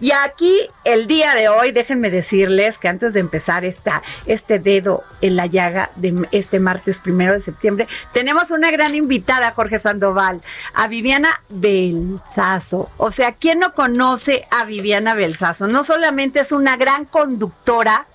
Y 0.00 0.12
aquí, 0.12 0.56
el 0.84 1.06
día 1.06 1.34
de 1.34 1.48
hoy, 1.48 1.72
déjenme 1.72 2.10
decirles 2.10 2.78
que 2.78 2.88
antes 2.88 3.12
de 3.12 3.20
empezar 3.20 3.64
esta, 3.64 4.02
este 4.24 4.58
dedo 4.58 5.04
en 5.20 5.36
la 5.36 5.46
llaga 5.46 5.90
de 5.96 6.26
este 6.32 6.58
martes 6.58 6.98
primero 6.98 7.34
de 7.34 7.40
septiembre, 7.40 7.86
tenemos 8.12 8.50
una 8.50 8.70
gran 8.70 8.94
invitada, 8.94 9.52
Jorge 9.52 9.78
Sandoval, 9.78 10.40
a 10.74 10.88
Viviana 10.88 11.42
Belsazo. 11.50 12.90
O 12.96 13.10
sea, 13.10 13.32
¿quién 13.32 13.58
no 13.58 13.74
conoce 13.74 14.46
a 14.50 14.64
Viviana 14.64 15.14
Belsazo? 15.14 15.66
No 15.66 15.84
solamente 15.84 16.40
es 16.40 16.52
una 16.52 16.76
gran 16.76 17.04
conductora, 17.04 18.06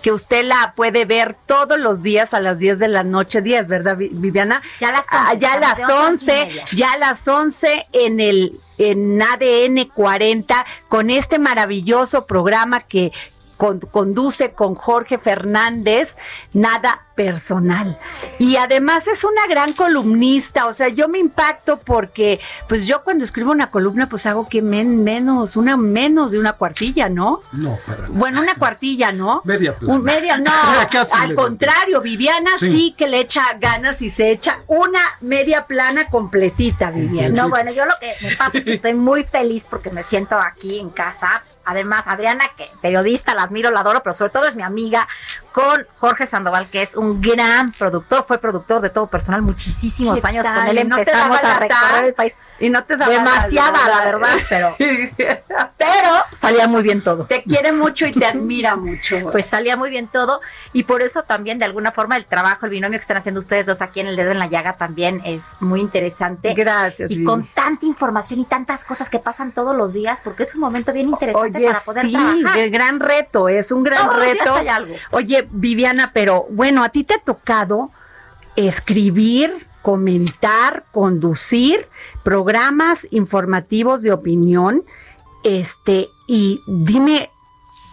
que 0.00 0.12
usted 0.12 0.44
la 0.44 0.72
puede 0.76 1.04
ver 1.04 1.36
todos 1.46 1.78
los 1.78 2.02
días 2.02 2.34
a 2.34 2.40
las 2.40 2.58
10 2.58 2.78
de 2.78 2.88
la 2.88 3.04
noche, 3.04 3.42
10, 3.42 3.68
¿verdad, 3.68 3.96
Viviana? 3.96 4.62
Ya 4.78 4.88
a 4.88 4.92
las 4.92 5.06
11. 5.06 5.16
Ah, 5.16 5.34
ya 5.34 5.52
a 5.54 5.60
las 5.60 5.88
11, 5.88 6.62
ya 6.74 6.92
a 6.92 6.98
las 6.98 7.28
11 7.28 7.86
en 7.92 8.20
el 8.20 8.60
en 8.78 9.20
ADN 9.20 9.90
40 9.94 10.64
con 10.88 11.10
este 11.10 11.38
maravilloso 11.38 12.26
programa 12.26 12.80
que 12.80 13.12
con- 13.60 13.78
conduce 13.80 14.52
con 14.52 14.74
Jorge 14.74 15.18
Fernández, 15.18 16.16
nada 16.54 17.02
personal. 17.14 17.98
Y 18.38 18.56
además 18.56 19.06
es 19.06 19.22
una 19.22 19.46
gran 19.50 19.74
columnista, 19.74 20.64
o 20.66 20.72
sea, 20.72 20.88
yo 20.88 21.06
me 21.10 21.18
impacto 21.18 21.78
porque, 21.78 22.40
pues 22.70 22.86
yo 22.86 23.02
cuando 23.04 23.22
escribo 23.22 23.50
una 23.52 23.70
columna, 23.70 24.08
pues 24.08 24.24
hago 24.24 24.48
que 24.48 24.62
men- 24.62 25.04
menos, 25.04 25.58
una 25.58 25.76
menos 25.76 26.30
de 26.32 26.38
una 26.38 26.54
cuartilla, 26.54 27.10
¿no? 27.10 27.42
No, 27.52 27.78
para. 27.86 28.06
Bueno, 28.08 28.40
una 28.40 28.54
cuartilla, 28.54 29.12
¿no? 29.12 29.42
Media 29.44 29.74
plana. 29.76 29.94
Un 29.94 30.04
media, 30.04 30.38
no. 30.38 30.50
Casi 30.90 31.14
al 31.14 31.28
media 31.28 31.42
contrario, 31.42 32.00
Viviana 32.00 32.50
sí. 32.58 32.70
Sí. 32.70 32.94
que 32.96 33.08
le 33.08 33.20
echa 33.20 33.42
ganas 33.60 34.00
y 34.00 34.10
se 34.10 34.30
echa 34.30 34.60
una 34.68 35.00
media 35.20 35.66
plana 35.66 36.08
completita, 36.08 36.90
Viviana. 36.90 37.42
No, 37.42 37.50
bueno, 37.50 37.72
yo 37.72 37.84
lo 37.84 37.92
que 38.00 38.14
me 38.26 38.36
pasa 38.36 38.56
es 38.56 38.64
que 38.64 38.72
estoy 38.72 38.94
muy 38.94 39.22
feliz 39.24 39.66
porque 39.68 39.90
me 39.90 40.02
siento 40.02 40.38
aquí 40.40 40.78
en 40.78 40.88
casa. 40.88 41.42
Además, 41.70 42.02
Adriana, 42.08 42.44
que 42.56 42.68
periodista, 42.82 43.32
la 43.32 43.44
admiro, 43.44 43.70
la 43.70 43.80
adoro, 43.80 44.02
pero 44.02 44.12
sobre 44.12 44.32
todo 44.32 44.46
es 44.46 44.56
mi 44.56 44.64
amiga, 44.64 45.06
con 45.52 45.86
Jorge 45.98 46.26
Sandoval, 46.26 46.68
que 46.68 46.82
es 46.82 46.94
un 46.96 47.20
gran 47.20 47.72
productor, 47.72 48.24
fue 48.26 48.38
productor 48.38 48.80
de 48.80 48.90
todo 48.90 49.06
personal 49.08 49.42
muchísimos 49.42 50.20
¿Qué 50.20 50.26
años. 50.28 50.46
tal? 50.46 50.54
Con 50.56 50.66
él 50.68 50.78
¿Y 50.78 50.84
no 50.84 50.96
te 50.96 51.02
empezamos 51.02 51.42
daba 51.42 51.56
a 51.56 51.58
recorrer 51.60 52.04
el 52.04 52.14
país. 52.14 52.36
Y 52.60 52.68
no 52.68 52.84
te 52.84 52.96
daba 52.96 53.12
Demasiada, 53.12 53.88
la 53.88 54.04
verdad, 54.04 54.36
pero, 54.48 54.76
pero 55.78 56.10
salía 56.32 56.68
muy 56.68 56.82
bien 56.82 57.02
todo. 57.02 57.24
Te 57.24 57.42
quiere 57.42 57.72
mucho 57.72 58.06
y 58.06 58.12
te 58.12 58.26
admira 58.26 58.76
mucho. 58.76 59.16
Pues 59.30 59.46
salía 59.46 59.76
muy 59.76 59.90
bien 59.90 60.08
todo 60.08 60.40
y 60.72 60.84
por 60.84 61.02
eso 61.02 61.22
también 61.22 61.58
de 61.58 61.64
alguna 61.64 61.92
forma 61.92 62.16
el 62.16 62.24
trabajo, 62.24 62.66
el 62.66 62.70
binomio 62.72 62.98
que 62.98 63.02
están 63.02 63.16
haciendo 63.16 63.38
ustedes 63.40 63.64
dos 63.66 63.80
aquí 63.80 64.00
en 64.00 64.08
el 64.08 64.16
dedo 64.16 64.30
en 64.32 64.38
la 64.38 64.46
llaga 64.46 64.74
también 64.76 65.22
es 65.24 65.54
muy 65.60 65.80
interesante. 65.80 66.52
Gracias. 66.54 67.10
Y 67.10 67.24
con 67.24 67.46
tanta 67.46 67.86
información 67.86 68.40
y 68.40 68.44
tantas 68.44 68.84
cosas 68.84 69.08
que 69.08 69.18
pasan 69.18 69.52
todos 69.52 69.74
los 69.76 69.92
días, 69.92 70.20
porque 70.22 70.42
es 70.42 70.54
un 70.54 70.60
momento 70.62 70.92
bien 70.92 71.08
interesante 71.08 71.58
Oye, 71.58 71.66
para 71.66 71.80
poder 71.80 72.02
sí, 72.06 72.12
trabajar. 72.12 72.58
el 72.58 72.70
gran 72.70 73.00
reto, 73.00 73.48
es 73.48 73.70
un 73.72 73.82
gran 73.82 74.04
Todos 74.06 74.16
los 74.16 74.24
días 74.26 74.38
reto. 74.38 74.54
hay 74.56 74.68
algo. 74.68 74.94
Oye, 75.12 75.39
Viviana, 75.50 76.10
pero 76.12 76.46
bueno, 76.50 76.82
a 76.82 76.88
ti 76.88 77.04
te 77.04 77.14
ha 77.14 77.18
tocado 77.18 77.90
escribir, 78.56 79.50
comentar, 79.82 80.84
conducir 80.92 81.86
programas 82.22 83.06
informativos 83.10 84.02
de 84.02 84.12
opinión, 84.12 84.84
este, 85.44 86.08
y 86.26 86.62
dime, 86.66 87.30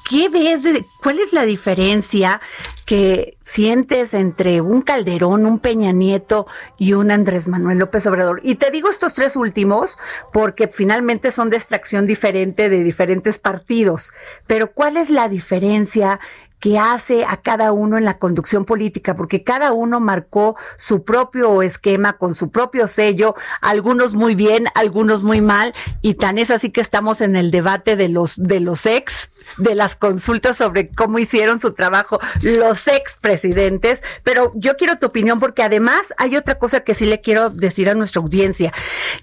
¿qué 0.09 0.29
ves? 0.29 0.63
De, 0.63 0.85
¿Cuál 1.01 1.19
es 1.19 1.33
la 1.33 1.45
diferencia 1.45 2.41
que 2.85 3.37
sientes 3.43 4.13
entre 4.13 4.61
un 4.61 4.81
Calderón, 4.81 5.45
un 5.45 5.59
Peña 5.59 5.91
Nieto 5.91 6.47
y 6.77 6.93
un 6.93 7.11
Andrés 7.11 7.47
Manuel 7.47 7.79
López 7.79 8.05
Obrador? 8.07 8.41
Y 8.43 8.55
te 8.55 8.71
digo 8.71 8.89
estos 8.89 9.13
tres 9.13 9.35
últimos 9.35 9.97
porque 10.33 10.67
finalmente 10.67 11.31
son 11.31 11.49
de 11.49 11.57
extracción 11.57 12.07
diferente 12.07 12.69
de 12.69 12.83
diferentes 12.83 13.39
partidos. 13.39 14.11
Pero 14.45 14.71
¿cuál 14.71 14.97
es 14.97 15.09
la 15.09 15.29
diferencia? 15.29 16.19
Que 16.59 16.79
hace 16.79 17.23
a 17.25 17.37
cada 17.37 17.71
uno 17.71 17.97
en 17.97 18.05
la 18.05 18.17
conducción 18.17 18.65
política, 18.65 19.15
porque 19.15 19.43
cada 19.43 19.73
uno 19.73 19.99
marcó 19.99 20.55
su 20.75 21.03
propio 21.03 21.61
esquema 21.61 22.17
con 22.17 22.33
su 22.33 22.49
propio 22.49 22.87
sello, 22.87 23.35
algunos 23.61 24.13
muy 24.13 24.35
bien, 24.35 24.65
algunos 24.73 25.23
muy 25.23 25.41
mal, 25.41 25.73
y 26.01 26.15
tan 26.15 26.37
es 26.37 26.49
así 26.49 26.71
que 26.71 26.81
estamos 26.81 27.21
en 27.21 27.35
el 27.35 27.51
debate 27.51 27.95
de 27.95 28.09
los 28.09 28.37
de 28.37 28.59
los 28.59 28.85
ex, 28.85 29.29
de 29.57 29.75
las 29.75 29.95
consultas 29.95 30.57
sobre 30.57 30.89
cómo 30.89 31.19
hicieron 31.19 31.59
su 31.59 31.73
trabajo 31.73 32.19
los 32.41 32.87
ex 32.87 33.15
presidentes, 33.15 34.01
pero 34.23 34.51
yo 34.55 34.77
quiero 34.77 34.97
tu 34.97 35.07
opinión 35.07 35.39
porque 35.39 35.63
además 35.63 36.13
hay 36.17 36.35
otra 36.35 36.57
cosa 36.57 36.81
que 36.81 36.95
sí 36.95 37.05
le 37.05 37.21
quiero 37.21 37.49
decir 37.49 37.89
a 37.89 37.93
nuestra 37.93 38.21
audiencia. 38.21 38.73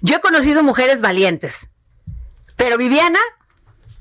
Yo 0.01 0.15
he 0.15 0.21
conocido 0.21 0.63
mujeres 0.63 1.01
valientes, 1.01 1.71
pero 2.55 2.77
Viviana 2.77 3.19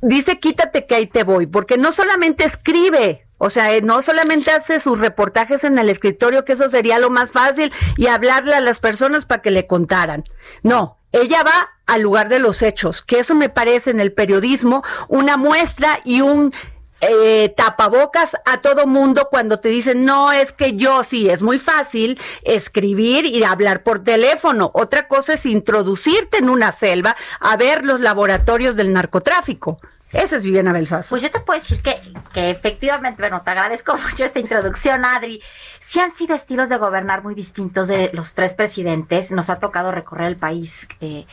dice 0.01 0.39
quítate 0.39 0.87
que 0.87 0.95
ahí 0.95 1.07
te 1.07 1.25
voy, 1.25 1.47
porque 1.47 1.79
no 1.79 1.93
solamente 1.93 2.45
escribe, 2.45 3.24
o 3.45 3.51
sea, 3.51 3.75
eh, 3.75 3.83
no 3.83 4.01
solamente 4.01 4.51
hace 4.51 4.81
sus 4.81 4.99
reportajes 4.99 5.65
en 5.65 5.79
el 5.79 5.91
escritorio, 5.91 6.47
que 6.47 6.55
eso 6.55 6.71
sería 6.71 6.99
lo 6.99 7.11
más 7.11 7.31
fácil, 7.31 7.75
y 7.99 8.07
hablarle 8.07 8.55
a 8.55 8.63
las 8.63 8.79
personas 8.79 9.27
para 9.27 9.43
que 9.43 9.51
le 9.51 9.67
contaran. 9.67 10.25
No, 10.63 10.97
ella 11.13 11.43
va 11.43 11.69
al 11.85 12.01
lugar 12.01 12.31
de 12.31 12.39
los 12.39 12.63
hechos, 12.63 13.03
que 13.03 13.19
eso 13.19 13.35
me 13.35 13.51
parece 13.51 13.91
en 13.91 14.01
el 14.01 14.15
periodismo 14.15 14.83
una 15.09 15.37
muestra 15.37 16.01
y 16.07 16.23
un 16.23 16.55
eh, 17.03 17.53
tapabocas 17.55 18.35
a 18.47 18.63
todo 18.63 18.87
mundo 18.87 19.29
cuando 19.31 19.59
te 19.59 19.69
dicen, 19.69 20.07
no, 20.07 20.33
es 20.33 20.53
que 20.53 20.77
yo 20.77 21.05
sí, 21.05 21.29
es 21.29 21.43
muy 21.43 21.59
fácil 21.59 22.19
escribir 22.45 23.27
y 23.27 23.45
hablar 23.45 23.83
por 23.83 24.03
teléfono. 24.03 24.71
Otra 24.73 25.07
cosa 25.07 25.35
es 25.35 25.45
introducirte 25.45 26.39
en 26.39 26.49
una 26.49 26.73
selva 26.73 27.15
a 27.41 27.59
ver 27.59 27.85
los 27.85 28.01
laboratorios 28.01 28.75
del 28.75 28.95
narcotráfico. 28.95 29.81
Esa 30.15 30.37
es 30.37 30.45
Viviana 30.45 30.73
Belsazo. 30.73 31.11
Pues 31.11 31.23
yo 31.23 31.31
te 31.31 31.41
puedo 31.41 31.59
decir 31.59 31.83
que, 31.83 32.01
que 32.33 32.51
efectivamente, 32.51 33.21
bueno, 33.21 33.43
te 33.43 33.51
agradezco 33.51 33.97
mucho 34.11 34.25
esta 34.25 34.39
introducción, 34.39 35.05
Adri. 35.05 35.43
Sí 35.81 35.99
han 35.99 36.13
sido 36.13 36.37
estilos 36.37 36.69
de 36.69 36.77
gobernar 36.77 37.25
muy 37.25 37.35
distintos 37.35 37.89
de 37.89 38.11
los 38.13 38.35
tres 38.35 38.55
presidentes. 38.55 39.33
Nos 39.33 39.51
ha 39.51 39.59
tocado 39.59 39.91
recorrer 39.91 40.29
el 40.29 40.37
país. 40.37 40.87
eh, 41.01 41.27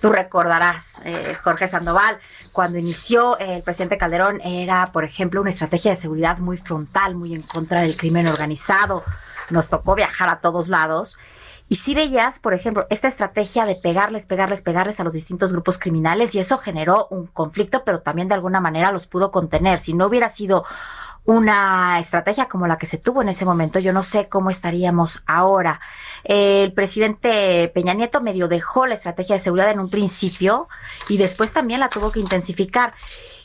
tú 0.00 0.10
recordarás, 0.10 1.04
eh, 1.04 1.36
Jorge 1.42 1.66
Sandoval, 1.66 2.18
cuando 2.52 2.78
inició 2.78 3.38
eh, 3.40 3.56
el 3.56 3.62
presidente 3.62 3.98
Calderón 3.98 4.40
era, 4.42 4.92
por 4.92 5.04
ejemplo, 5.04 5.40
una 5.40 5.50
estrategia 5.50 5.90
de 5.90 5.96
seguridad 5.96 6.38
muy 6.38 6.56
frontal, 6.56 7.16
muy 7.16 7.34
en 7.34 7.42
contra 7.42 7.82
del 7.82 7.96
crimen 7.96 8.28
organizado. 8.28 9.02
Nos 9.50 9.68
tocó 9.68 9.96
viajar 9.96 10.28
a 10.28 10.36
todos 10.36 10.68
lados. 10.68 11.18
Y 11.68 11.76
si 11.76 11.94
veías, 11.94 12.40
por 12.40 12.54
ejemplo, 12.54 12.86
esta 12.88 13.08
estrategia 13.08 13.66
de 13.66 13.74
pegarles, 13.74 14.26
pegarles, 14.26 14.62
pegarles 14.62 15.00
a 15.00 15.04
los 15.04 15.12
distintos 15.12 15.52
grupos 15.52 15.78
criminales 15.78 16.34
y 16.34 16.38
eso 16.38 16.56
generó 16.56 17.08
un 17.10 17.26
conflicto, 17.26 17.84
pero 17.84 18.00
también 18.00 18.28
de 18.28 18.34
alguna 18.34 18.60
manera 18.60 18.90
los 18.90 19.06
pudo 19.06 19.30
contener. 19.30 19.80
Si 19.80 19.92
no 19.92 20.06
hubiera 20.06 20.30
sido 20.30 20.64
una 21.26 21.98
estrategia 21.98 22.48
como 22.48 22.66
la 22.66 22.78
que 22.78 22.86
se 22.86 22.96
tuvo 22.96 23.20
en 23.20 23.28
ese 23.28 23.44
momento, 23.44 23.78
yo 23.78 23.92
no 23.92 24.02
sé 24.02 24.30
cómo 24.30 24.48
estaríamos 24.48 25.22
ahora. 25.26 25.78
El 26.24 26.72
presidente 26.72 27.70
Peña 27.74 27.92
Nieto 27.92 28.22
medio 28.22 28.48
dejó 28.48 28.86
la 28.86 28.94
estrategia 28.94 29.34
de 29.34 29.40
seguridad 29.40 29.70
en 29.70 29.80
un 29.80 29.90
principio 29.90 30.68
y 31.06 31.18
después 31.18 31.52
también 31.52 31.80
la 31.80 31.90
tuvo 31.90 32.10
que 32.12 32.20
intensificar. 32.20 32.94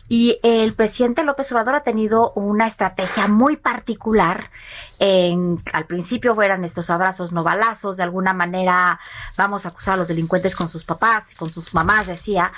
Y 0.10 0.40
el 0.44 0.74
presidente 0.74 1.24
López 1.24 1.52
Obrador 1.52 1.76
ha 1.76 1.80
tenido 1.82 2.34
una 2.34 2.68
estrategia 2.68 3.28
muy 3.28 3.58
particular. 3.58 4.52
En, 5.00 5.64
al 5.72 5.86
principio 5.86 6.36
fueran 6.36 6.64
estos 6.64 6.90
abrazos 6.90 7.32
no 7.32 7.44
balazos, 7.44 7.98
de 7.98 8.04
alguna 8.04 8.34
manera 8.34 9.00
vamos 9.38 9.66
a 9.66 9.70
acusar 9.70 9.96
a 9.96 9.98
los 9.98 10.10
delincuentes 10.10 10.56
con 10.56 10.68
sus 10.68 10.84
papás, 10.84 11.36
con 11.36 11.52
sus 11.52 11.74
mamás, 11.74 12.08
decía, 12.08 12.52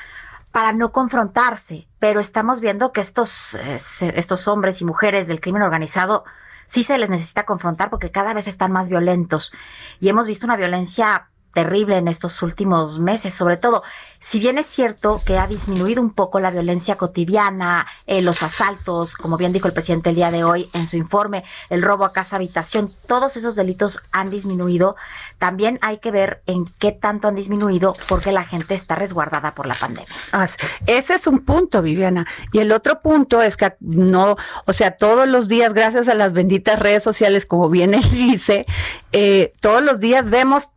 para 0.51 0.73
no 0.73 0.91
confrontarse. 0.91 1.87
Pero 1.99 2.19
estamos 2.19 2.61
viendo 2.61 2.91
que 2.91 3.01
estos, 3.01 3.55
eh, 3.55 3.77
estos 4.15 4.47
hombres 4.47 4.81
y 4.81 4.85
mujeres 4.85 5.27
del 5.27 5.39
crimen 5.39 5.61
organizado 5.61 6.23
sí 6.65 6.83
se 6.83 6.97
les 6.97 7.09
necesita 7.09 7.45
confrontar 7.45 7.89
porque 7.89 8.11
cada 8.11 8.33
vez 8.33 8.47
están 8.47 8.71
más 8.71 8.89
violentos. 8.89 9.53
Y 9.99 10.09
hemos 10.09 10.27
visto 10.27 10.45
una 10.45 10.57
violencia 10.57 11.29
terrible 11.55 11.97
en 11.97 12.09
estos 12.09 12.43
últimos 12.43 12.99
meses, 12.99 13.33
sobre 13.33 13.55
todo. 13.55 13.81
Si 14.19 14.39
bien 14.39 14.57
es 14.57 14.65
cierto 14.65 15.21
que 15.25 15.37
ha 15.37 15.47
disminuido 15.47 16.01
un 16.01 16.11
poco 16.11 16.41
la 16.41 16.51
violencia 16.51 16.97
cotidiana, 16.97 17.87
eh, 18.07 18.21
los 18.21 18.43
asaltos, 18.43 19.15
como 19.15 19.37
bien 19.37 19.53
dijo 19.53 19.67
el 19.67 19.73
presidente 19.73 20.09
el 20.09 20.17
día 20.17 20.31
de 20.31 20.43
hoy 20.43 20.69
en 20.73 20.85
su 20.85 20.97
informe, 20.97 21.45
el 21.69 21.81
robo 21.81 22.03
a 22.03 22.11
casa 22.11 22.35
habitación, 22.35 22.93
todos 23.07 23.37
esos 23.37 23.55
delitos 23.55 24.01
han 24.11 24.29
disminuido. 24.29 24.97
También 25.37 25.79
hay 25.81 25.99
que 25.99 26.11
ver 26.11 26.43
en 26.45 26.65
qué 26.77 26.91
tanto 26.91 27.29
han 27.29 27.35
disminuido 27.35 27.95
porque 28.09 28.33
la 28.33 28.43
gente 28.43 28.73
está 28.75 28.95
resguardada 28.95 29.55
por 29.55 29.65
la 29.65 29.75
pandemia. 29.75 30.13
Ese 30.85 31.13
es 31.13 31.25
un 31.25 31.39
punto, 31.39 31.81
Viviana. 31.81 32.27
Y 32.51 32.59
el 32.59 32.73
otro 32.73 33.01
punto 33.01 33.41
es 33.41 33.55
que 33.55 33.75
no, 33.79 34.35
o 34.65 34.73
sea, 34.73 34.97
todos 34.97 35.25
los 35.25 35.47
días, 35.47 35.73
gracias 35.73 36.09
a 36.09 36.15
las 36.15 36.33
benditas 36.33 36.79
redes 36.79 37.03
sociales, 37.03 37.45
como 37.45 37.69
bien 37.69 37.93
él 37.93 38.03
dice, 38.11 38.65
eh, 39.13 39.53
todos 39.61 39.81
los 39.81 40.01
días 40.01 40.29
vemos 40.29 40.67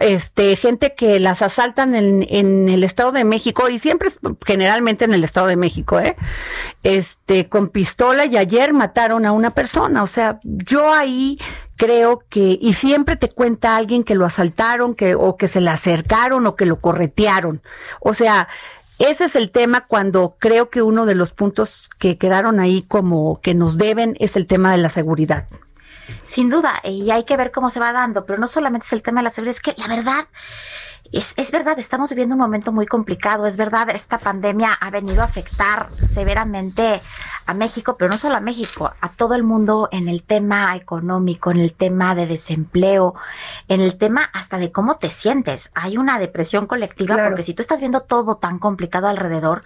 este, 0.00 0.56
gente 0.56 0.94
que 0.94 1.18
las 1.18 1.42
asaltan 1.42 1.94
en, 1.94 2.26
en, 2.28 2.68
el 2.68 2.84
Estado 2.84 3.12
de 3.12 3.24
México 3.24 3.68
y 3.68 3.78
siempre 3.78 4.10
generalmente 4.44 5.04
en 5.04 5.14
el 5.14 5.24
Estado 5.24 5.46
de 5.46 5.56
México, 5.56 5.98
¿eh? 5.98 6.16
Este, 6.82 7.48
con 7.48 7.68
pistola 7.68 8.26
y 8.26 8.36
ayer 8.36 8.72
mataron 8.72 9.24
a 9.24 9.32
una 9.32 9.50
persona. 9.50 10.02
O 10.02 10.06
sea, 10.06 10.40
yo 10.42 10.92
ahí 10.92 11.38
creo 11.76 12.22
que, 12.28 12.58
y 12.60 12.74
siempre 12.74 13.16
te 13.16 13.30
cuenta 13.30 13.76
alguien 13.76 14.04
que 14.04 14.14
lo 14.14 14.26
asaltaron, 14.26 14.94
que, 14.94 15.14
o 15.14 15.36
que 15.36 15.48
se 15.48 15.60
le 15.60 15.70
acercaron 15.70 16.46
o 16.46 16.54
que 16.54 16.66
lo 16.66 16.78
corretearon. 16.78 17.62
O 18.00 18.14
sea, 18.14 18.48
ese 18.98 19.24
es 19.24 19.36
el 19.36 19.50
tema 19.50 19.86
cuando 19.86 20.36
creo 20.38 20.70
que 20.70 20.82
uno 20.82 21.06
de 21.06 21.14
los 21.14 21.32
puntos 21.32 21.90
que 21.98 22.18
quedaron 22.18 22.60
ahí 22.60 22.82
como 22.82 23.40
que 23.40 23.54
nos 23.54 23.78
deben 23.78 24.14
es 24.20 24.36
el 24.36 24.46
tema 24.46 24.70
de 24.70 24.78
la 24.78 24.90
seguridad. 24.90 25.48
Sin 26.22 26.48
duda, 26.48 26.80
y 26.84 27.10
hay 27.10 27.24
que 27.24 27.36
ver 27.36 27.50
cómo 27.50 27.70
se 27.70 27.80
va 27.80 27.92
dando, 27.92 28.26
pero 28.26 28.38
no 28.38 28.48
solamente 28.48 28.86
es 28.86 28.92
el 28.92 29.02
tema 29.02 29.20
de 29.20 29.24
la 29.24 29.30
seguridad, 29.30 29.56
es 29.56 29.60
que 29.60 29.74
la 29.80 29.88
verdad, 29.88 30.24
es, 31.10 31.34
es, 31.36 31.52
verdad, 31.52 31.78
estamos 31.78 32.10
viviendo 32.10 32.34
un 32.34 32.40
momento 32.40 32.72
muy 32.72 32.86
complicado, 32.86 33.46
es 33.46 33.56
verdad, 33.56 33.90
esta 33.90 34.18
pandemia 34.18 34.72
ha 34.72 34.90
venido 34.90 35.22
a 35.22 35.26
afectar 35.26 35.88
severamente 35.90 37.00
a 37.46 37.54
México, 37.54 37.96
pero 37.98 38.10
no 38.10 38.18
solo 38.18 38.36
a 38.36 38.40
México, 38.40 38.92
a 39.00 39.08
todo 39.10 39.34
el 39.34 39.42
mundo 39.42 39.88
en 39.92 40.08
el 40.08 40.22
tema 40.22 40.74
económico, 40.76 41.50
en 41.50 41.60
el 41.60 41.74
tema 41.74 42.14
de 42.14 42.26
desempleo, 42.26 43.14
en 43.68 43.80
el 43.80 43.98
tema 43.98 44.22
hasta 44.32 44.58
de 44.58 44.72
cómo 44.72 44.96
te 44.96 45.10
sientes. 45.10 45.70
Hay 45.74 45.96
una 45.96 46.18
depresión 46.18 46.66
colectiva 46.66 47.16
porque 47.22 47.42
si 47.42 47.52
tú 47.52 47.62
estás 47.62 47.80
viendo 47.80 48.00
todo 48.00 48.36
tan 48.36 48.58
complicado 48.58 49.08
alrededor, 49.08 49.64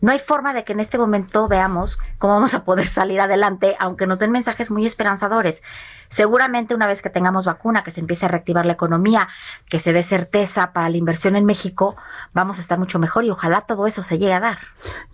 no 0.00 0.12
hay 0.12 0.18
forma 0.18 0.54
de 0.54 0.64
que 0.64 0.72
en 0.72 0.80
este 0.80 0.98
momento 0.98 1.48
veamos 1.48 1.98
cómo 2.18 2.34
vamos 2.34 2.54
a 2.54 2.64
poder 2.64 2.86
salir 2.86 3.20
adelante, 3.20 3.76
aunque 3.80 4.06
nos 4.06 4.18
den 4.18 4.30
mensajes 4.30 4.70
muy 4.70 4.86
esperanzadores. 4.86 5.62
Seguramente 6.08 6.74
una 6.74 6.86
vez 6.86 7.02
que 7.02 7.10
tengamos 7.10 7.44
vacuna, 7.44 7.84
que 7.84 7.90
se 7.90 8.00
empiece 8.00 8.26
a 8.26 8.28
reactivar 8.28 8.64
la 8.64 8.72
economía, 8.72 9.28
que 9.68 9.78
se 9.78 9.92
dé 9.92 10.02
certeza 10.02 10.72
para 10.72 10.88
la 10.88 10.96
inversión 10.96 11.36
en 11.36 11.44
México, 11.44 11.96
vamos 12.32 12.58
a 12.58 12.60
estar 12.62 12.78
mucho 12.78 12.98
mejor 12.98 13.24
y 13.24 13.30
ojalá 13.30 13.62
todo 13.62 13.86
eso 13.86 14.02
se 14.02 14.18
llegue 14.18 14.32
a 14.32 14.40
dar. 14.40 14.58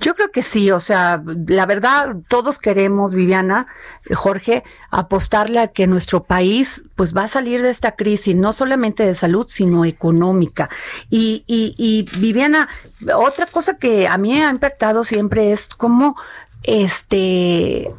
Yo 0.01 0.15
creo 0.15 0.31
que 0.31 0.43
sí, 0.43 0.71
o 0.71 0.81
sea, 0.81 1.23
la 1.47 1.67
verdad, 1.67 2.17
todos 2.29 2.59
queremos, 2.59 3.15
Viviana, 3.15 3.67
Jorge, 4.15 4.65
apostarle 4.91 5.61
a 5.61 5.69
que 5.69 5.87
nuestro 5.87 6.25
país 6.25 6.85
pues 6.95 7.15
va 7.15 7.25
a 7.25 7.29
salir 7.29 7.63
de 7.63 7.71
esta 7.71 7.93
crisis, 7.93 8.37
no 8.37 8.53
solamente 8.53 9.05
de 9.05 9.15
salud, 9.15 9.47
sino 9.49 9.85
económica. 9.85 10.71
Y, 11.11 11.45
y, 11.47 11.75
y 11.77 12.07
Viviana, 12.19 12.69
otra 13.17 13.47
cosa 13.47 13.77
que 13.77 14.09
a 14.09 14.17
mí 14.19 14.41
ha 14.41 14.51
impactado 14.51 15.05
siempre 15.05 15.53
es 15.53 15.69
cómo 15.69 16.17
este 16.63 17.91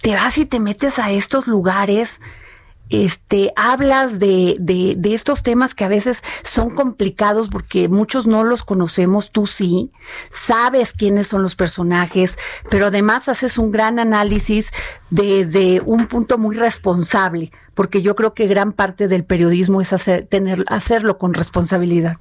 te 0.00 0.14
vas 0.14 0.38
y 0.38 0.46
te 0.46 0.60
metes 0.60 0.98
a 0.98 1.10
estos 1.10 1.46
lugares, 1.46 2.20
este, 2.90 3.52
hablas 3.56 4.18
de, 4.18 4.56
de, 4.58 4.94
de, 4.96 5.14
estos 5.14 5.42
temas 5.42 5.74
que 5.74 5.84
a 5.84 5.88
veces 5.88 6.22
son 6.42 6.70
complicados 6.74 7.48
porque 7.48 7.88
muchos 7.88 8.26
no 8.26 8.44
los 8.44 8.64
conocemos, 8.64 9.30
tú 9.30 9.46
sí, 9.46 9.92
sabes 10.32 10.92
quiénes 10.92 11.28
son 11.28 11.42
los 11.42 11.56
personajes, 11.56 12.38
pero 12.68 12.86
además 12.86 13.28
haces 13.28 13.58
un 13.58 13.70
gran 13.70 13.98
análisis 13.98 14.72
desde 15.10 15.80
un 15.86 16.08
punto 16.08 16.36
muy 16.36 16.56
responsable, 16.56 17.52
porque 17.74 18.02
yo 18.02 18.16
creo 18.16 18.34
que 18.34 18.46
gran 18.46 18.72
parte 18.72 19.08
del 19.08 19.24
periodismo 19.24 19.80
es 19.80 19.92
hacer, 19.92 20.26
tener, 20.26 20.64
hacerlo 20.68 21.16
con 21.16 21.32
responsabilidad. 21.32 22.16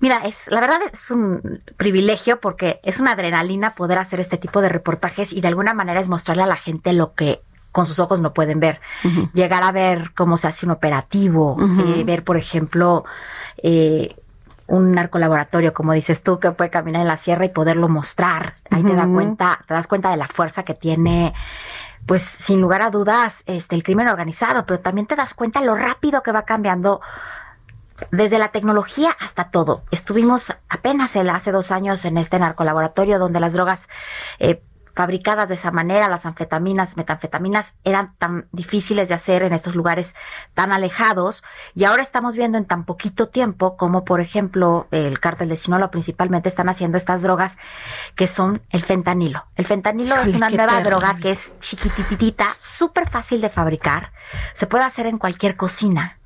Mira, 0.00 0.20
es 0.24 0.48
la 0.48 0.60
verdad 0.60 0.80
es 0.92 1.12
un 1.12 1.62
privilegio 1.76 2.40
porque 2.40 2.80
es 2.82 2.98
una 2.98 3.12
adrenalina 3.12 3.74
poder 3.74 3.98
hacer 3.98 4.18
este 4.18 4.36
tipo 4.36 4.60
de 4.60 4.68
reportajes 4.68 5.32
y 5.32 5.40
de 5.40 5.46
alguna 5.46 5.74
manera 5.74 6.00
es 6.00 6.08
mostrarle 6.08 6.42
a 6.42 6.48
la 6.48 6.56
gente 6.56 6.92
lo 6.92 7.14
que 7.14 7.40
con 7.72 7.86
sus 7.86 7.98
ojos 7.98 8.20
no 8.20 8.32
pueden 8.32 8.60
ver. 8.60 8.80
Llegar 9.32 9.62
a 9.62 9.72
ver 9.72 10.12
cómo 10.14 10.36
se 10.36 10.46
hace 10.46 10.66
un 10.66 10.72
operativo, 10.72 11.56
eh, 11.96 12.04
ver, 12.04 12.22
por 12.22 12.36
ejemplo, 12.36 13.04
eh, 13.62 14.14
un 14.66 14.92
narcolaboratorio, 14.92 15.74
como 15.74 15.92
dices 15.92 16.22
tú, 16.22 16.38
que 16.38 16.52
puede 16.52 16.70
caminar 16.70 17.02
en 17.02 17.08
la 17.08 17.16
sierra 17.16 17.44
y 17.44 17.48
poderlo 17.48 17.88
mostrar. 17.88 18.54
Ahí 18.70 18.82
te 18.82 18.94
das 18.94 19.08
cuenta, 19.08 19.58
te 19.66 19.74
das 19.74 19.86
cuenta 19.86 20.10
de 20.10 20.16
la 20.16 20.28
fuerza 20.28 20.62
que 20.62 20.74
tiene 20.74 21.34
pues 22.06 22.22
sin 22.22 22.60
lugar 22.60 22.82
a 22.82 22.90
dudas, 22.90 23.44
este, 23.46 23.76
el 23.76 23.84
crimen 23.84 24.08
organizado, 24.08 24.66
pero 24.66 24.80
también 24.80 25.06
te 25.06 25.14
das 25.14 25.34
cuenta 25.34 25.60
lo 25.60 25.76
rápido 25.76 26.22
que 26.22 26.32
va 26.32 26.42
cambiando 26.42 27.00
desde 28.10 28.38
la 28.38 28.48
tecnología 28.48 29.10
hasta 29.20 29.50
todo. 29.50 29.84
Estuvimos 29.90 30.56
apenas 30.68 31.14
el, 31.16 31.30
hace 31.30 31.52
dos 31.52 31.70
años 31.70 32.04
en 32.04 32.18
este 32.18 32.38
narcolaboratorio 32.38 33.20
donde 33.20 33.38
las 33.38 33.52
drogas 33.52 33.88
eh, 34.40 34.62
fabricadas 34.94 35.48
de 35.48 35.54
esa 35.54 35.70
manera, 35.70 36.08
las 36.08 36.26
anfetaminas, 36.26 36.96
metanfetaminas, 36.96 37.74
eran 37.84 38.14
tan 38.18 38.46
difíciles 38.52 39.08
de 39.08 39.14
hacer 39.14 39.42
en 39.42 39.52
estos 39.52 39.76
lugares 39.76 40.14
tan 40.54 40.72
alejados. 40.72 41.42
Y 41.74 41.84
ahora 41.84 42.02
estamos 42.02 42.36
viendo 42.36 42.58
en 42.58 42.64
tan 42.64 42.84
poquito 42.84 43.28
tiempo 43.28 43.76
como, 43.76 44.04
por 44.04 44.20
ejemplo, 44.20 44.86
el 44.90 45.20
cártel 45.20 45.48
de 45.48 45.56
Sinaloa 45.56 45.90
principalmente 45.90 46.48
están 46.48 46.68
haciendo 46.68 46.98
estas 46.98 47.22
drogas 47.22 47.58
que 48.14 48.26
son 48.26 48.62
el 48.70 48.82
fentanilo. 48.82 49.46
El 49.56 49.64
fentanilo 49.64 50.16
es 50.16 50.34
una 50.34 50.50
nueva 50.50 50.82
droga 50.82 51.16
que 51.16 51.30
es 51.30 51.52
chiquititita, 51.58 52.56
súper 52.58 53.08
fácil 53.08 53.40
de 53.40 53.48
fabricar. 53.48 54.12
Se 54.54 54.66
puede 54.66 54.84
hacer 54.84 55.06
en 55.06 55.18
cualquier 55.18 55.56
cocina 55.56 56.18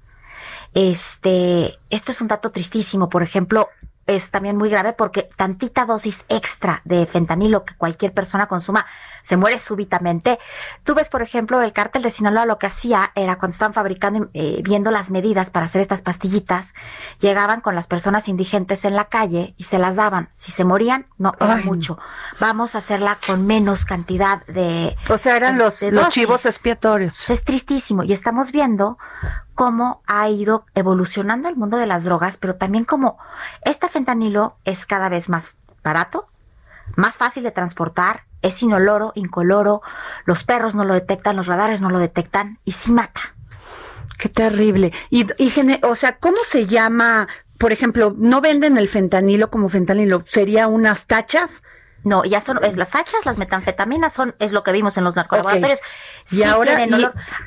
este, 0.77 1.79
esto 1.89 2.13
es 2.13 2.21
un 2.21 2.29
dato 2.29 2.51
tristísimo. 2.51 3.09
Por 3.09 3.23
ejemplo, 3.23 3.71
es 4.07 4.31
también 4.31 4.57
muy 4.57 4.69
grave 4.69 4.93
porque 4.93 5.29
tantita 5.37 5.85
dosis 5.85 6.25
extra 6.29 6.81
de 6.85 7.07
fentanilo 7.07 7.65
que 7.65 7.75
cualquier 7.75 8.13
persona 8.13 8.47
consuma 8.47 8.87
se 9.23 9.37
muere 9.37 9.59
súbitamente. 9.59 10.39
Tú 10.85 10.95
ves, 10.95 11.11
por 11.11 11.23
ejemplo, 11.23 11.61
el 11.63 11.73
cártel 11.73 12.03
de 12.03 12.11
Sinaloa 12.11 12.47
lo 12.47 12.59
que 12.59 12.67
hacía 12.67 13.11
era 13.15 13.37
cuando 13.39 13.53
estaban 13.53 13.75
fabricando, 13.75 14.31
eh, 14.35 14.61
viendo 14.63 14.91
las 14.91 15.11
medidas 15.11 15.51
para 15.51 15.67
hacer 15.67 15.81
estas 15.81 16.03
pastillitas, 16.03 16.75
llegaban 17.19 17.61
con 17.61 17.75
las 17.75 17.87
personas 17.87 18.29
indigentes 18.29 18.85
en 18.85 18.95
la 18.95 19.07
calle 19.07 19.55
y 19.57 19.65
se 19.65 19.79
las 19.79 19.97
daban. 19.97 20.31
Si 20.37 20.53
se 20.53 20.65
morían, 20.65 21.07
no 21.19 21.35
era 21.41 21.57
mucho. 21.57 21.99
Vamos 22.39 22.75
a 22.75 22.79
hacerla 22.79 23.19
con 23.27 23.47
menos 23.47 23.85
cantidad 23.85 24.45
de. 24.47 24.97
O 25.09 25.19
sea, 25.19 25.37
eran 25.37 25.59
los, 25.59 25.83
los 25.83 26.11
chivos 26.11 26.47
expiatorios. 26.47 27.29
Es 27.29 27.45
tristísimo. 27.45 28.05
Y 28.05 28.13
estamos 28.13 28.53
viendo 28.53 28.99
cómo 29.57 30.03
ha 30.07 30.29
ido 30.29 30.67
evolucionando 30.75 31.49
el 31.49 31.57
mundo 31.57 31.79
de 31.79 31.87
las 31.87 32.05
drogas, 32.05 32.37
pero 32.37 32.57
también 32.57 32.85
como 32.85 33.19
este 33.63 33.89
fentanilo 33.89 34.59
es 34.65 34.85
cada 34.85 35.09
vez 35.09 35.31
más 35.31 35.57
barato, 35.83 36.29
más 36.95 37.17
fácil 37.17 37.43
de 37.43 37.51
transportar, 37.51 38.25
es 38.43 38.63
inoloro, 38.63 39.13
incoloro, 39.15 39.81
los 40.27 40.45
perros 40.45 40.77
no 40.77 40.85
lo 40.85 40.93
detectan, 40.93 41.37
los 41.37 41.47
radares 41.47 41.81
no 41.81 41.89
lo 41.91 41.99
detectan 41.99 42.59
y 42.65 42.73
sí 42.73 42.93
mata. 42.93 43.35
Qué 44.19 44.29
terrible. 44.29 44.93
Y, 45.09 45.27
y 45.39 45.53
o 45.83 45.95
sea, 45.95 46.19
¿cómo 46.19 46.37
se 46.45 46.67
llama? 46.67 47.27
Por 47.59 47.73
ejemplo, 47.73 48.15
no 48.15 48.43
venden 48.43 48.77
el 48.77 48.89
fentanilo 48.89 49.51
como 49.51 49.71
fentanilo, 49.71 50.23
sería 50.29 50.69
unas 50.69 51.07
tachas 51.07 51.63
no, 52.07 52.25
ya 52.25 52.41
son 52.41 52.63
es 52.63 52.77
las 52.77 52.91
fachas, 52.91 53.27
las 53.27 53.37
metanfetaminas 53.37 54.13
son 54.13 54.37
es 54.39 54.53
lo 54.53 54.63
que 54.63 54.71
vimos 54.71 54.97
en 54.97 55.03
los 55.03 55.17
narcolaboratorios. 55.17 55.81
y 56.31 56.45
ahora 56.45 56.87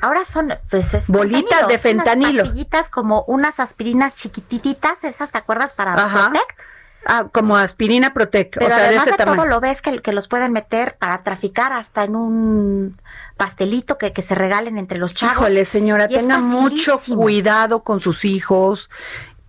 ahora 0.02 0.26
son 0.26 0.52
pues 0.68 1.06
bolitas 1.08 1.66
de 1.66 1.78
fentanilo, 1.78 2.42
pastillitas 2.42 2.90
como 2.90 3.24
unas 3.26 3.58
aspirinas 3.58 4.16
chiquititas, 4.16 5.04
esas 5.04 5.32
te 5.32 5.38
acuerdas 5.38 5.72
para 5.72 5.94
Protect. 5.94 6.60
Ah, 7.06 7.28
como 7.32 7.56
aspirina 7.56 8.12
Protect. 8.12 8.56
Pero 8.58 8.66
o 8.66 8.68
sea, 8.68 8.88
además 8.88 9.06
de, 9.06 9.12
todo 9.12 9.46
lo 9.46 9.60
ves 9.60 9.80
que, 9.80 10.00
que 10.00 10.12
los 10.12 10.28
pueden 10.28 10.52
meter 10.52 10.96
para 10.98 11.22
traficar 11.22 11.72
hasta 11.72 12.04
en 12.04 12.14
un 12.14 13.00
pastelito 13.38 13.96
que, 13.96 14.12
que 14.12 14.20
se 14.20 14.34
regalen 14.34 14.76
entre 14.76 14.98
los 14.98 15.14
chavos. 15.14 15.36
Híjole, 15.36 15.64
señora, 15.64 16.06
tenga 16.06 16.36
mucho 16.36 17.00
cuidado 17.00 17.82
con 17.82 18.02
sus 18.02 18.26
hijos 18.26 18.90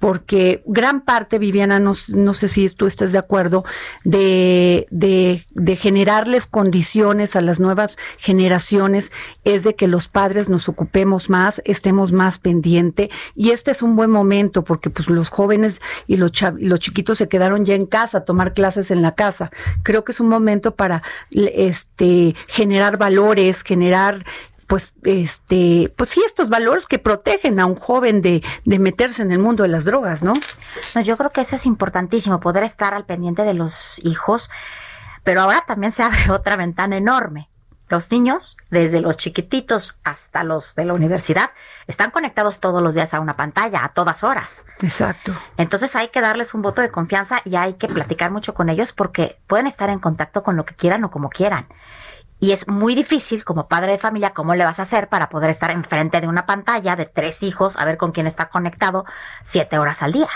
porque 0.01 0.63
gran 0.65 1.01
parte, 1.01 1.38
Viviana, 1.38 1.79
no, 1.79 1.93
no, 2.08 2.34
sé 2.34 2.48
si 2.48 2.67
tú 2.72 2.88
estás 2.88 3.12
de 3.12 3.20
acuerdo, 3.20 3.63
de, 4.03 4.88
de, 4.89 5.46
de, 5.51 5.75
generarles 5.75 6.48
condiciones 6.48 7.36
a 7.36 7.41
las 7.41 7.60
nuevas 7.60 8.00
generaciones 8.17 9.12
es 9.43 9.63
de 9.63 9.75
que 9.75 9.88
los 9.88 10.08
padres 10.08 10.50
nos 10.50 10.67
ocupemos 10.67 11.29
más, 11.29 11.62
estemos 11.65 12.13
más 12.13 12.39
pendiente 12.39 13.12
y 13.36 13.51
este 13.51 13.70
es 13.70 13.84
un 13.84 13.96
buen 13.96 14.10
momento 14.10 14.63
porque 14.63 14.89
pues 14.89 15.08
los 15.08 15.29
jóvenes 15.29 15.84
y 16.08 16.17
los, 16.17 16.31
los 16.58 16.79
chiquitos 16.79 17.20
se 17.20 17.29
quedaron 17.29 17.63
ya 17.63 17.75
en 17.75 17.86
casa 17.86 18.17
a 18.17 18.25
tomar 18.25 18.55
clases 18.55 18.89
en 18.89 19.03
la 19.03 19.12
casa. 19.12 19.51
Creo 19.84 20.03
que 20.03 20.13
es 20.13 20.20
un 20.20 20.29
momento 20.29 20.74
para 20.74 21.03
este 21.29 22.36
generar 22.48 22.98
valores, 22.98 23.62
generar 23.62 24.25
pues, 24.71 24.93
este, 25.03 25.93
pues 25.97 26.11
sí, 26.11 26.23
estos 26.25 26.47
valores 26.47 26.85
que 26.85 26.97
protegen 26.97 27.59
a 27.59 27.65
un 27.65 27.75
joven 27.75 28.21
de, 28.21 28.41
de 28.63 28.79
meterse 28.79 29.21
en 29.21 29.33
el 29.33 29.39
mundo 29.39 29.63
de 29.63 29.67
las 29.67 29.83
drogas, 29.83 30.23
¿no? 30.23 30.31
No, 30.95 31.01
yo 31.01 31.17
creo 31.17 31.29
que 31.33 31.41
eso 31.41 31.57
es 31.57 31.65
importantísimo, 31.65 32.39
poder 32.39 32.63
estar 32.63 32.93
al 32.93 33.05
pendiente 33.05 33.43
de 33.43 33.53
los 33.53 33.99
hijos, 34.05 34.49
pero 35.25 35.41
ahora 35.41 35.65
también 35.67 35.91
se 35.91 36.03
abre 36.03 36.31
otra 36.31 36.55
ventana 36.55 36.95
enorme. 36.95 37.49
Los 37.89 38.11
niños, 38.11 38.55
desde 38.69 39.01
los 39.01 39.17
chiquititos 39.17 39.97
hasta 40.05 40.45
los 40.45 40.73
de 40.75 40.85
la 40.85 40.93
universidad, 40.93 41.49
están 41.87 42.09
conectados 42.09 42.61
todos 42.61 42.81
los 42.81 42.95
días 42.95 43.13
a 43.13 43.19
una 43.19 43.35
pantalla, 43.35 43.83
a 43.83 43.89
todas 43.89 44.23
horas. 44.23 44.63
Exacto. 44.79 45.35
Entonces 45.57 45.97
hay 45.97 46.07
que 46.07 46.21
darles 46.21 46.53
un 46.53 46.61
voto 46.61 46.81
de 46.81 46.91
confianza 46.91 47.41
y 47.43 47.57
hay 47.57 47.73
que 47.73 47.89
platicar 47.89 48.31
mucho 48.31 48.53
con 48.53 48.69
ellos 48.69 48.93
porque 48.93 49.37
pueden 49.47 49.67
estar 49.67 49.89
en 49.89 49.99
contacto 49.99 50.43
con 50.43 50.55
lo 50.55 50.63
que 50.63 50.75
quieran 50.75 51.03
o 51.03 51.11
como 51.11 51.29
quieran. 51.29 51.67
Y 52.41 52.53
es 52.53 52.67
muy 52.67 52.95
difícil 52.95 53.45
como 53.45 53.67
padre 53.67 53.91
de 53.91 53.98
familia, 54.00 54.33
¿cómo 54.33 54.55
le 54.55 54.65
vas 54.65 54.79
a 54.79 54.81
hacer 54.81 55.10
para 55.10 55.29
poder 55.29 55.51
estar 55.51 55.69
enfrente 55.69 56.21
de 56.21 56.27
una 56.27 56.48
pantalla 56.48 56.95
de 56.95 57.05
tres 57.05 57.43
hijos, 57.43 57.77
a 57.77 57.86
ver 57.86 57.98
con 57.98 58.12
quién 58.12 58.25
está 58.25 58.50
conectado 58.50 59.05
siete 59.43 59.77
horas 59.77 60.01
al 60.01 60.12
día? 60.12 60.27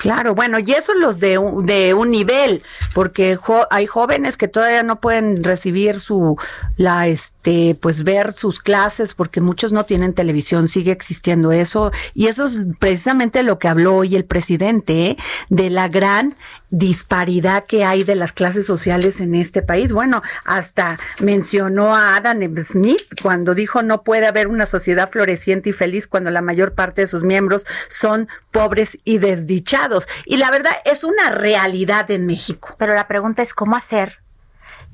Claro, 0.00 0.34
bueno, 0.34 0.58
y 0.58 0.72
eso 0.72 0.94
los 0.94 1.18
de, 1.20 1.36
un- 1.36 1.66
de 1.66 1.92
un 1.92 2.10
nivel, 2.10 2.62
porque 2.94 3.38
hay 3.68 3.86
jóvenes 3.86 4.38
que 4.38 4.48
todavía 4.48 4.82
no 4.82 4.98
pueden 4.98 5.44
recibir 5.44 6.00
su, 6.00 6.40
la, 6.78 7.06
este, 7.06 7.76
pues 7.78 8.02
ver 8.02 8.32
sus 8.32 8.60
clases, 8.60 9.12
porque 9.12 9.42
muchos 9.42 9.74
no 9.74 9.84
tienen 9.84 10.14
televisión, 10.14 10.68
sigue 10.68 10.90
existiendo 10.90 11.52
eso, 11.52 11.92
y 12.14 12.28
eso 12.28 12.46
es 12.46 12.56
precisamente 12.78 13.42
lo 13.42 13.58
que 13.58 13.68
habló 13.68 13.96
hoy 13.96 14.16
el 14.16 14.24
presidente, 14.24 15.10
¿eh? 15.10 15.16
de 15.50 15.68
la 15.68 15.88
gran 15.88 16.34
disparidad 16.72 17.64
que 17.66 17.84
hay 17.84 18.04
de 18.04 18.14
las 18.14 18.32
clases 18.32 18.64
sociales 18.64 19.20
en 19.20 19.34
este 19.34 19.60
país. 19.60 19.92
Bueno, 19.92 20.22
hasta 20.44 21.00
mencionó 21.18 21.96
a 21.96 22.14
Adam 22.16 22.38
Smith 22.62 23.02
cuando 23.22 23.56
dijo 23.56 23.82
no 23.82 24.02
puede 24.04 24.28
haber 24.28 24.46
una 24.46 24.66
sociedad 24.66 25.10
floreciente 25.10 25.70
y 25.70 25.72
feliz 25.72 26.06
cuando 26.06 26.30
la 26.30 26.42
mayor 26.42 26.74
parte 26.74 27.00
de 27.02 27.08
sus 27.08 27.24
miembros 27.24 27.66
son 27.88 28.28
pobres 28.52 28.98
y 29.04 29.18
desdichados. 29.18 29.89
Y 30.24 30.36
la 30.36 30.50
verdad 30.50 30.72
es 30.84 31.04
una 31.04 31.30
realidad 31.30 32.10
en 32.10 32.26
México. 32.26 32.74
Pero 32.78 32.94
la 32.94 33.08
pregunta 33.08 33.42
es 33.42 33.54
cómo 33.54 33.76
hacer 33.76 34.22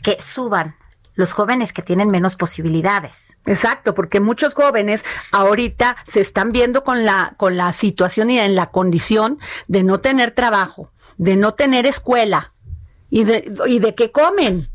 que 0.02 0.20
suban 0.20 0.76
los 1.16 1.32
jóvenes 1.32 1.72
que 1.72 1.82
tienen 1.82 2.10
menos 2.10 2.36
posibilidades. 2.36 3.36
Exacto, 3.46 3.94
porque 3.94 4.20
muchos 4.20 4.54
jóvenes 4.54 5.04
ahorita 5.32 5.96
se 6.06 6.20
están 6.20 6.52
viendo 6.52 6.84
con 6.84 7.04
la 7.04 7.34
con 7.38 7.56
la 7.56 7.72
situación 7.72 8.30
y 8.30 8.38
en 8.38 8.54
la 8.54 8.70
condición 8.70 9.40
de 9.66 9.82
no 9.82 9.98
tener 9.98 10.30
trabajo, 10.30 10.92
de 11.16 11.36
no 11.36 11.54
tener 11.54 11.86
escuela 11.86 12.52
y 13.10 13.24
de 13.24 13.52
y 13.66 13.80
de 13.80 13.94
qué 13.94 14.12
comen. 14.12 14.68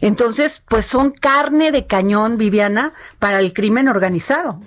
Entonces, 0.00 0.62
pues 0.68 0.86
son 0.86 1.10
carne 1.10 1.72
de 1.72 1.86
cañón, 1.86 2.38
Viviana, 2.38 2.92
para 3.18 3.40
el 3.40 3.52
crimen 3.52 3.88
organizado. 3.88 4.60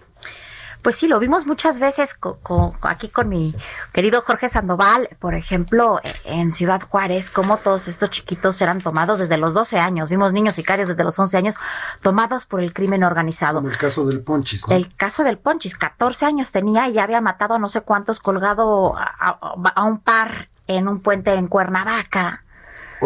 Pues 0.88 0.96
sí, 0.96 1.08
lo 1.10 1.20
vimos 1.20 1.46
muchas 1.46 1.79
veces 1.79 2.13
co- 2.13 2.39
co- 2.41 2.74
aquí 2.84 3.10
con 3.10 3.27
mi 3.27 3.53
querido 3.91 4.22
Jorge 4.22 4.48
Sandoval, 4.48 5.10
por 5.20 5.34
ejemplo, 5.36 6.00
e- 6.01 6.13
en 6.24 6.50
Ciudad 6.53 6.82
Juárez, 6.82 7.29
cómo 7.29 7.58
todos 7.58 7.89
estos 7.89 8.10
chiquitos 8.10 8.62
eran 8.62 8.79
tomados 8.79 9.20
desde 9.20 9.36
los 9.36 9.53
12 9.53 9.79
años. 9.79 10.08
Vimos 10.10 10.32
niños 10.32 10.56
sicarios 10.56 10.88
desde 10.88 11.03
los 11.03 11.20
11 11.20 11.36
años 11.36 11.56
tomados 12.01 12.46
por 12.46 12.62
el 12.62 12.72
crimen 12.74 13.03
organizado. 13.03 13.56
Como 13.60 13.67
el 13.70 13.77
caso 13.77 14.06
del 14.06 14.22
Ponchis, 14.22 14.65
¿no? 14.65 14.75
El 14.77 14.88
caso 14.96 15.25
del 15.25 15.38
Ponchis, 15.38 15.75
14 15.75 16.25
años 16.25 16.53
tenía 16.53 16.88
y 16.88 16.94
ya 16.94 17.03
había 17.03 17.20
matado 17.20 17.56
a 17.56 17.60
no 17.60 17.67
sé 17.67 17.82
cuántos 17.82 18.22
colgado 18.22 18.96
a, 18.98 19.03
a- 19.20 19.72
a 19.75 19.84
un 19.84 20.00
par 20.00 20.48
en 20.67 20.88
un 20.88 21.01
puente 21.01 21.34
en 21.34 21.48
Cuernavaca. 21.48 22.46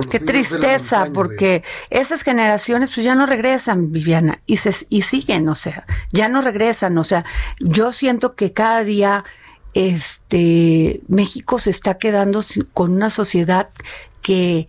Qué 0.09 0.19
tristeza, 0.19 0.97
montaña, 0.99 1.13
porque 1.13 1.63
esas 1.89 2.21
generaciones 2.23 2.91
pues 2.93 3.03
ya 3.05 3.15
no 3.15 3.25
regresan, 3.25 3.91
Viviana, 3.91 4.41
y 4.45 4.57
se 4.57 4.73
y 4.89 5.01
siguen, 5.01 5.47
o 5.49 5.55
sea, 5.55 5.85
ya 6.11 6.29
no 6.29 6.41
regresan, 6.41 6.97
o 6.97 7.03
sea, 7.03 7.25
yo 7.59 7.91
siento 7.91 8.35
que 8.35 8.53
cada 8.53 8.83
día 8.83 9.23
este 9.73 11.01
México 11.07 11.59
se 11.59 11.69
está 11.69 11.97
quedando 11.97 12.41
con 12.73 12.91
una 12.93 13.09
sociedad 13.09 13.69
que 14.21 14.67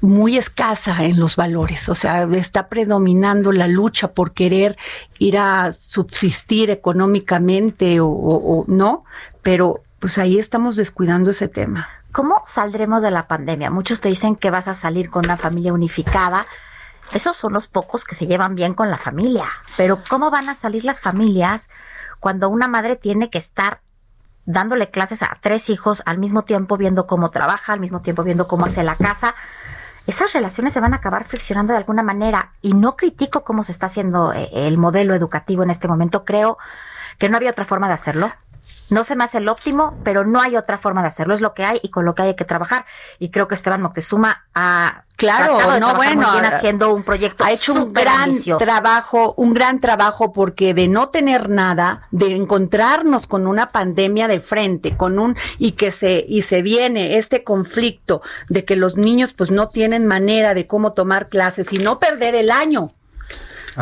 muy 0.00 0.36
escasa 0.36 1.04
en 1.04 1.18
los 1.18 1.36
valores, 1.36 1.88
o 1.88 1.94
sea, 1.94 2.24
está 2.32 2.66
predominando 2.66 3.52
la 3.52 3.68
lucha 3.68 4.12
por 4.12 4.34
querer 4.34 4.76
ir 5.18 5.38
a 5.38 5.72
subsistir 5.72 6.70
económicamente 6.70 8.00
o, 8.00 8.08
o- 8.08 8.60
o 8.60 8.64
no, 8.68 9.00
pero 9.42 9.82
pues 10.00 10.18
ahí 10.18 10.38
estamos 10.38 10.76
descuidando 10.76 11.30
ese 11.30 11.48
tema. 11.48 11.88
¿Cómo 12.14 12.42
saldremos 12.46 13.02
de 13.02 13.10
la 13.10 13.26
pandemia? 13.26 13.72
Muchos 13.72 14.00
te 14.00 14.08
dicen 14.08 14.36
que 14.36 14.52
vas 14.52 14.68
a 14.68 14.74
salir 14.74 15.10
con 15.10 15.24
una 15.24 15.36
familia 15.36 15.72
unificada. 15.72 16.46
Esos 17.12 17.34
son 17.34 17.52
los 17.52 17.66
pocos 17.66 18.04
que 18.04 18.14
se 18.14 18.28
llevan 18.28 18.54
bien 18.54 18.72
con 18.72 18.88
la 18.88 18.98
familia. 18.98 19.46
Pero 19.76 19.98
¿cómo 20.08 20.30
van 20.30 20.48
a 20.48 20.54
salir 20.54 20.84
las 20.84 21.00
familias 21.00 21.68
cuando 22.20 22.48
una 22.50 22.68
madre 22.68 22.94
tiene 22.94 23.30
que 23.30 23.38
estar 23.38 23.80
dándole 24.46 24.92
clases 24.92 25.24
a 25.24 25.36
tres 25.40 25.68
hijos 25.70 26.04
al 26.06 26.18
mismo 26.18 26.42
tiempo 26.42 26.76
viendo 26.76 27.08
cómo 27.08 27.32
trabaja, 27.32 27.72
al 27.72 27.80
mismo 27.80 28.00
tiempo 28.00 28.22
viendo 28.22 28.46
cómo 28.46 28.66
hace 28.66 28.84
la 28.84 28.94
casa? 28.94 29.34
Esas 30.06 30.32
relaciones 30.34 30.72
se 30.72 30.78
van 30.78 30.92
a 30.92 30.98
acabar 30.98 31.24
friccionando 31.24 31.72
de 31.72 31.78
alguna 31.78 32.04
manera 32.04 32.52
y 32.62 32.74
no 32.74 32.96
critico 32.96 33.42
cómo 33.42 33.64
se 33.64 33.72
está 33.72 33.86
haciendo 33.86 34.32
eh, 34.32 34.50
el 34.52 34.78
modelo 34.78 35.16
educativo 35.16 35.64
en 35.64 35.70
este 35.70 35.88
momento. 35.88 36.24
Creo 36.24 36.58
que 37.18 37.28
no 37.28 37.36
había 37.36 37.50
otra 37.50 37.64
forma 37.64 37.88
de 37.88 37.94
hacerlo. 37.94 38.30
No 38.90 39.04
se 39.04 39.16
me 39.16 39.24
hace 39.24 39.38
el 39.38 39.48
óptimo, 39.48 39.98
pero 40.04 40.24
no 40.24 40.40
hay 40.40 40.56
otra 40.56 40.78
forma 40.78 41.02
de 41.02 41.08
hacerlo. 41.08 41.34
Es 41.34 41.40
lo 41.40 41.54
que 41.54 41.64
hay 41.64 41.78
y 41.82 41.90
con 41.90 42.04
lo 42.04 42.14
que 42.14 42.22
hay, 42.22 42.34
que 42.34 42.44
trabajar. 42.44 42.84
Y 43.18 43.30
creo 43.30 43.48
que 43.48 43.54
Esteban 43.54 43.82
Moctezuma 43.82 44.44
ha 44.54 45.04
Claro, 45.16 45.78
no, 45.78 45.94
bueno, 45.94 46.32
bien 46.32 46.44
haciendo 46.44 46.92
un 46.92 47.04
proyecto 47.04 47.44
ha 47.44 47.52
hecho 47.52 47.72
un 47.72 47.92
gran 47.92 48.22
ambicioso. 48.24 48.64
trabajo, 48.64 49.32
un 49.36 49.54
gran 49.54 49.80
trabajo 49.80 50.32
porque 50.32 50.74
de 50.74 50.88
no 50.88 51.10
tener 51.10 51.48
nada, 51.50 52.08
de 52.10 52.34
encontrarnos 52.34 53.28
con 53.28 53.46
una 53.46 53.68
pandemia 53.68 54.26
de 54.26 54.40
frente, 54.40 54.96
con 54.96 55.20
un 55.20 55.36
y 55.58 55.72
que 55.72 55.92
se 55.92 56.24
y 56.26 56.42
se 56.42 56.62
viene 56.62 57.16
este 57.16 57.44
conflicto 57.44 58.22
de 58.48 58.64
que 58.64 58.74
los 58.74 58.96
niños 58.96 59.34
pues 59.34 59.52
no 59.52 59.68
tienen 59.68 60.04
manera 60.04 60.52
de 60.52 60.66
cómo 60.66 60.94
tomar 60.94 61.28
clases 61.28 61.72
y 61.72 61.78
no 61.78 62.00
perder 62.00 62.34
el 62.34 62.50
año. 62.50 62.92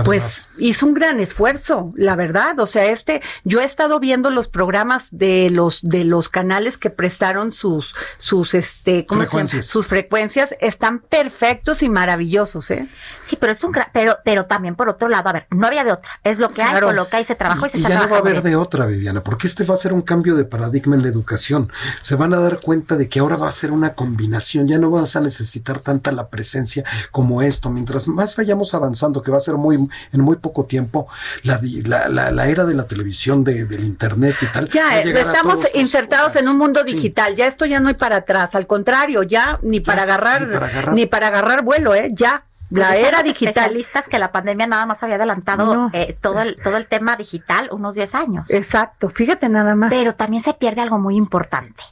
Pues 0.04 0.50
hizo 0.58 0.86
un 0.86 0.94
gran 0.94 1.20
esfuerzo, 1.20 1.92
la 1.96 2.16
verdad. 2.16 2.58
O 2.60 2.66
sea, 2.66 2.86
este, 2.86 3.22
yo 3.44 3.60
he 3.60 3.64
estado 3.64 4.00
viendo 4.00 4.30
los 4.30 4.48
programas 4.48 5.08
de 5.10 5.50
los 5.50 5.80
de 5.82 6.04
los 6.04 6.28
canales 6.28 6.78
que 6.78 6.90
prestaron 6.90 7.52
sus 7.52 7.94
sus 8.18 8.54
este, 8.54 9.04
¿cómo 9.06 9.20
se 9.20 9.24
llama? 9.26 9.30
Frecuencias. 9.30 9.66
Sus 9.66 9.86
frecuencias 9.86 10.54
están 10.60 11.00
perfectos 11.00 11.82
y 11.82 11.88
maravillosos, 11.88 12.70
¿eh? 12.70 12.88
Sí, 13.22 13.36
pero 13.38 13.52
es 13.52 13.62
un 13.64 13.72
gran, 13.72 13.88
pero, 13.92 14.16
pero 14.24 14.46
también 14.46 14.74
por 14.76 14.88
otro 14.88 15.08
lado, 15.08 15.28
a 15.28 15.32
ver, 15.32 15.46
no 15.50 15.66
había 15.66 15.84
de 15.84 15.92
otra. 15.92 16.20
Es 16.24 16.38
lo 16.38 16.48
que 16.48 16.62
hay, 16.62 16.70
Claro. 16.70 16.86
con 16.88 16.96
lo 16.96 17.08
que 17.08 17.16
hay 17.16 17.24
se 17.24 17.34
trabajó 17.34 17.66
y, 17.66 17.68
se 17.68 17.78
Y 17.78 17.80
está 17.82 17.88
ya 17.90 17.94
no 17.96 18.00
va 18.00 18.04
a 18.04 18.08
trabajando 18.08 18.30
haber 18.30 18.42
bien. 18.42 18.52
de 18.52 18.56
otra, 18.56 18.86
Viviana, 18.86 19.22
porque 19.22 19.46
este 19.46 19.64
va 19.64 19.74
a 19.74 19.76
ser 19.78 19.92
un 19.92 20.02
cambio 20.02 20.34
de 20.36 20.44
paradigma 20.44 20.96
en 20.96 21.02
la 21.02 21.08
educación. 21.08 21.70
Se 22.00 22.14
van 22.16 22.32
a 22.34 22.38
dar 22.40 22.60
cuenta 22.60 22.96
de 22.96 23.08
que 23.08 23.20
ahora 23.20 23.36
va 23.36 23.48
a 23.48 23.52
ser 23.52 23.70
una 23.72 23.94
combinación, 23.94 24.68
ya 24.68 24.78
no 24.78 24.90
vas 24.90 25.16
a 25.16 25.20
necesitar 25.20 25.78
tanta 25.80 26.12
la 26.12 26.28
presencia 26.28 26.84
como 27.10 27.42
esto. 27.42 27.70
Mientras 27.70 28.08
más 28.08 28.36
vayamos 28.36 28.74
avanzando, 28.74 29.22
que 29.22 29.30
va 29.30 29.36
a 29.36 29.40
ser 29.40 29.54
muy 29.56 29.76
en 30.12 30.20
muy 30.20 30.36
poco 30.36 30.64
tiempo, 30.66 31.08
la, 31.42 31.58
di- 31.58 31.82
la, 31.82 32.08
la, 32.08 32.30
la 32.30 32.46
era 32.48 32.64
de 32.64 32.74
la 32.74 32.84
televisión, 32.84 33.44
de, 33.44 33.64
del 33.66 33.84
internet 33.84 34.34
y 34.42 34.46
tal. 34.46 34.68
Ya, 34.68 35.00
eh, 35.00 35.12
estamos 35.16 35.66
insertados 35.74 36.36
en 36.36 36.48
un 36.48 36.58
mundo 36.58 36.82
Sí. 36.86 36.94
digital. 36.94 37.36
Ya 37.36 37.46
esto 37.46 37.64
ya 37.66 37.80
no 37.80 37.88
hay 37.88 37.94
para 37.94 38.16
atrás. 38.16 38.54
Al 38.54 38.66
contrario, 38.66 39.22
ya 39.22 39.58
ni 39.62 39.80
para 39.80 40.02
agarrar, 40.02 40.46
ni 40.46 40.52
para 40.54 40.66
agarrar. 40.66 40.94
ni 40.94 41.06
para 41.06 41.26
agarrar 41.28 41.62
vuelo, 41.62 41.94
¿eh? 41.94 42.08
Ya. 42.12 42.44
La 42.70 42.96
era 42.96 43.22
digital. 43.22 43.48
especialistas 43.50 44.08
que 44.08 44.18
la 44.18 44.32
pandemia 44.32 44.66
nada 44.66 44.86
más 44.86 45.02
había 45.02 45.16
adelantado 45.16 45.74
No. 45.74 45.90
eh, 45.92 46.16
todo, 46.18 46.40
el, 46.40 46.56
todo 46.62 46.78
el 46.78 46.86
tema 46.86 47.16
digital 47.16 47.68
unos 47.70 47.94
10 47.96 48.14
años. 48.14 48.48
Exacto. 48.50 49.10
Fíjate 49.10 49.50
nada 49.50 49.74
más. 49.74 49.90
Pero 49.90 50.14
también 50.14 50.42
se 50.42 50.54
pierde 50.54 50.80
algo 50.80 50.98
muy 50.98 51.16
importante, 51.16 51.82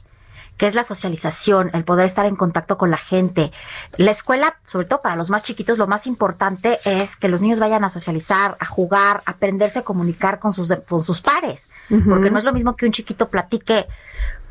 que 0.61 0.67
es 0.67 0.75
la 0.75 0.83
socialización, 0.83 1.71
el 1.73 1.83
poder 1.83 2.05
estar 2.05 2.27
en 2.27 2.35
contacto 2.35 2.77
con 2.77 2.91
la 2.91 2.97
gente. 2.97 3.51
La 3.97 4.11
escuela, 4.11 4.59
sobre 4.63 4.85
todo 4.85 5.01
para 5.01 5.15
los 5.15 5.31
más 5.31 5.41
chiquitos, 5.41 5.79
lo 5.79 5.87
más 5.87 6.05
importante 6.05 6.77
es 6.85 7.15
que 7.15 7.29
los 7.29 7.41
niños 7.41 7.59
vayan 7.59 7.83
a 7.83 7.89
socializar, 7.89 8.57
a 8.59 8.65
jugar, 8.67 9.23
a 9.25 9.31
aprenderse 9.31 9.79
a 9.79 9.81
comunicar 9.81 10.37
con 10.37 10.53
sus, 10.53 10.71
con 10.87 11.03
sus 11.03 11.19
pares. 11.19 11.67
Porque 12.07 12.29
no 12.29 12.37
es 12.37 12.43
lo 12.43 12.53
mismo 12.53 12.75
que 12.75 12.85
un 12.85 12.91
chiquito 12.91 13.27
platique 13.27 13.87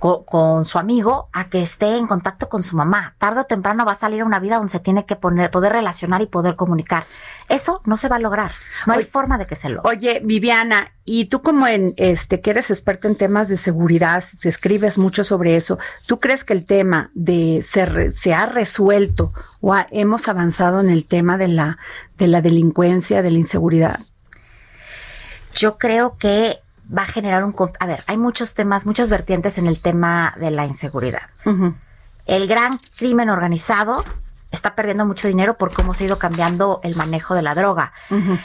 co- 0.00 0.24
con, 0.24 0.64
su 0.64 0.78
amigo 0.78 1.28
a 1.32 1.48
que 1.48 1.62
esté 1.62 1.96
en 1.98 2.08
contacto 2.08 2.48
con 2.48 2.64
su 2.64 2.76
mamá. 2.76 3.14
Tarde 3.18 3.42
o 3.42 3.44
temprano 3.44 3.84
va 3.84 3.92
a 3.92 3.94
salir 3.94 4.22
a 4.22 4.24
una 4.24 4.40
vida 4.40 4.56
donde 4.56 4.70
se 4.72 4.80
tiene 4.80 5.06
que 5.06 5.14
poner, 5.14 5.52
poder 5.52 5.72
relacionar 5.74 6.22
y 6.22 6.26
poder 6.26 6.56
comunicar. 6.56 7.04
Eso 7.48 7.80
no 7.84 7.96
se 7.96 8.08
va 8.08 8.16
a 8.16 8.18
lograr. 8.18 8.50
No 8.86 8.94
hay 8.94 9.04
forma 9.04 9.38
de 9.38 9.46
que 9.46 9.54
se 9.54 9.68
logre. 9.68 9.88
Oye, 9.88 10.20
Viviana, 10.24 10.92
y 11.04 11.26
tú 11.26 11.42
como 11.42 11.66
en 11.68 11.94
este 11.96 12.40
que 12.40 12.50
eres 12.50 12.70
experta 12.70 13.06
en 13.06 13.14
temas 13.16 13.48
de 13.48 13.56
seguridad, 13.56 14.22
se 14.22 14.48
escribes 14.48 14.98
mucho 14.98 15.22
sobre 15.22 15.54
eso, 15.56 15.78
¿tú 16.06 16.18
crees 16.18 16.42
que 16.44 16.54
el 16.54 16.64
tema 16.64 17.10
de 17.14 17.60
se, 17.62 18.10
se 18.12 18.34
ha 18.34 18.46
resuelto 18.46 19.32
o 19.60 19.74
ha- 19.74 19.86
hemos 19.90 20.26
avanzado 20.28 20.80
en 20.80 20.90
el 20.90 21.04
tema 21.06 21.36
de 21.38 21.48
la 21.48 21.78
de 22.18 22.26
la 22.26 22.42
delincuencia, 22.42 23.22
de 23.22 23.30
la 23.30 23.38
inseguridad? 23.38 24.00
Yo 25.54 25.78
creo 25.78 26.16
que 26.16 26.60
va 26.96 27.02
a 27.02 27.06
generar 27.06 27.44
un... 27.44 27.54
A 27.78 27.86
ver, 27.86 28.04
hay 28.06 28.16
muchos 28.16 28.54
temas, 28.54 28.86
muchas 28.86 29.10
vertientes 29.10 29.58
en 29.58 29.66
el 29.66 29.80
tema 29.80 30.34
de 30.38 30.50
la 30.50 30.66
inseguridad. 30.66 31.22
El 32.26 32.46
gran 32.46 32.80
crimen 32.96 33.30
organizado 33.30 34.04
está 34.50 34.74
perdiendo 34.74 35.06
mucho 35.06 35.28
dinero 35.28 35.56
por 35.56 35.72
cómo 35.72 35.94
se 35.94 36.04
ha 36.04 36.06
ido 36.08 36.18
cambiando 36.18 36.80
el 36.82 36.96
manejo 36.96 37.34
de 37.34 37.42
la 37.42 37.54
droga. 37.54 37.92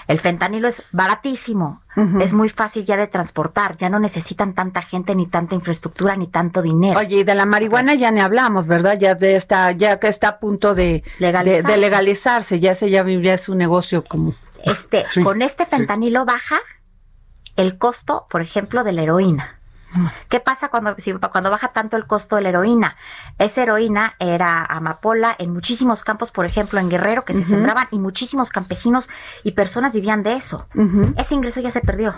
El 0.07 0.19
fentanilo 0.19 0.67
es 0.67 0.83
baratísimo, 0.91 1.81
es 2.19 2.33
muy 2.33 2.49
fácil 2.49 2.85
ya 2.85 2.97
de 2.97 3.07
transportar, 3.07 3.75
ya 3.75 3.89
no 3.89 3.99
necesitan 3.99 4.53
tanta 4.53 4.81
gente, 4.81 5.15
ni 5.15 5.27
tanta 5.27 5.55
infraestructura, 5.55 6.15
ni 6.15 6.27
tanto 6.27 6.61
dinero. 6.61 6.99
Oye, 6.99 7.17
y 7.17 7.23
de 7.23 7.35
la 7.35 7.45
marihuana 7.45 7.95
ya 7.95 8.11
ni 8.11 8.21
hablamos, 8.21 8.67
¿verdad? 8.67 8.97
Ya 8.99 9.15
de 9.15 9.35
esta, 9.35 9.71
ya 9.71 9.99
que 9.99 10.07
está 10.07 10.27
a 10.27 10.39
punto 10.39 10.75
de 10.75 11.03
legalizarse, 11.19 11.67
de, 11.67 11.77
legalizarse 11.77 12.59
ya 12.59 12.75
se 12.75 12.89
ya, 12.89 13.05
ya 13.05 13.33
es 13.33 13.49
un 13.49 13.57
negocio 13.57 14.03
como. 14.03 14.35
Este, 14.63 15.03
con 15.23 15.43
este 15.43 15.65
fentanilo 15.65 16.25
baja 16.25 16.59
el 17.55 17.77
costo, 17.77 18.27
por 18.29 18.41
ejemplo, 18.41 18.83
de 18.83 18.93
la 18.93 19.03
heroína. 19.03 19.59
¿Qué 20.29 20.39
pasa 20.39 20.69
cuando, 20.69 20.95
cuando 21.31 21.49
baja 21.49 21.69
tanto 21.69 21.95
el 21.95 22.05
costo 22.05 22.35
de 22.35 22.41
la 22.41 22.49
heroína? 22.49 22.97
Esa 23.37 23.63
heroína 23.63 24.15
era 24.19 24.63
amapola 24.65 25.35
en 25.39 25.53
muchísimos 25.53 26.03
campos, 26.03 26.31
por 26.31 26.45
ejemplo, 26.45 26.79
en 26.79 26.89
Guerrero, 26.89 27.23
que 27.23 27.33
se 27.33 27.45
sembraban 27.45 27.87
y 27.91 27.99
muchísimos 27.99 28.49
campesinos 28.49 29.09
y 29.43 29.51
personas 29.51 29.93
vivían 29.93 30.23
de 30.23 30.33
eso. 30.33 30.67
Ese 31.17 31.35
ingreso 31.35 31.61
ya 31.61 31.71
se 31.71 31.81
perdió. 31.81 32.13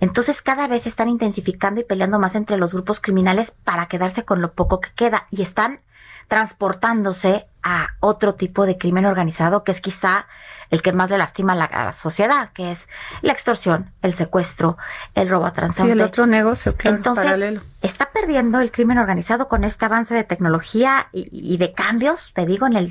Entonces 0.00 0.42
cada 0.42 0.66
vez 0.66 0.86
están 0.86 1.08
intensificando 1.08 1.80
y 1.80 1.84
peleando 1.84 2.18
más 2.18 2.34
entre 2.34 2.56
los 2.56 2.74
grupos 2.74 3.00
criminales 3.00 3.54
para 3.64 3.86
quedarse 3.86 4.24
con 4.24 4.42
lo 4.42 4.52
poco 4.52 4.80
que 4.80 4.90
queda 4.94 5.28
y 5.30 5.42
están 5.42 5.80
transportándose 6.28 7.46
a 7.62 7.90
otro 8.00 8.34
tipo 8.34 8.66
de 8.66 8.76
crimen 8.76 9.06
organizado 9.06 9.62
que 9.62 9.72
es 9.72 9.80
quizá 9.80 10.26
el 10.70 10.80
que 10.80 10.92
más 10.92 11.10
le 11.10 11.18
lastima 11.18 11.52
a 11.52 11.84
la, 11.84 11.92
sociedad, 11.92 12.48
que 12.54 12.70
es 12.72 12.88
la 13.20 13.34
extorsión, 13.34 13.92
el 14.00 14.14
secuestro, 14.14 14.78
el 15.14 15.28
robo 15.28 15.44
a 15.44 15.52
transporte. 15.52 15.92
Sí, 15.92 15.98
el 15.98 16.00
otro 16.00 16.26
negocio, 16.26 16.74
claro, 16.74 16.96
Entonces, 16.96 17.60
está 17.82 18.08
perdiendo 18.08 18.58
el 18.58 18.72
crimen 18.72 18.96
organizado 18.96 19.48
con 19.48 19.64
este 19.64 19.84
avance 19.84 20.14
de 20.14 20.24
tecnología 20.24 21.08
y, 21.12 21.58
de 21.58 21.72
cambios, 21.72 22.32
te 22.32 22.46
digo, 22.46 22.66
en 22.66 22.76
el 22.76 22.90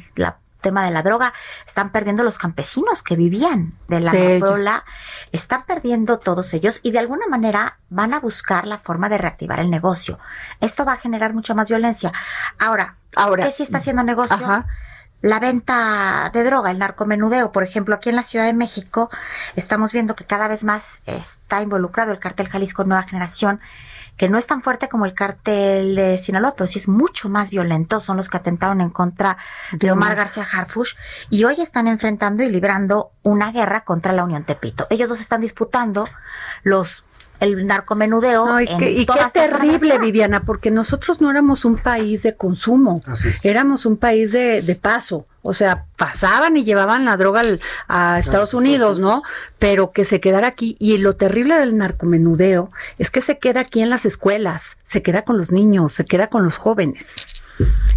tema 0.62 0.86
de 0.86 0.92
la 0.92 1.04
droga, 1.04 1.34
están 1.68 1.92
perdiendo 1.92 2.24
los 2.24 2.38
campesinos 2.38 3.04
que 3.04 3.16
vivían 3.16 3.74
de 3.88 4.00
la 4.00 4.12
amapola, 4.12 4.84
están 5.32 5.64
perdiendo 5.64 6.20
todos 6.20 6.54
ellos 6.54 6.80
y 6.84 6.92
de 6.92 7.00
alguna 7.00 7.28
manera 7.28 7.80
van 7.90 8.14
a 8.14 8.20
buscar 8.20 8.68
la 8.68 8.78
forma 8.78 9.10
de 9.10 9.18
reactivar 9.18 9.60
el 9.60 9.70
negocio. 9.70 10.20
Esto 10.60 10.86
va 10.86 10.94
a 10.94 10.98
generar 10.98 11.34
mucha 11.34 11.54
más 11.54 11.70
violencia. 11.70 12.14
Ahora, 12.60 12.96
Ahora, 13.16 13.46
¿qué 13.46 13.52
sí 13.52 13.64
está 13.64 13.80
haciendo 13.80 14.04
negocio? 14.04 14.38
La 15.22 15.40
venta 15.40 16.32
de 16.34 16.44
droga, 16.44 16.72
el 16.72 16.80
narcomenudeo, 16.80 17.52
por 17.52 17.64
ejemplo, 17.64 17.94
aquí 17.94 18.10
en 18.10 18.16
la 18.16 18.24
Ciudad 18.24 18.46
de 18.46 18.54
México 18.54 19.10
estamos 19.56 19.94
viendo 19.94 20.16
que 20.16 20.26
cada 20.26 20.48
vez 20.48 20.64
más 20.64 21.02
está 21.06 21.62
involucrado 21.62 22.12
el 22.12 22.20
cartel 22.20 22.50
Jalisco 22.50 22.84
Nueva 22.84 23.04
Generación, 23.04 23.60
que 24.18 24.30
no 24.30 24.38
es 24.38 24.48
tan 24.48 24.62
fuerte 24.62 24.90
como 24.90 25.06
el 25.06 25.14
cartel 25.14 25.96
de 25.96 26.18
Sinaloa, 26.18 26.56
pero 26.56 26.68
sí 26.68 26.80
es 26.80 26.88
mucho 26.88 27.30
más 27.30 27.52
violento. 27.52 28.00
Son 28.00 28.18
los 28.18 28.30
que 28.30 28.38
atentaron 28.38 28.82
en 28.82 28.90
contra 28.90 29.38
de 29.72 29.92
Omar 29.92 30.16
García 30.16 30.46
Harfush 30.52 30.94
y 31.30 31.44
hoy 31.44 31.56
están 31.60 31.88
enfrentando 31.88 32.44
y 32.44 32.50
librando 32.50 33.12
una 33.24 33.52
guerra 33.52 33.82
contra 33.82 34.14
la 34.14 34.24
Unión 34.24 34.44
Tepito. 34.44 34.88
Ellos 34.90 35.10
dos 35.10 35.22
están 35.22 35.42
disputando 35.42 36.08
los 36.64 37.04
el 37.42 37.68
narcomenudeo. 37.68 38.62
y, 38.62 38.68
qué 38.68 39.06
terrible, 39.34 39.98
Viviana, 40.00 40.44
porque 40.44 40.72
nosotros 40.72 41.20
no 41.20 41.30
éramos 41.30 41.66
un 41.66 41.76
país 41.76 42.24
de 42.24 42.36
consumo, 42.36 43.02
éramos 43.44 43.86
un 43.86 43.98
país 43.98 44.32
de, 44.32 44.62
de 44.62 44.76
paso. 44.76 45.26
O 45.44 45.54
sea, 45.54 45.86
pasaban 45.98 46.56
y 46.56 46.64
llevaban 46.64 47.04
la 47.04 47.18
droga 47.18 47.42
a 47.88 48.20
Estados 48.20 48.54
Unidos, 48.54 49.00
¿no? 49.00 49.24
Pero 49.58 49.92
que 49.92 50.06
se 50.06 50.22
quedara 50.22 50.48
aquí. 50.48 50.78
Y 50.80 51.00
lo 51.00 51.16
terrible 51.16 51.56
del 51.56 51.76
narcomenudeo 51.78 52.72
es 53.00 53.10
que 53.10 53.22
se 53.22 53.40
queda 53.40 53.62
aquí 53.62 53.82
en 53.82 53.90
las 53.90 54.06
escuelas, 54.06 54.78
se 54.84 55.02
queda 55.02 55.24
con 55.24 55.40
los 55.40 55.52
niños, 55.52 55.94
se 55.94 56.06
queda 56.06 56.28
con 56.28 56.44
los 56.44 56.58
jóvenes. 56.58 57.26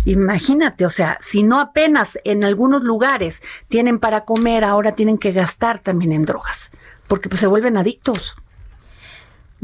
Imagínate, 0.07 0.87
o 0.87 0.91
sea, 0.91 1.19
si 1.21 1.43
no 1.43 1.61
apenas 1.61 2.19
en 2.25 2.45
algunos 2.45 2.83
lugares 2.83 3.43
tienen 3.69 3.99
para 3.99 4.25
comer, 4.25 4.65
ahora 4.65 4.93
tienen 4.93 5.19
que 5.19 5.33
gastar 5.33 5.81
también 5.81 6.13
en 6.13 6.25
drogas, 6.25 6.71
porque 7.09 7.29
pues 7.29 7.41
se 7.41 7.47
vuelven 7.47 7.77
adictos. 7.77 8.37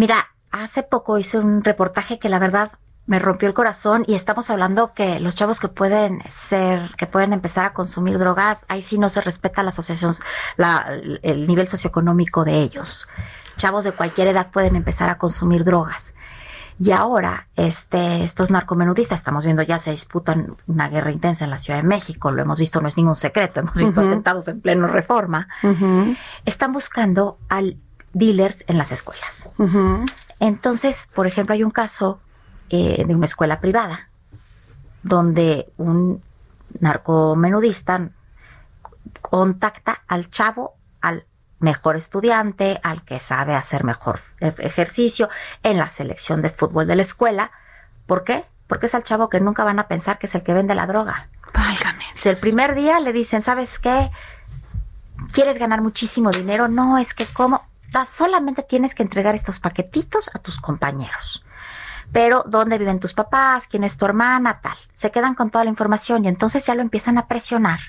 Mira, 0.00 0.34
hace 0.50 0.82
poco 0.82 1.18
hice 1.18 1.38
un 1.38 1.62
reportaje 1.62 2.18
que 2.18 2.30
la 2.30 2.38
verdad 2.38 2.72
me 3.04 3.18
rompió 3.18 3.46
el 3.48 3.52
corazón 3.52 4.02
y 4.06 4.14
estamos 4.14 4.48
hablando 4.48 4.94
que 4.94 5.20
los 5.20 5.34
chavos 5.34 5.60
que 5.60 5.68
pueden 5.68 6.22
ser, 6.26 6.80
que 6.96 7.06
pueden 7.06 7.34
empezar 7.34 7.66
a 7.66 7.74
consumir 7.74 8.18
drogas, 8.18 8.64
ahí 8.70 8.80
sí 8.80 8.98
no 8.98 9.10
se 9.10 9.20
respeta 9.20 9.62
la 9.62 9.68
asociación, 9.68 10.14
la, 10.56 10.86
el 11.20 11.46
nivel 11.46 11.68
socioeconómico 11.68 12.46
de 12.46 12.62
ellos. 12.62 13.08
Chavos 13.58 13.84
de 13.84 13.92
cualquier 13.92 14.28
edad 14.28 14.50
pueden 14.50 14.74
empezar 14.74 15.10
a 15.10 15.18
consumir 15.18 15.64
drogas. 15.64 16.14
Y 16.78 16.92
ahora, 16.92 17.48
este, 17.56 18.24
estos 18.24 18.50
narcomenudistas, 18.50 19.18
estamos 19.18 19.44
viendo 19.44 19.62
ya 19.62 19.78
se 19.78 19.90
disputan 19.90 20.56
una 20.66 20.88
guerra 20.88 21.12
intensa 21.12 21.44
en 21.44 21.50
la 21.50 21.58
Ciudad 21.58 21.82
de 21.82 21.86
México, 21.86 22.30
lo 22.30 22.40
hemos 22.40 22.58
visto, 22.58 22.80
no 22.80 22.88
es 22.88 22.96
ningún 22.96 23.16
secreto, 23.16 23.60
hemos 23.60 23.76
visto 23.76 24.00
atentados 24.00 24.48
en 24.48 24.62
pleno 24.62 24.86
reforma, 24.86 25.46
están 26.46 26.72
buscando 26.72 27.38
al 27.50 27.76
dealers 28.12 28.64
en 28.68 28.78
las 28.78 28.92
escuelas. 28.92 29.50
Entonces, 30.38 31.08
por 31.14 31.26
ejemplo, 31.26 31.54
hay 31.54 31.62
un 31.62 31.70
caso 31.70 32.20
eh, 32.70 33.04
de 33.06 33.14
una 33.14 33.26
escuela 33.26 33.60
privada 33.60 34.08
donde 35.02 35.72
un 35.76 36.22
narcomenudista 36.78 38.10
contacta 39.20 40.02
al 40.06 40.30
chavo, 40.30 40.74
al 41.00 41.26
mejor 41.58 41.96
estudiante, 41.96 42.80
al 42.82 43.04
que 43.04 43.20
sabe 43.20 43.54
hacer 43.54 43.84
mejor 43.84 44.20
ejercicio 44.40 45.28
en 45.62 45.78
la 45.78 45.88
selección 45.88 46.42
de 46.42 46.50
fútbol 46.50 46.86
de 46.86 46.96
la 46.96 47.02
escuela. 47.02 47.52
¿Por 48.06 48.24
qué? 48.24 48.46
Porque 48.66 48.86
es 48.86 48.94
al 48.94 49.02
chavo 49.02 49.28
que 49.28 49.40
nunca 49.40 49.64
van 49.64 49.78
a 49.78 49.88
pensar 49.88 50.18
que 50.18 50.26
es 50.26 50.34
el 50.34 50.42
que 50.42 50.54
vende 50.54 50.74
la 50.74 50.86
droga. 50.86 51.28
Válgame. 51.52 52.04
el 52.24 52.36
primer 52.36 52.74
día 52.74 53.00
le 53.00 53.12
dicen, 53.12 53.42
¿sabes 53.42 53.78
qué? 53.78 54.10
¿Quieres 55.32 55.58
ganar 55.58 55.82
muchísimo 55.82 56.30
dinero? 56.30 56.68
No, 56.68 56.98
es 56.98 57.14
que 57.14 57.26
como 57.26 57.64
solamente 58.04 58.62
tienes 58.62 58.94
que 58.94 59.02
entregar 59.02 59.34
estos 59.34 59.60
paquetitos 59.60 60.30
a 60.34 60.38
tus 60.38 60.58
compañeros. 60.58 61.44
Pero 62.12 62.44
dónde 62.46 62.78
viven 62.78 63.00
tus 63.00 63.14
papás, 63.14 63.68
quién 63.68 63.84
es 63.84 63.96
tu 63.96 64.04
hermana, 64.04 64.60
tal. 64.60 64.76
Se 64.94 65.10
quedan 65.10 65.34
con 65.34 65.50
toda 65.50 65.64
la 65.64 65.70
información 65.70 66.24
y 66.24 66.28
entonces 66.28 66.66
ya 66.66 66.74
lo 66.74 66.82
empiezan 66.82 67.18
a 67.18 67.28
presionar 67.28 67.80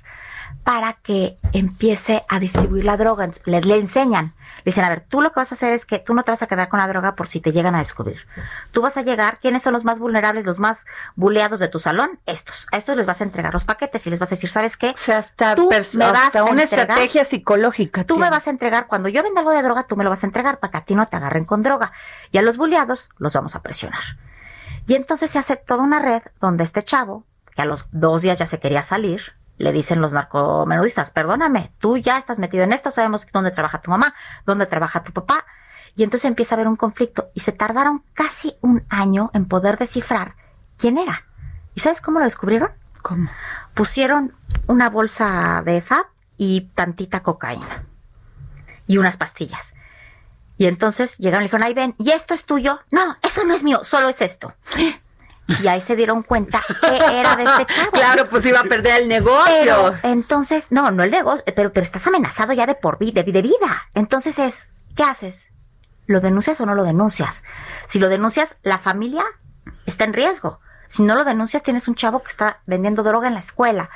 para 0.64 0.94
que 0.94 1.38
empiece 1.54 2.24
a 2.30 2.40
distribuir 2.40 2.86
la 2.86 2.98
droga. 2.98 3.30
Le, 3.46 3.62
le 3.62 3.78
enseñan, 3.78 4.36
le 4.58 4.64
dicen, 4.66 4.86
a 4.86 4.90
ver, 4.90 5.02
tú 5.02 5.22
lo 5.22 5.32
que 5.32 5.40
vas 5.40 5.52
a 5.52 5.56
hacer 5.56 5.74
es 5.74 5.86
que 5.86 6.00
tú 6.00 6.14
no 6.14 6.24
te 6.24 6.32
vas 6.32 6.42
a 6.44 6.48
quedar 6.48 6.70
con 6.70 6.80
la 6.80 6.88
droga 6.88 7.16
por 7.16 7.28
si 7.28 7.42
te 7.42 7.52
llegan 7.52 7.74
a 7.76 7.80
descubrir. 7.80 8.28
Tú 8.72 8.82
vas 8.82 8.96
a 8.98 9.02
llegar, 9.02 9.40
¿quiénes 9.40 9.64
son 9.64 9.74
los 9.74 9.84
más 9.84 10.00
vulnerables, 10.00 10.46
los 10.46 10.60
más 10.60 10.86
buleados 11.16 11.60
de 11.60 11.68
tu 11.68 11.80
salón? 11.80 12.20
Estos. 12.26 12.68
A 12.72 12.78
estos 12.78 12.96
les 12.96 13.06
vas 13.06 13.22
a 13.22 13.24
entregar 13.24 13.54
los 13.54 13.66
paquetes 13.66 14.06
y 14.06 14.12
les 14.12 14.20
vas 14.20 14.32
a 14.32 14.36
decir, 14.36 14.50
¿sabes 14.50 14.78
qué? 14.78 14.90
O 14.90 14.98
sea, 14.98 15.18
hasta, 15.18 15.56
tú 15.56 15.70
me 15.94 16.12
vas 16.12 16.36
a 16.36 16.44
una 16.44 16.64
estrategia 16.64 17.26
psicológica. 17.26 18.04
Tú 18.04 18.18
me 18.18 18.30
vas 18.30 18.48
a 18.48 18.52
entregar, 18.52 18.88
cuando 18.88 19.10
yo 19.10 19.24
venda 19.24 19.40
algo 19.42 19.52
de 19.52 19.64
droga, 19.64 19.84
tú 19.84 19.98
me 19.98 20.04
lo 20.04 20.10
vas 20.10 20.24
a 20.24 20.28
entregar 20.28 20.60
para 20.60 20.72
que 20.72 20.78
a 20.78 20.86
ti 20.86 20.96
no 20.96 21.06
te 21.08 21.18
agarren 21.18 21.46
con 21.46 21.64
droga. 21.64 21.92
Y 22.32 22.38
a 22.38 22.42
los 22.42 22.58
buleados 22.58 23.10
los 23.18 23.34
vamos 23.34 23.56
a 23.56 23.64
presionar. 23.64 24.02
Y 24.86 24.96
entonces 24.96 25.32
se 25.32 25.40
hace 25.40 25.56
toda 25.56 25.84
una 25.84 26.00
red 26.00 26.22
donde 26.40 26.64
este 26.64 26.84
chavo, 26.84 27.26
que 27.56 27.62
a 27.62 27.66
los 27.66 27.88
dos 27.92 28.22
días 28.22 28.40
ya 28.40 28.46
se 28.46 28.60
quería 28.60 28.84
salir, 28.84 29.34
le 29.62 29.72
dicen 29.72 30.02
los 30.02 30.14
narcomenudistas, 30.14 31.12
perdóname, 31.12 31.74
tú 31.78 31.98
ya 31.98 32.18
estás 32.18 32.40
metido 32.40 32.64
en 32.64 32.74
esto, 32.74 32.92
sabemos 32.92 33.26
dónde 33.32 33.52
trabaja 33.52 33.82
tu 33.82 33.92
mamá, 33.92 34.14
dónde 34.46 34.66
trabaja 34.66 35.04
tu 35.04 35.12
papá. 35.14 35.46
Y 35.96 36.04
entonces 36.04 36.28
empieza 36.28 36.56
a 36.56 36.58
haber 36.58 36.68
un 36.68 36.76
conflicto 36.76 37.32
y 37.34 37.42
se 37.42 37.52
tardaron 37.52 38.04
casi 38.14 38.56
un 38.62 38.86
año 38.90 39.30
en 39.34 39.46
poder 39.46 39.78
descifrar 39.78 40.36
quién 40.78 40.98
era. 40.98 41.26
¿Y 41.76 41.82
sabes 41.82 42.02
cómo 42.02 42.20
lo 42.20 42.26
descubrieron? 42.26 42.72
¿Cómo? 43.02 43.30
Pusieron 43.74 44.36
una 44.68 44.90
bolsa 44.90 45.62
de 45.66 45.82
FAB 45.82 46.06
y 46.38 46.70
tantita 46.74 47.22
cocaína 47.24 47.86
y 48.88 48.98
unas 48.98 49.18
pastillas. 49.18 49.74
Y 50.58 50.68
entonces 50.68 51.18
llegaron 51.18 51.44
y 51.44 51.46
dijeron, 51.46 51.66
ahí 51.66 51.74
ven, 51.74 51.96
¿y 51.98 52.12
esto 52.12 52.34
es 52.34 52.46
tuyo? 52.46 52.82
No, 52.92 53.18
eso 53.22 53.44
no 53.46 53.54
es 53.54 53.64
mío, 53.64 53.84
solo 53.84 54.10
es 54.10 54.22
esto. 54.22 54.54
Y 55.62 55.68
ahí 55.68 55.82
se 55.82 55.96
dieron 55.96 56.24
cuenta 56.24 56.62
que 56.82 57.20
era 57.20 57.36
de 57.36 57.44
este 57.44 57.66
chavo. 57.66 57.92
Claro, 58.02 58.30
pues 58.30 58.46
iba 58.46 58.60
a 58.60 58.64
perder 58.64 59.02
el 59.02 59.08
negocio. 59.08 59.98
entonces, 60.04 60.68
no, 60.72 60.92
no 60.92 61.04
el 61.04 61.12
negocio, 61.12 61.44
pero, 61.56 61.72
pero 61.74 61.84
estás 61.84 62.06
amenazado 62.08 62.54
ya 62.54 62.66
de 62.66 62.76
por 62.76 62.98
vida, 62.98 63.24
de, 63.24 63.32
de 63.32 63.42
vida. 63.42 63.88
Entonces 63.94 64.40
es, 64.40 64.70
¿qué 64.96 65.04
haces? 65.04 65.50
¿Lo 66.08 66.20
denuncias 66.20 66.60
o 66.62 66.66
no 66.66 66.76
lo 66.76 66.84
denuncias? 66.84 67.44
Si 67.86 68.00
lo 68.00 68.10
denuncias, 68.10 68.56
la 68.64 68.78
familia 68.78 69.24
está 69.86 70.06
en 70.06 70.14
riesgo. 70.14 70.60
Si 70.92 71.04
no 71.04 71.16
lo 71.16 71.24
denuncias, 71.24 71.64
tienes 71.64 71.88
un 71.88 71.96
chavo 71.96 72.22
que 72.22 72.30
está 72.30 72.60
vendiendo 72.68 73.02
droga 73.02 73.28
en 73.28 73.34
la 73.34 73.40
escuela 73.40 73.90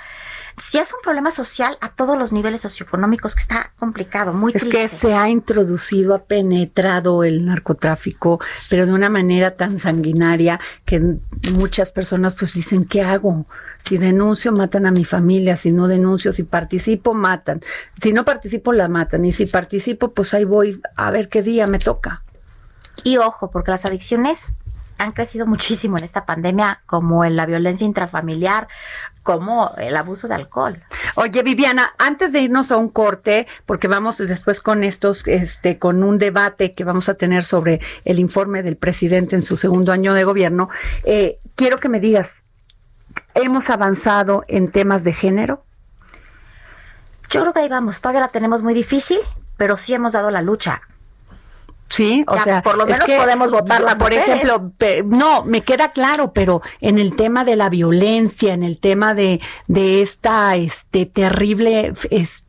si 0.58 0.78
es 0.78 0.94
un 0.94 1.00
problema 1.04 1.32
social 1.32 1.78
a 1.82 1.90
todos 1.90 2.18
los 2.18 2.32
niveles 2.32 2.62
socioeconómicos 2.62 3.36
que 3.36 3.42
está 3.42 3.74
complicado, 3.78 4.34
muy 4.34 4.54
es 4.56 4.64
que 4.64 4.88
se 4.88 5.14
ha 5.14 5.28
introducido, 5.30 6.16
ha 6.16 6.24
penetrado 6.24 7.24
el 7.24 7.46
narcotráfico, 7.46 8.40
pero 8.70 8.86
de 8.86 8.94
una 8.94 9.10
manera 9.10 9.56
tan 9.56 9.80
sanguinaria 9.80 10.60
que 10.86 11.18
muchas 11.54 11.92
personas 11.92 12.36
pues 12.40 12.54
dicen, 12.54 12.86
¿qué 12.86 13.02
hago? 13.02 13.46
Si 13.78 13.98
denuncio, 13.98 14.54
matan 14.54 14.86
a 14.86 14.92
mi 14.92 15.04
familia, 15.04 15.58
si 15.58 15.72
no 15.72 15.88
denuncio, 15.88 16.32
si 16.32 16.44
participo, 16.44 17.14
matan. 17.14 17.62
Si 18.02 18.14
no 18.14 18.24
participo, 18.24 18.72
la 18.72 18.88
matan. 18.88 19.26
Y 19.26 19.34
si 19.34 19.46
participo, 19.46 20.14
pues 20.14 20.34
ahí 20.34 20.46
voy 20.46 20.82
a 20.96 21.12
ver 21.12 21.28
qué 21.28 21.44
día 21.44 21.68
me 21.68 21.80
toca. 21.80 22.24
Y 23.04 23.18
ojo, 23.18 23.52
porque 23.52 23.72
las 23.72 23.86
adicciones 23.86 24.54
han 24.98 25.12
crecido 25.12 25.46
muchísimo 25.46 25.98
en 25.98 26.04
esta 26.04 26.26
pandemia, 26.26 26.82
como 26.86 27.26
en 27.26 27.36
la 27.36 27.46
violencia 27.46 27.86
intrafamiliar 27.86 28.68
como 29.26 29.74
el 29.80 29.98
abuso 29.98 30.28
de 30.28 30.36
alcohol. 30.36 30.84
Oye, 31.16 31.42
Viviana, 31.42 31.96
antes 31.98 32.32
de 32.32 32.42
irnos 32.42 32.72
a 32.72 32.78
un 32.78 32.90
corte, 32.90 33.48
porque 33.66 33.88
vamos 33.88 34.20
después 34.20 34.62
con 34.62 34.84
estos, 34.84 35.28
este, 35.28 35.80
con 35.80 36.04
un 36.04 36.20
debate 36.20 36.74
que 36.74 36.84
vamos 36.84 37.10
a 37.10 37.16
tener 37.16 37.44
sobre 37.44 37.82
el 38.04 38.20
informe 38.20 38.62
del 38.62 38.78
presidente 38.78 39.36
en 39.36 39.42
su 39.42 39.58
segundo 39.58 39.92
año 39.92 40.14
de 40.14 40.24
gobierno, 40.24 40.70
eh, 41.06 41.40
quiero 41.56 41.80
que 41.80 41.90
me 41.90 42.00
digas, 42.00 42.46
¿hemos 43.34 43.72
avanzado 43.72 44.44
en 44.48 44.70
temas 44.70 45.04
de 45.04 45.14
género? 45.14 45.66
Yo 47.32 47.42
creo 47.42 47.52
que 47.52 47.62
ahí 47.62 47.70
vamos, 47.70 48.02
todavía 48.02 48.22
la 48.22 48.28
tenemos 48.28 48.62
muy 48.62 48.76
difícil, 48.76 49.18
pero 49.58 49.76
sí 49.76 49.96
hemos 49.96 50.14
dado 50.14 50.30
la 50.30 50.44
lucha. 50.44 50.84
Sí, 51.88 52.26
o 52.28 52.39
sea, 52.39 52.63
por 52.63 52.78
lo 52.78 52.86
menos 52.86 53.10
podemos 53.10 53.52
votar 53.52 53.82
las 53.82 53.98
Por 53.98 54.13
ejemplo, 54.13 54.71
no, 55.06 55.45
me 55.45 55.62
queda 55.62 55.89
claro, 55.91 56.34
pero 56.34 56.62
en 56.82 56.98
el 56.98 57.15
tema 57.15 57.45
de 57.45 57.56
la 57.56 57.69
violencia, 57.69 58.54
en 58.54 58.63
el 58.63 58.80
tema 58.80 59.13
de, 59.13 59.39
de 59.67 60.02
esta, 60.02 60.56
este, 60.56 61.06
terrible, 61.06 61.93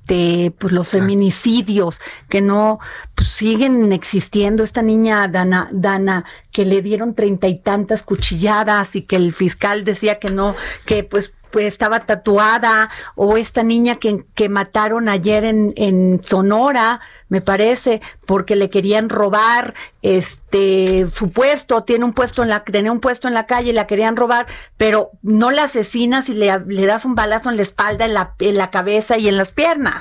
este, 0.06 0.52
pues 0.56 0.72
los 0.72 0.90
feminicidios 0.90 2.00
que 2.28 2.40
no, 2.40 2.78
pues 3.14 3.28
siguen 3.28 3.92
existiendo. 3.92 4.62
Esta 4.62 4.82
niña 4.82 5.26
Dana, 5.28 5.68
Dana, 5.72 6.24
que 6.52 6.64
le 6.64 6.80
dieron 6.80 7.14
treinta 7.14 7.48
y 7.48 7.58
tantas 7.58 8.04
cuchilladas 8.04 8.94
y 8.94 9.02
que 9.02 9.16
el 9.16 9.32
fiscal 9.32 9.84
decía 9.84 10.18
que 10.18 10.30
no, 10.30 10.54
que 10.84 11.02
pues 11.02 11.34
pues 11.50 11.66
estaba 11.66 12.00
tatuada, 12.00 12.90
o 13.14 13.38
esta 13.38 13.62
niña 13.62 13.96
que, 13.96 14.26
que 14.34 14.50
mataron 14.50 15.08
ayer 15.08 15.44
en, 15.44 15.72
en 15.76 16.20
Sonora, 16.22 17.00
me 17.28 17.40
parece, 17.40 18.02
porque 18.26 18.56
le 18.56 18.68
querían 18.68 19.08
robar 19.08 19.72
este 20.02 21.08
su 21.08 21.30
puesto, 21.30 21.82
tiene 21.82 22.04
un 22.04 22.12
puesto 22.12 22.42
en 22.42 22.50
la, 22.50 22.62
tenía 22.62 22.92
un 22.92 23.00
puesto 23.00 23.26
en 23.26 23.34
la 23.34 23.46
calle, 23.46 23.72
la 23.72 23.86
querían 23.86 24.16
robar, 24.16 24.46
pero 24.76 25.12
no 25.22 25.50
la 25.50 25.64
asesinas 25.64 26.28
y 26.28 26.34
le, 26.34 26.52
le 26.66 26.84
das 26.84 27.06
un 27.06 27.14
balazo 27.14 27.48
en 27.48 27.56
la 27.56 27.62
espalda, 27.62 28.04
en 28.04 28.12
la, 28.12 28.34
en 28.38 28.58
la 28.58 28.70
cabeza 28.70 29.16
y 29.16 29.28
en 29.28 29.38
las 29.38 29.52
piernas. 29.52 29.95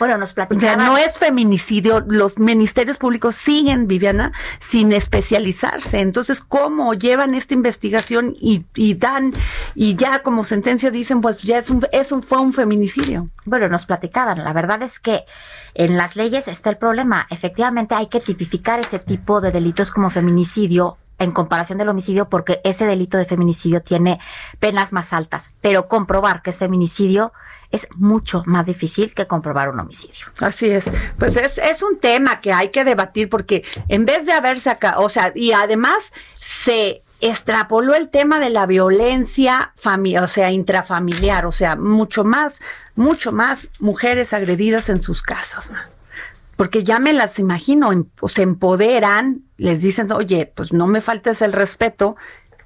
Bueno, 0.00 0.16
nos. 0.16 0.32
O 0.32 0.58
sea, 0.58 0.76
no 0.76 0.96
es 0.96 1.18
feminicidio. 1.18 2.02
Los 2.08 2.38
ministerios 2.38 2.96
públicos 2.96 3.34
siguen, 3.34 3.86
Viviana, 3.86 4.32
sin 4.58 4.92
especializarse. 4.92 6.00
Entonces, 6.00 6.40
¿cómo 6.40 6.94
llevan 6.94 7.34
esta 7.34 7.52
investigación 7.52 8.34
y, 8.40 8.64
y 8.74 8.94
dan, 8.94 9.34
y 9.74 9.96
ya 9.96 10.22
como 10.22 10.44
sentencia 10.44 10.90
dicen, 10.90 11.20
pues 11.20 11.42
ya 11.42 11.58
es 11.58 11.68
un, 11.68 11.86
eso 11.92 12.22
fue 12.22 12.38
un 12.38 12.54
feminicidio? 12.54 13.28
Bueno, 13.44 13.68
nos 13.68 13.84
platicaban. 13.84 14.42
La 14.42 14.54
verdad 14.54 14.82
es 14.82 14.98
que 15.00 15.24
en 15.74 15.98
las 15.98 16.16
leyes 16.16 16.48
está 16.48 16.70
el 16.70 16.78
problema. 16.78 17.26
Efectivamente, 17.28 17.94
hay 17.94 18.06
que 18.06 18.20
tipificar 18.20 18.80
ese 18.80 19.00
tipo 19.00 19.42
de 19.42 19.52
delitos 19.52 19.90
como 19.90 20.08
feminicidio 20.08 20.96
en 21.20 21.30
comparación 21.30 21.78
del 21.78 21.88
homicidio 21.88 22.28
porque 22.28 22.60
ese 22.64 22.86
delito 22.86 23.16
de 23.16 23.26
feminicidio 23.26 23.80
tiene 23.80 24.18
penas 24.58 24.92
más 24.92 25.12
altas, 25.12 25.52
pero 25.60 25.86
comprobar 25.86 26.42
que 26.42 26.50
es 26.50 26.58
feminicidio 26.58 27.32
es 27.70 27.86
mucho 27.96 28.42
más 28.46 28.66
difícil 28.66 29.14
que 29.14 29.28
comprobar 29.28 29.68
un 29.68 29.78
homicidio. 29.78 30.26
Así 30.40 30.68
es. 30.70 30.90
Pues 31.18 31.36
es, 31.36 31.58
es 31.58 31.82
un 31.82 32.00
tema 32.00 32.40
que 32.40 32.52
hay 32.52 32.70
que 32.70 32.84
debatir 32.84 33.28
porque 33.28 33.62
en 33.88 34.06
vez 34.06 34.26
de 34.26 34.32
haberse 34.32 34.70
acá, 34.70 34.98
o 34.98 35.08
sea, 35.08 35.30
y 35.34 35.52
además 35.52 36.12
se 36.34 37.02
extrapoló 37.20 37.94
el 37.94 38.08
tema 38.08 38.40
de 38.40 38.48
la 38.48 38.64
violencia 38.64 39.74
o 39.84 40.28
sea, 40.28 40.50
intrafamiliar, 40.50 41.44
o 41.44 41.52
sea, 41.52 41.76
mucho 41.76 42.24
más, 42.24 42.60
mucho 42.96 43.30
más 43.30 43.68
mujeres 43.78 44.32
agredidas 44.32 44.88
en 44.88 45.02
sus 45.02 45.22
casas 45.22 45.70
porque 46.60 46.84
ya 46.84 46.98
me 46.98 47.14
las 47.14 47.38
imagino, 47.38 47.88
se 48.26 48.42
empoderan, 48.42 49.44
les 49.56 49.80
dicen, 49.80 50.12
oye, 50.12 50.52
pues 50.54 50.74
no 50.74 50.86
me 50.86 51.00
faltes 51.00 51.40
el 51.40 51.54
respeto 51.54 52.16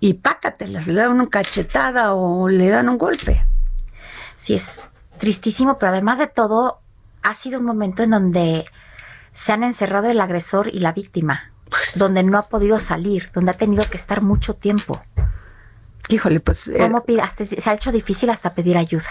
y 0.00 0.14
pácatelas, 0.14 0.88
le 0.88 0.94
dan 0.94 1.12
una 1.12 1.28
cachetada 1.28 2.12
o 2.12 2.48
le 2.48 2.70
dan 2.70 2.88
un 2.88 2.98
golpe. 2.98 3.46
Sí, 4.36 4.54
es 4.54 4.82
tristísimo, 5.18 5.78
pero 5.78 5.92
además 5.92 6.18
de 6.18 6.26
todo, 6.26 6.80
ha 7.22 7.34
sido 7.34 7.60
un 7.60 7.66
momento 7.66 8.02
en 8.02 8.10
donde 8.10 8.64
se 9.32 9.52
han 9.52 9.62
encerrado 9.62 10.08
el 10.10 10.20
agresor 10.20 10.74
y 10.74 10.80
la 10.80 10.92
víctima, 10.92 11.52
pues, 11.70 11.92
donde 11.94 12.24
no 12.24 12.36
ha 12.36 12.42
podido 12.42 12.80
salir, 12.80 13.30
donde 13.32 13.52
ha 13.52 13.56
tenido 13.56 13.88
que 13.88 13.96
estar 13.96 14.22
mucho 14.22 14.54
tiempo. 14.54 15.00
Híjole, 16.08 16.40
pues... 16.40 16.66
Eh, 16.66 16.78
¿Cómo 16.78 17.04
se 17.06 17.70
ha 17.70 17.74
hecho 17.74 17.92
difícil 17.92 18.28
hasta 18.30 18.56
pedir 18.56 18.76
ayuda. 18.76 19.10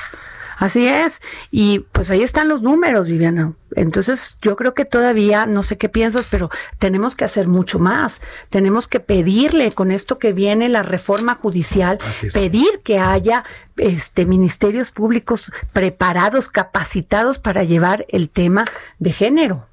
Así 0.63 0.87
es. 0.87 1.21
Y 1.51 1.79
pues 1.91 2.09
ahí 2.09 2.23
están 2.23 2.47
los 2.47 2.61
números, 2.61 3.07
Viviana. 3.07 3.51
Entonces 3.75 4.37
yo 4.41 4.55
creo 4.55 4.73
que 4.73 4.85
todavía, 4.85 5.45
no 5.45 5.61
sé 5.61 5.77
qué 5.77 5.89
piensas, 5.89 6.25
pero 6.31 6.49
tenemos 6.79 7.15
que 7.15 7.25
hacer 7.25 7.49
mucho 7.49 7.79
más. 7.79 8.21
Tenemos 8.49 8.87
que 8.87 9.01
pedirle 9.01 9.73
con 9.73 9.91
esto 9.91 10.19
que 10.19 10.31
viene 10.31 10.69
la 10.69 10.81
reforma 10.81 11.35
judicial, 11.35 11.97
pedir 12.33 12.79
que 12.81 12.97
haya 12.97 13.43
este 13.75 14.25
ministerios 14.25 14.91
públicos 14.91 15.51
preparados, 15.73 16.47
capacitados 16.47 17.39
para 17.39 17.65
llevar 17.65 18.05
el 18.07 18.29
tema 18.29 18.63
de 18.99 19.11
género. 19.11 19.67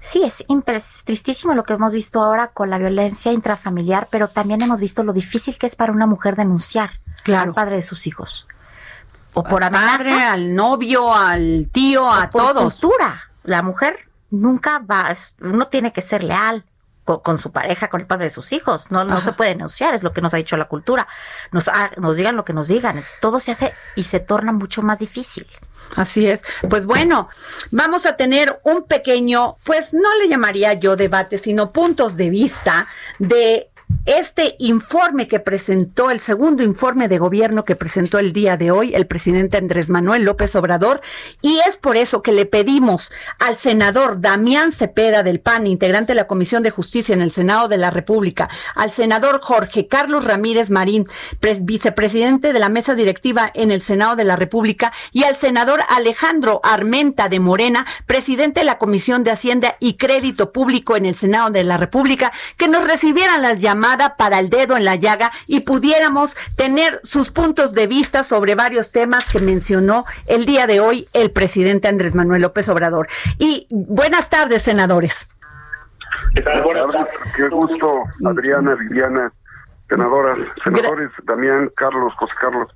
Sí, 0.00 0.22
es, 0.24 0.46
tristísimo 1.04 1.52
lo 1.52 1.64
que 1.64 1.74
hemos 1.74 1.92
visto 1.92 2.22
ahora 2.22 2.46
con 2.52 2.70
la 2.70 2.78
violencia 2.78 3.34
intrafamiliar, 3.34 4.08
pero 4.10 4.28
también 4.28 4.62
hemos 4.62 4.80
visto 4.80 5.04
lo 5.04 5.12
difícil 5.12 5.58
que 5.58 5.66
es 5.66 5.76
para 5.76 5.92
una 5.92 6.06
mujer 6.06 6.36
denunciar 6.36 6.88
al 7.26 7.52
padre 7.52 7.76
de 7.76 7.82
sus 7.82 8.06
hijos 8.06 8.46
o 9.34 9.44
por 9.44 9.62
al 9.64 9.70
padre, 9.70 10.12
al 10.12 10.54
novio, 10.54 11.14
al 11.14 11.68
tío, 11.72 12.10
a 12.10 12.30
por 12.30 12.42
todos. 12.42 12.74
cultura. 12.74 13.30
La 13.44 13.62
mujer 13.62 13.96
nunca 14.30 14.78
va, 14.78 15.14
uno 15.40 15.66
tiene 15.68 15.92
que 15.92 16.02
ser 16.02 16.24
leal 16.24 16.64
con, 17.04 17.38
su 17.38 17.50
pareja, 17.50 17.88
con 17.88 18.00
el 18.00 18.06
padre 18.06 18.26
de 18.26 18.30
sus 18.30 18.52
hijos. 18.52 18.90
No, 18.90 19.04
no 19.04 19.20
se 19.20 19.32
puede 19.32 19.50
denunciar, 19.50 19.94
es 19.94 20.02
lo 20.02 20.12
que 20.12 20.20
nos 20.20 20.32
ha 20.34 20.36
dicho 20.36 20.56
la 20.56 20.66
cultura. 20.66 21.08
Nos, 21.50 21.68
ah, 21.68 21.90
nos 21.96 22.16
digan 22.16 22.36
lo 22.36 22.44
que 22.44 22.52
nos 22.52 22.68
digan. 22.68 23.02
Todo 23.20 23.40
se 23.40 23.52
hace 23.52 23.74
y 23.96 24.04
se 24.04 24.20
torna 24.20 24.52
mucho 24.52 24.82
más 24.82 25.00
difícil. 25.00 25.46
Así 25.96 26.26
es. 26.26 26.44
Pues 26.68 26.84
bueno, 26.84 27.28
vamos 27.72 28.06
a 28.06 28.16
tener 28.16 28.60
un 28.64 28.84
pequeño, 28.84 29.56
pues 29.64 29.92
no 29.92 30.14
le 30.20 30.28
llamaría 30.28 30.74
yo 30.74 30.94
debate, 30.94 31.38
sino 31.38 31.72
puntos 31.72 32.16
de 32.16 32.30
vista 32.30 32.86
de 33.18 33.69
este 34.06 34.56
informe 34.58 35.28
que 35.28 35.40
presentó, 35.40 36.10
el 36.10 36.20
segundo 36.20 36.62
informe 36.62 37.06
de 37.08 37.18
gobierno 37.18 37.64
que 37.64 37.76
presentó 37.76 38.18
el 38.18 38.32
día 38.32 38.56
de 38.56 38.70
hoy 38.70 38.94
el 38.94 39.06
presidente 39.06 39.56
Andrés 39.56 39.90
Manuel 39.90 40.24
López 40.24 40.56
Obrador, 40.56 41.00
y 41.42 41.58
es 41.68 41.76
por 41.76 41.96
eso 41.96 42.22
que 42.22 42.32
le 42.32 42.46
pedimos 42.46 43.12
al 43.38 43.56
senador 43.56 44.20
Damián 44.20 44.72
Cepeda 44.72 45.22
del 45.22 45.40
PAN, 45.40 45.66
integrante 45.66 46.12
de 46.12 46.16
la 46.16 46.26
Comisión 46.26 46.62
de 46.62 46.70
Justicia 46.70 47.14
en 47.14 47.20
el 47.20 47.30
Senado 47.30 47.68
de 47.68 47.76
la 47.76 47.90
República, 47.90 48.48
al 48.74 48.90
senador 48.90 49.40
Jorge 49.42 49.86
Carlos 49.86 50.24
Ramírez 50.24 50.70
Marín, 50.70 51.06
vicepresidente 51.60 52.52
de 52.52 52.58
la 52.58 52.68
mesa 52.68 52.94
directiva 52.94 53.50
en 53.54 53.70
el 53.70 53.82
Senado 53.82 54.16
de 54.16 54.24
la 54.24 54.36
República, 54.36 54.92
y 55.12 55.24
al 55.24 55.36
senador 55.36 55.80
Alejandro 55.88 56.60
Armenta 56.62 57.28
de 57.28 57.40
Morena, 57.40 57.86
presidente 58.06 58.60
de 58.60 58.66
la 58.66 58.78
Comisión 58.78 59.24
de 59.24 59.32
Hacienda 59.32 59.76
y 59.78 59.94
Crédito 59.94 60.52
Público 60.52 60.96
en 60.96 61.06
el 61.06 61.14
Senado 61.14 61.50
de 61.50 61.64
la 61.64 61.76
República, 61.76 62.32
que 62.56 62.68
nos 62.68 62.86
recibieran 62.86 63.42
las 63.42 63.60
llamadas 63.60 63.79
para 64.16 64.38
el 64.38 64.50
dedo 64.50 64.76
en 64.76 64.84
la 64.84 64.96
llaga 64.96 65.32
y 65.46 65.60
pudiéramos 65.60 66.36
tener 66.56 67.00
sus 67.02 67.30
puntos 67.30 67.72
de 67.72 67.86
vista 67.86 68.24
sobre 68.24 68.54
varios 68.54 68.92
temas 68.92 69.28
que 69.28 69.40
mencionó 69.40 70.04
el 70.26 70.44
día 70.44 70.66
de 70.66 70.80
hoy 70.80 71.08
el 71.12 71.30
presidente 71.30 71.88
Andrés 71.88 72.14
Manuel 72.14 72.42
López 72.42 72.68
Obrador. 72.68 73.08
Y 73.38 73.66
buenas 73.70 74.28
tardes, 74.28 74.62
senadores. 74.62 75.28
¿Qué 76.34 76.42
Qué 77.36 77.48
gusto, 77.48 78.02
Adriana, 78.26 78.74
Viviana, 78.74 79.32
senadoras, 79.88 80.38
senadores, 80.62 81.10
Damián, 81.24 81.70
Carlos, 81.76 82.12
José 82.18 82.32
Carlos. 82.40 82.68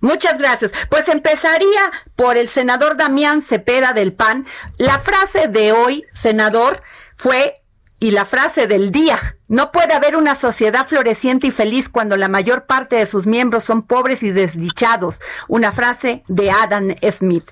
muchas 0.00 0.38
gracias. 0.38 0.72
Pues 0.88 1.08
empezaría 1.08 1.90
por 2.16 2.36
el 2.36 2.48
senador 2.48 2.96
Damián 2.96 3.42
Cepeda 3.42 3.92
del 3.92 4.14
PAN. 4.14 4.46
La 4.78 4.98
frase 4.98 5.48
de 5.48 5.72
hoy, 5.72 6.06
senador, 6.12 6.82
fue 7.16 7.63
y 8.04 8.10
la 8.10 8.26
frase 8.26 8.66
del 8.66 8.90
día, 8.90 9.16
no 9.48 9.72
puede 9.72 9.94
haber 9.94 10.14
una 10.14 10.34
sociedad 10.34 10.86
floreciente 10.86 11.46
y 11.46 11.50
feliz 11.50 11.88
cuando 11.88 12.18
la 12.18 12.28
mayor 12.28 12.66
parte 12.66 12.96
de 12.96 13.06
sus 13.06 13.26
miembros 13.26 13.64
son 13.64 13.86
pobres 13.86 14.22
y 14.22 14.30
desdichados. 14.30 15.22
Una 15.48 15.72
frase 15.72 16.22
de 16.28 16.50
Adam 16.50 16.94
Smith. 17.10 17.50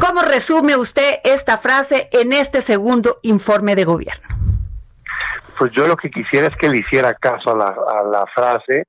¿Cómo 0.00 0.22
resume 0.22 0.76
usted 0.76 1.16
esta 1.24 1.58
frase 1.58 2.08
en 2.10 2.32
este 2.32 2.62
segundo 2.62 3.18
informe 3.20 3.76
de 3.76 3.84
gobierno? 3.84 4.34
Pues 5.58 5.72
yo 5.72 5.86
lo 5.86 5.98
que 5.98 6.10
quisiera 6.10 6.46
es 6.46 6.56
que 6.56 6.70
le 6.70 6.78
hiciera 6.78 7.12
caso 7.12 7.50
a 7.50 8.02
la, 8.02 8.24
frase 8.34 8.86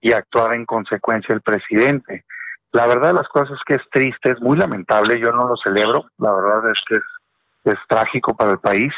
y 0.00 0.12
actuara 0.12 0.56
en 0.56 0.66
consecuencia 0.66 1.32
el 1.32 1.42
presidente. 1.42 2.24
La 2.72 2.88
verdad 2.88 3.10
de 3.10 3.18
las 3.18 3.28
cosas 3.28 3.52
es 3.52 3.62
que 3.64 3.74
es 3.76 3.82
triste, 3.92 4.32
es 4.32 4.40
muy 4.40 4.58
lamentable, 4.58 5.20
yo 5.20 5.30
no 5.30 5.46
lo 5.46 5.54
celebro, 5.62 6.06
la 6.18 6.32
verdad 6.32 6.72
es 6.72 6.80
que 6.88 7.70
es 7.70 7.78
trágico 7.88 8.34
para 8.34 8.50
el 8.50 8.58
país 8.58 8.92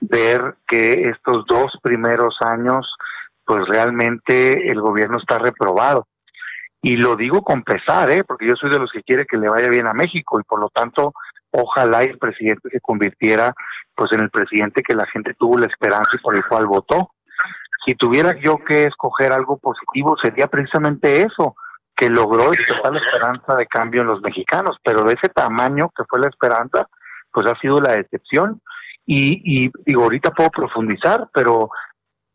ver 0.00 0.56
que 0.66 1.08
estos 1.08 1.44
dos 1.46 1.72
primeros 1.82 2.36
años, 2.40 2.94
pues 3.44 3.66
realmente 3.66 4.70
el 4.70 4.80
gobierno 4.80 5.18
está 5.18 5.38
reprobado. 5.38 6.06
Y 6.80 6.96
lo 6.96 7.16
digo 7.16 7.42
con 7.42 7.62
pesar, 7.62 8.10
¿eh? 8.10 8.22
porque 8.24 8.46
yo 8.46 8.54
soy 8.54 8.70
de 8.70 8.78
los 8.78 8.90
que 8.92 9.02
quiere 9.02 9.26
que 9.26 9.36
le 9.36 9.48
vaya 9.48 9.68
bien 9.68 9.86
a 9.88 9.94
México 9.94 10.38
y 10.38 10.44
por 10.44 10.60
lo 10.60 10.68
tanto, 10.68 11.12
ojalá 11.50 12.02
el 12.02 12.18
presidente 12.18 12.68
se 12.70 12.80
convirtiera 12.80 13.52
pues 13.94 14.12
en 14.12 14.20
el 14.20 14.30
presidente 14.30 14.82
que 14.82 14.94
la 14.94 15.06
gente 15.06 15.34
tuvo 15.34 15.58
la 15.58 15.66
esperanza 15.66 16.10
y 16.14 16.18
por 16.18 16.36
el 16.36 16.44
cual 16.46 16.66
votó. 16.66 17.10
Si 17.84 17.94
tuviera 17.94 18.38
yo 18.40 18.58
que 18.58 18.84
escoger 18.84 19.32
algo 19.32 19.58
positivo, 19.58 20.16
sería 20.22 20.46
precisamente 20.46 21.22
eso, 21.22 21.56
que 21.96 22.08
logró 22.08 22.52
expresar 22.52 22.92
la 22.92 23.00
esperanza 23.00 23.56
de 23.56 23.66
cambio 23.66 24.02
en 24.02 24.06
los 24.06 24.20
mexicanos, 24.20 24.76
pero 24.84 25.02
de 25.02 25.14
ese 25.14 25.28
tamaño 25.28 25.90
que 25.96 26.04
fue 26.08 26.20
la 26.20 26.28
esperanza, 26.28 26.86
pues 27.32 27.48
ha 27.48 27.58
sido 27.58 27.80
la 27.80 27.96
decepción. 27.96 28.60
Y, 29.10 29.64
y 29.64 29.70
digo, 29.86 30.02
ahorita 30.02 30.32
puedo 30.32 30.50
profundizar, 30.50 31.28
pero 31.32 31.70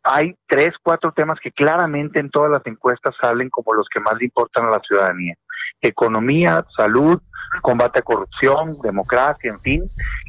hay 0.02 0.34
tres, 0.48 0.70
cuatro 0.82 1.12
temas 1.12 1.38
que 1.40 1.52
claramente 1.52 2.18
en 2.18 2.30
todas 2.30 2.50
las 2.50 2.66
encuestas 2.66 3.14
salen 3.20 3.48
como 3.48 3.74
los 3.74 3.86
que 3.88 4.00
más 4.00 4.14
le 4.18 4.24
importan 4.24 4.66
a 4.66 4.70
la 4.70 4.80
ciudadanía. 4.80 5.36
Economía, 5.80 6.64
salud, 6.76 7.20
combate 7.62 8.00
a 8.00 8.02
corrupción, 8.02 8.74
democracia, 8.82 9.52
en 9.52 9.60
fin. 9.60 9.84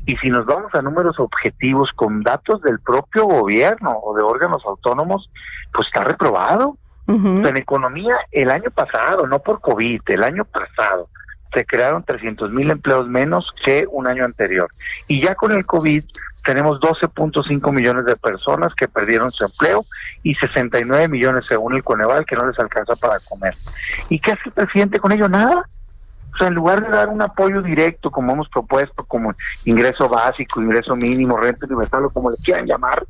Y 0.06 0.16
si 0.18 0.30
nos 0.30 0.46
vamos 0.46 0.72
a 0.76 0.84
números 0.84 1.20
objetivos 1.20 1.90
con 1.96 2.22
datos 2.22 2.62
del 2.62 2.80
propio 2.80 3.26
gobierno 3.26 3.98
o 4.04 4.16
de 4.16 4.24
órganos 4.24 4.64
autónomos, 4.66 5.32
pues 5.74 5.88
está 5.88 6.04
reprobado. 6.04 6.78
En 7.08 7.58
economía, 7.58 8.16
el 8.32 8.50
año 8.50 8.72
pasado, 8.72 9.28
no 9.28 9.40
por 9.40 9.62
COVID, 9.62 10.02
el 10.08 10.24
año 10.24 10.44
pasado, 10.46 11.10
se 11.54 11.64
crearon 11.64 12.04
300 12.04 12.52
mil 12.52 12.72
empleos 12.72 13.08
menos 13.08 13.46
que 13.64 13.86
un 13.90 14.08
año 14.08 14.26
anterior. 14.26 14.68
Y 15.08 15.22
ya 15.22 15.36
con 15.36 15.52
el 15.52 15.66
COVID 15.66 16.04
tenemos 16.46 16.80
12.5 16.80 17.74
millones 17.74 18.06
de 18.06 18.16
personas 18.16 18.74
que 18.76 18.88
perdieron 18.88 19.32
su 19.32 19.46
empleo 19.46 19.84
y 20.24 20.36
69 20.36 21.08
millones 21.08 21.44
según 21.50 21.76
el 21.76 21.84
Coneval 21.84 22.26
que 22.26 22.36
no 22.36 22.48
les 22.48 22.58
alcanza 22.60 22.96
para 22.96 23.18
comer. 23.28 23.54
¿Y 24.10 24.20
qué 24.20 24.34
hace 24.34 24.44
el 24.46 24.52
presidente 24.52 25.00
con 25.00 25.12
ello? 25.12 25.28
Nada. 25.28 25.68
O 26.34 26.38
sea, 26.38 26.48
en 26.48 26.54
lugar 26.54 26.86
de 26.86 26.90
dar 26.90 27.10
un 27.10 27.22
apoyo 27.22 27.62
directo, 27.62 28.12
como 28.12 28.34
hemos 28.34 28.50
propuesto, 28.50 29.04
como 29.06 29.34
ingreso 29.64 30.08
básico, 30.08 30.62
ingreso 30.62 30.96
mínimo, 30.96 31.38
renta 31.38 31.66
universal 31.66 32.06
o 32.06 32.10
como 32.10 32.30
le 32.30 32.38
quieran 32.38 32.66
llamar, 32.66 33.06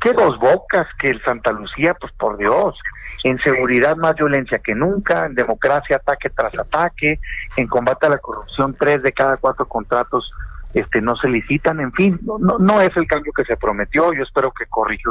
que 0.00 0.12
dos 0.12 0.38
bocas, 0.38 0.86
que 1.00 1.10
el 1.10 1.22
Santa 1.24 1.52
Lucía, 1.52 1.94
pues 1.94 2.12
por 2.12 2.36
Dios, 2.36 2.78
en 3.24 3.38
seguridad 3.38 3.96
más 3.96 4.14
violencia 4.14 4.58
que 4.58 4.74
nunca, 4.74 5.24
en 5.24 5.34
democracia 5.34 5.96
ataque 5.96 6.28
tras 6.30 6.56
ataque, 6.58 7.18
en 7.56 7.66
combate 7.66 8.06
a 8.06 8.10
la 8.10 8.18
corrupción 8.18 8.76
tres 8.78 9.02
de 9.02 9.12
cada 9.12 9.38
cuatro 9.38 9.66
contratos 9.66 10.30
este 10.76 11.00
no 11.00 11.16
se 11.16 11.28
licitan, 11.28 11.80
en 11.80 11.92
fin, 11.92 12.20
no, 12.22 12.58
no, 12.58 12.80
es 12.82 12.94
el 12.96 13.06
cambio 13.06 13.32
que 13.32 13.44
se 13.44 13.56
prometió, 13.56 14.12
yo 14.12 14.22
espero 14.22 14.52
que 14.52 14.66
corrija. 14.66 15.10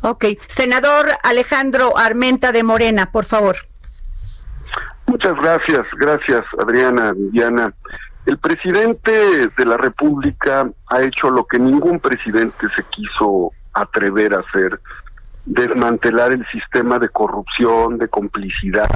Ok, 0.00 0.24
senador 0.48 1.06
Alejandro 1.22 1.98
Armenta 1.98 2.52
de 2.52 2.62
Morena, 2.62 3.10
por 3.12 3.24
favor. 3.26 3.56
Muchas 5.06 5.34
gracias, 5.34 5.84
gracias 5.98 6.42
Adriana, 6.58 7.12
Diana. 7.14 7.74
El 8.24 8.38
presidente 8.38 9.48
de 9.48 9.66
la 9.66 9.76
República 9.76 10.66
ha 10.86 11.02
hecho 11.02 11.30
lo 11.30 11.44
que 11.44 11.58
ningún 11.58 12.00
presidente 12.00 12.68
se 12.74 12.82
quiso 12.84 13.52
atrever 13.74 14.32
a 14.32 14.38
hacer, 14.40 14.80
desmantelar 15.44 16.32
el 16.32 16.46
sistema 16.50 16.98
de 16.98 17.10
corrupción, 17.10 17.98
de 17.98 18.08
complicidad, 18.08 18.88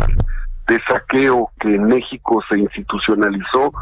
de 0.67 0.79
saqueo 0.89 1.51
que 1.61 1.75
en 1.75 1.85
México 1.85 2.43
se 2.49 2.59
institucionalizó 2.59 3.73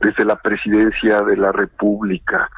desde 0.00 0.24
la 0.24 0.36
presidencia 0.36 1.22
de 1.22 1.36
la 1.36 1.52
República. 1.52 2.48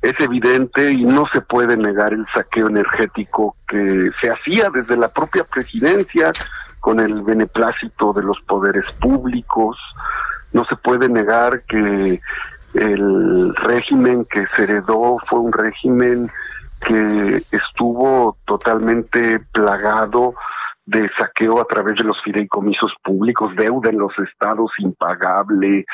Es 0.00 0.14
evidente 0.18 0.90
y 0.92 1.04
no 1.04 1.24
se 1.32 1.40
puede 1.40 1.76
negar 1.76 2.12
el 2.12 2.26
saqueo 2.34 2.68
energético 2.68 3.56
que 3.66 4.10
se 4.20 4.30
hacía 4.30 4.68
desde 4.72 4.96
la 4.96 5.08
propia 5.08 5.44
presidencia 5.44 6.32
con 6.80 6.98
el 7.00 7.22
beneplácito 7.22 8.12
de 8.12 8.22
los 8.22 8.40
poderes 8.42 8.90
públicos. 9.00 9.78
No 10.52 10.64
se 10.64 10.76
puede 10.76 11.08
negar 11.08 11.62
que 11.62 12.20
el 12.74 13.54
régimen 13.56 14.24
que 14.24 14.44
se 14.56 14.64
heredó 14.64 15.18
fue 15.28 15.38
un 15.38 15.52
régimen 15.52 16.30
que 16.86 17.42
estuvo 17.52 18.36
totalmente 18.44 19.38
plagado 19.52 20.34
de 20.84 21.08
saqueo 21.18 21.60
a 21.60 21.64
través 21.64 21.96
de 21.96 22.04
los 22.04 22.20
fideicomisos 22.22 22.92
públicos, 23.02 23.54
deuda 23.56 23.90
en 23.90 23.98
los 23.98 24.12
estados 24.18 24.70
impagable, 24.78 25.84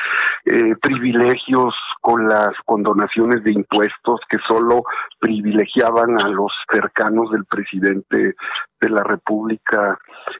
eh, 0.45 0.75
privilegios 0.81 1.75
con 2.01 2.27
las 2.27 2.51
condonaciones 2.65 3.43
de 3.43 3.51
impuestos 3.51 4.21
que 4.29 4.37
solo 4.47 4.83
privilegiaban 5.19 6.19
a 6.19 6.27
los 6.29 6.51
cercanos 6.71 7.31
del 7.31 7.45
presidente 7.45 8.35
de 8.81 8.89
la 8.89 9.03
República 9.03 9.97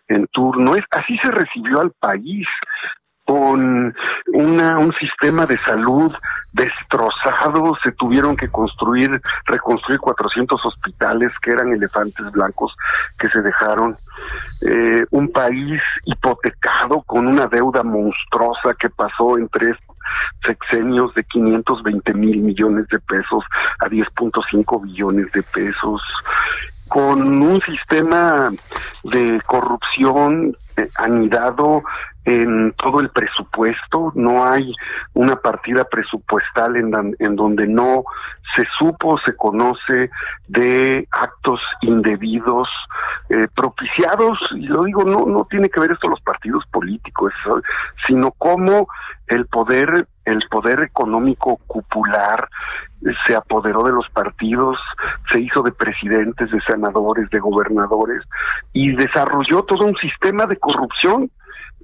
en 0.07 0.25
turno. 0.27 0.75
Es, 0.75 0.83
así 0.91 1.17
se 1.19 1.31
recibió 1.31 1.81
al 1.81 1.91
país 1.99 2.47
con 3.29 3.95
una, 4.33 4.79
un 4.79 4.91
sistema 4.93 5.45
de 5.45 5.55
salud 5.59 6.11
destrozado, 6.51 7.77
se 7.83 7.91
tuvieron 7.91 8.35
que 8.35 8.49
construir, 8.49 9.21
reconstruir 9.45 9.99
400 9.99 10.59
hospitales 10.65 11.31
que 11.39 11.51
eran 11.51 11.71
elefantes 11.71 12.31
blancos 12.31 12.75
que 13.19 13.29
se 13.29 13.39
dejaron, 13.41 13.95
eh, 14.67 15.05
un 15.11 15.31
país 15.31 15.79
hipotecado 16.07 17.03
con 17.03 17.27
una 17.27 17.45
deuda 17.45 17.83
monstruosa 17.83 18.73
que 18.79 18.89
pasó 18.89 19.37
en 19.37 19.47
tres 19.49 19.77
sexenios 20.43 21.13
de 21.13 21.23
520 21.25 22.11
mil 22.15 22.39
millones 22.39 22.87
de 22.87 22.97
pesos 22.97 23.43
a 23.77 23.85
10.5 23.85 24.81
billones 24.81 25.31
de 25.33 25.43
pesos, 25.43 26.01
con 26.87 27.43
un 27.43 27.61
sistema 27.61 28.49
de 29.03 29.39
corrupción 29.45 30.57
anidado 30.97 31.83
en 32.25 32.73
todo 32.73 32.99
el 32.99 33.09
presupuesto, 33.09 34.11
no 34.13 34.45
hay 34.45 34.73
una 35.13 35.35
partida 35.37 35.83
presupuestal 35.85 36.77
en, 36.77 37.15
en 37.17 37.35
donde 37.35 37.65
no 37.65 38.03
se 38.55 38.65
supo, 38.77 39.17
se 39.25 39.35
conoce 39.35 40.09
de 40.47 41.07
actos 41.11 41.59
indebidos 41.81 42.67
eh, 43.29 43.47
propiciados, 43.55 44.37
y 44.55 44.67
lo 44.67 44.83
digo, 44.83 45.03
no, 45.03 45.25
no 45.25 45.45
tiene 45.49 45.69
que 45.69 45.79
ver 45.79 45.91
esto 45.91 46.07
los 46.07 46.21
partidos 46.21 46.65
políticos, 46.71 47.31
sino 48.07 48.31
cómo 48.31 48.87
el 49.27 49.45
poder, 49.45 50.07
el 50.25 50.43
poder 50.49 50.81
económico 50.81 51.59
cupular 51.67 52.49
se 53.25 53.35
apoderó 53.35 53.83
de 53.83 53.91
los 53.91 54.09
partidos, 54.09 54.77
se 55.31 55.39
hizo 55.39 55.61
de 55.61 55.71
presidentes, 55.71 56.51
de 56.51 56.59
senadores, 56.61 57.29
de 57.29 57.39
gobernadores, 57.39 58.23
y 58.73 58.91
desarrolló 58.95 59.63
todo 59.63 59.85
un 59.85 59.95
sistema 59.95 60.45
de 60.45 60.57
corrupción 60.69 61.31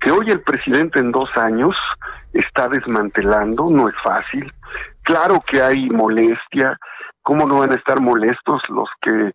que 0.01 0.11
hoy 0.11 0.29
el 0.29 0.41
presidente 0.41 0.99
en 0.99 1.11
dos 1.11 1.29
años 1.35 1.75
está 2.33 2.67
desmantelando, 2.67 3.69
no 3.69 3.89
es 3.89 3.95
fácil. 4.03 4.51
Claro 5.03 5.41
que 5.45 5.61
hay 5.61 5.89
molestia, 5.89 6.77
¿cómo 7.21 7.47
no 7.47 7.59
van 7.59 7.71
a 7.71 7.75
estar 7.75 7.99
molestos 8.01 8.61
los 8.69 8.89
que 9.01 9.31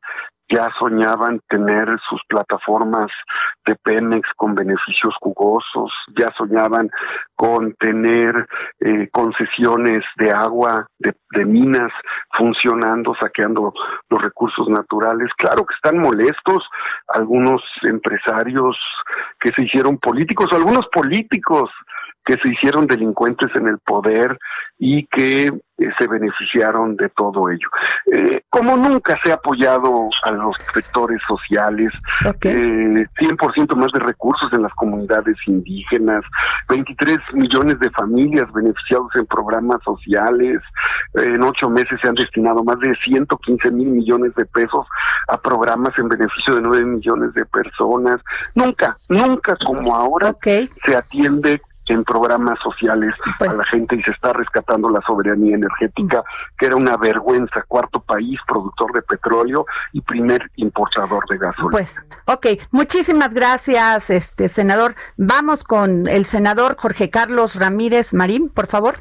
ya 0.50 0.68
soñaban 0.78 1.40
tener 1.48 1.86
sus 2.08 2.20
plataformas 2.28 3.10
de 3.64 3.76
Pemex 3.76 4.28
con 4.36 4.54
beneficios 4.54 5.14
jugosos, 5.20 5.92
ya 6.18 6.28
soñaban 6.36 6.90
con 7.36 7.74
tener 7.74 8.48
eh, 8.80 9.08
concesiones 9.12 10.00
de 10.16 10.30
agua, 10.30 10.86
de, 10.98 11.14
de, 11.30 11.44
minas 11.44 11.92
funcionando, 12.36 13.14
saqueando 13.20 13.72
los 14.08 14.22
recursos 14.22 14.68
naturales. 14.68 15.30
Claro 15.36 15.64
que 15.64 15.74
están 15.74 15.98
molestos 15.98 16.68
algunos 17.08 17.62
empresarios 17.82 18.76
que 19.38 19.50
se 19.56 19.64
hicieron 19.64 19.98
políticos, 19.98 20.48
algunos 20.52 20.86
políticos 20.92 21.70
que 22.24 22.34
se 22.34 22.52
hicieron 22.52 22.86
delincuentes 22.86 23.50
en 23.54 23.68
el 23.68 23.78
poder 23.78 24.38
y 24.78 25.06
que 25.06 25.46
eh, 25.46 25.90
se 25.98 26.06
beneficiaron 26.06 26.96
de 26.96 27.08
todo 27.10 27.48
ello. 27.50 27.68
Eh, 28.12 28.42
como 28.48 28.76
nunca 28.76 29.18
se 29.22 29.30
ha 29.30 29.34
apoyado 29.34 30.08
a 30.24 30.32
los 30.32 30.56
sectores 30.74 31.20
sociales, 31.26 31.92
eh, 32.42 33.06
100% 33.20 33.76
más 33.76 33.92
de 33.92 34.00
recursos 34.00 34.52
en 34.52 34.62
las 34.62 34.72
comunidades 34.74 35.36
indígenas, 35.46 36.22
23 36.68 37.18
millones 37.32 37.78
de 37.80 37.90
familias 37.90 38.52
beneficiados 38.52 39.14
en 39.16 39.26
programas 39.26 39.82
sociales, 39.84 40.60
en 41.14 41.42
ocho 41.42 41.68
meses 41.70 41.98
se 42.02 42.08
han 42.08 42.14
destinado 42.14 42.62
más 42.62 42.78
de 42.80 42.94
115 43.04 43.70
mil 43.70 43.88
millones 43.88 44.34
de 44.34 44.44
pesos 44.46 44.86
a 45.28 45.38
programas 45.38 45.98
en 45.98 46.08
beneficio 46.08 46.56
de 46.56 46.62
9 46.62 46.84
millones 46.84 47.34
de 47.34 47.44
personas. 47.46 48.20
Nunca, 48.54 48.94
nunca 49.08 49.56
como 49.64 49.94
ahora 49.94 50.34
se 50.42 50.96
atiende 50.96 51.60
en 51.90 52.04
programas 52.04 52.58
sociales 52.62 53.12
a 53.26 53.38
Pues- 53.38 53.56
la 53.56 53.64
gente 53.64 53.96
y 53.96 54.02
se 54.02 54.12
está 54.12 54.32
rescatando 54.32 54.88
la 54.90 55.00
soberanía 55.06 55.56
energética, 55.56 56.22
que 56.56 56.66
era 56.66 56.76
una 56.76 56.96
vergüenza, 56.96 57.64
cuarto 57.66 58.00
país 58.00 58.38
productor 58.46 58.92
de 58.92 59.02
petróleo 59.02 59.66
y 59.92 60.00
primer 60.00 60.50
importador 60.56 61.24
de 61.28 61.38
gasolina. 61.38 61.70
Pues, 61.70 62.06
ok, 62.26 62.46
muchísimas 62.70 63.34
gracias, 63.34 64.10
este 64.10 64.48
senador. 64.48 64.94
Vamos 65.16 65.64
con 65.64 66.06
el 66.06 66.24
senador 66.24 66.76
Jorge 66.78 67.10
Carlos 67.10 67.56
Ramírez 67.56 68.14
Marín, 68.14 68.50
por 68.50 68.66
favor. 68.66 68.96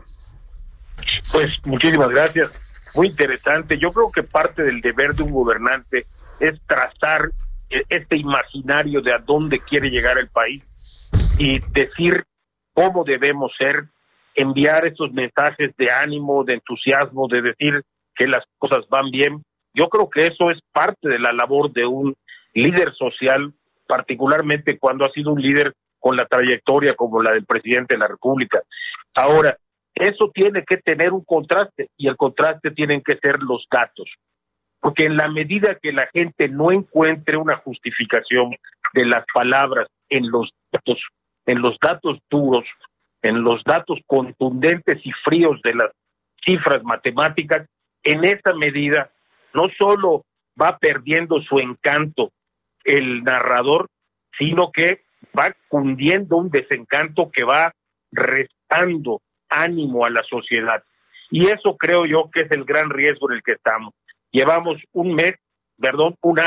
Pues 1.32 1.48
muchísimas 1.66 2.10
gracias. 2.10 2.92
Muy 2.96 3.08
interesante. 3.08 3.78
Yo 3.78 3.92
creo 3.92 4.12
que 4.12 4.24
parte 4.24 4.64
del 4.64 4.82
deber 4.82 5.14
de 5.14 5.24
un 5.24 5.32
gobernante 5.32 6.08
es 6.40 6.60
trazar 6.66 7.30
eh, 7.70 7.84
este 7.90 8.18
imaginario 8.18 9.02
de 9.02 9.14
a 9.14 9.20
dónde 9.20 9.60
quiere 9.60 9.90
llegar 9.92 10.18
el 10.18 10.28
país 10.28 10.64
y 11.38 11.60
decir 11.72 12.26
cómo 12.80 13.04
debemos 13.04 13.52
ser, 13.58 13.90
enviar 14.36 14.88
estos 14.88 15.12
mensajes 15.12 15.76
de 15.78 15.92
ánimo, 15.92 16.46
de 16.46 16.54
entusiasmo, 16.54 17.28
de 17.28 17.42
decir 17.42 17.84
que 18.16 18.26
las 18.26 18.46
cosas 18.58 18.88
van 18.90 19.12
bien. 19.12 19.44
Yo 19.74 19.90
creo 19.90 20.10
que 20.10 20.28
eso 20.28 20.50
es 20.50 20.60
parte 20.72 21.10
de 21.10 21.20
la 21.20 21.34
labor 21.34 21.74
de 21.74 21.86
un 21.86 22.16
líder 22.54 22.94
social, 22.94 23.54
particularmente 23.86 24.80
cuando 24.80 25.06
ha 25.06 25.12
sido 25.12 25.34
un 25.34 25.42
líder 25.42 25.74
con 26.00 26.16
la 26.16 26.24
trayectoria 26.24 26.94
como 26.94 27.22
la 27.22 27.34
del 27.34 27.46
presidente 27.46 27.96
de 27.96 28.00
la 28.00 28.08
República. 28.08 28.62
Ahora, 29.14 29.58
eso 29.94 30.32
tiene 30.34 30.64
que 30.64 30.78
tener 30.78 31.12
un 31.12 31.26
contraste 31.26 31.90
y 31.98 32.08
el 32.08 32.16
contraste 32.16 32.72
tienen 32.72 33.02
que 33.02 33.18
ser 33.18 33.40
los 33.40 33.68
datos. 33.70 34.10
Porque 34.80 35.06
en 35.06 35.18
la 35.18 35.28
medida 35.28 35.78
que 35.82 35.92
la 35.92 36.08
gente 36.14 36.48
no 36.48 36.72
encuentre 36.72 37.36
una 37.36 37.58
justificación 37.58 38.56
de 38.94 39.06
las 39.06 39.26
palabras 39.34 39.90
en 40.08 40.32
los 40.32 40.50
datos, 40.72 40.98
en 41.50 41.64
los 41.64 41.80
datos 41.82 42.20
duros, 42.30 42.64
en 43.24 43.42
los 43.42 43.64
datos 43.64 43.98
contundentes 44.06 45.04
y 45.04 45.12
fríos 45.24 45.60
de 45.64 45.74
las 45.74 45.90
cifras 46.46 46.84
matemáticas, 46.84 47.68
en 48.04 48.24
esa 48.24 48.54
medida 48.54 49.10
no 49.56 49.64
solo 49.80 50.26
va 50.62 50.78
perdiendo 50.78 51.42
su 51.42 51.58
encanto 51.58 52.32
el 52.84 53.24
narrador, 53.24 53.88
sino 54.38 54.72
que 54.72 55.02
va 55.38 55.52
cundiendo 55.70 56.38
un 56.38 56.52
desencanto 56.52 57.32
que 57.32 57.44
va 57.44 57.74
restando 58.12 59.20
ánimo 59.50 60.06
a 60.06 60.12
la 60.12 60.22
sociedad. 60.30 60.84
Y 61.32 61.48
eso 61.48 61.78
creo 61.78 62.06
yo 62.06 62.30
que 62.32 62.42
es 62.42 62.52
el 62.52 62.64
gran 62.64 62.92
riesgo 62.92 63.32
en 63.32 63.38
el 63.38 63.44
que 63.44 63.54
estamos. 63.54 63.96
Llevamos 64.32 64.78
un 64.94 65.16
mes, 65.16 65.34
perdón, 65.80 66.16
un 66.22 66.40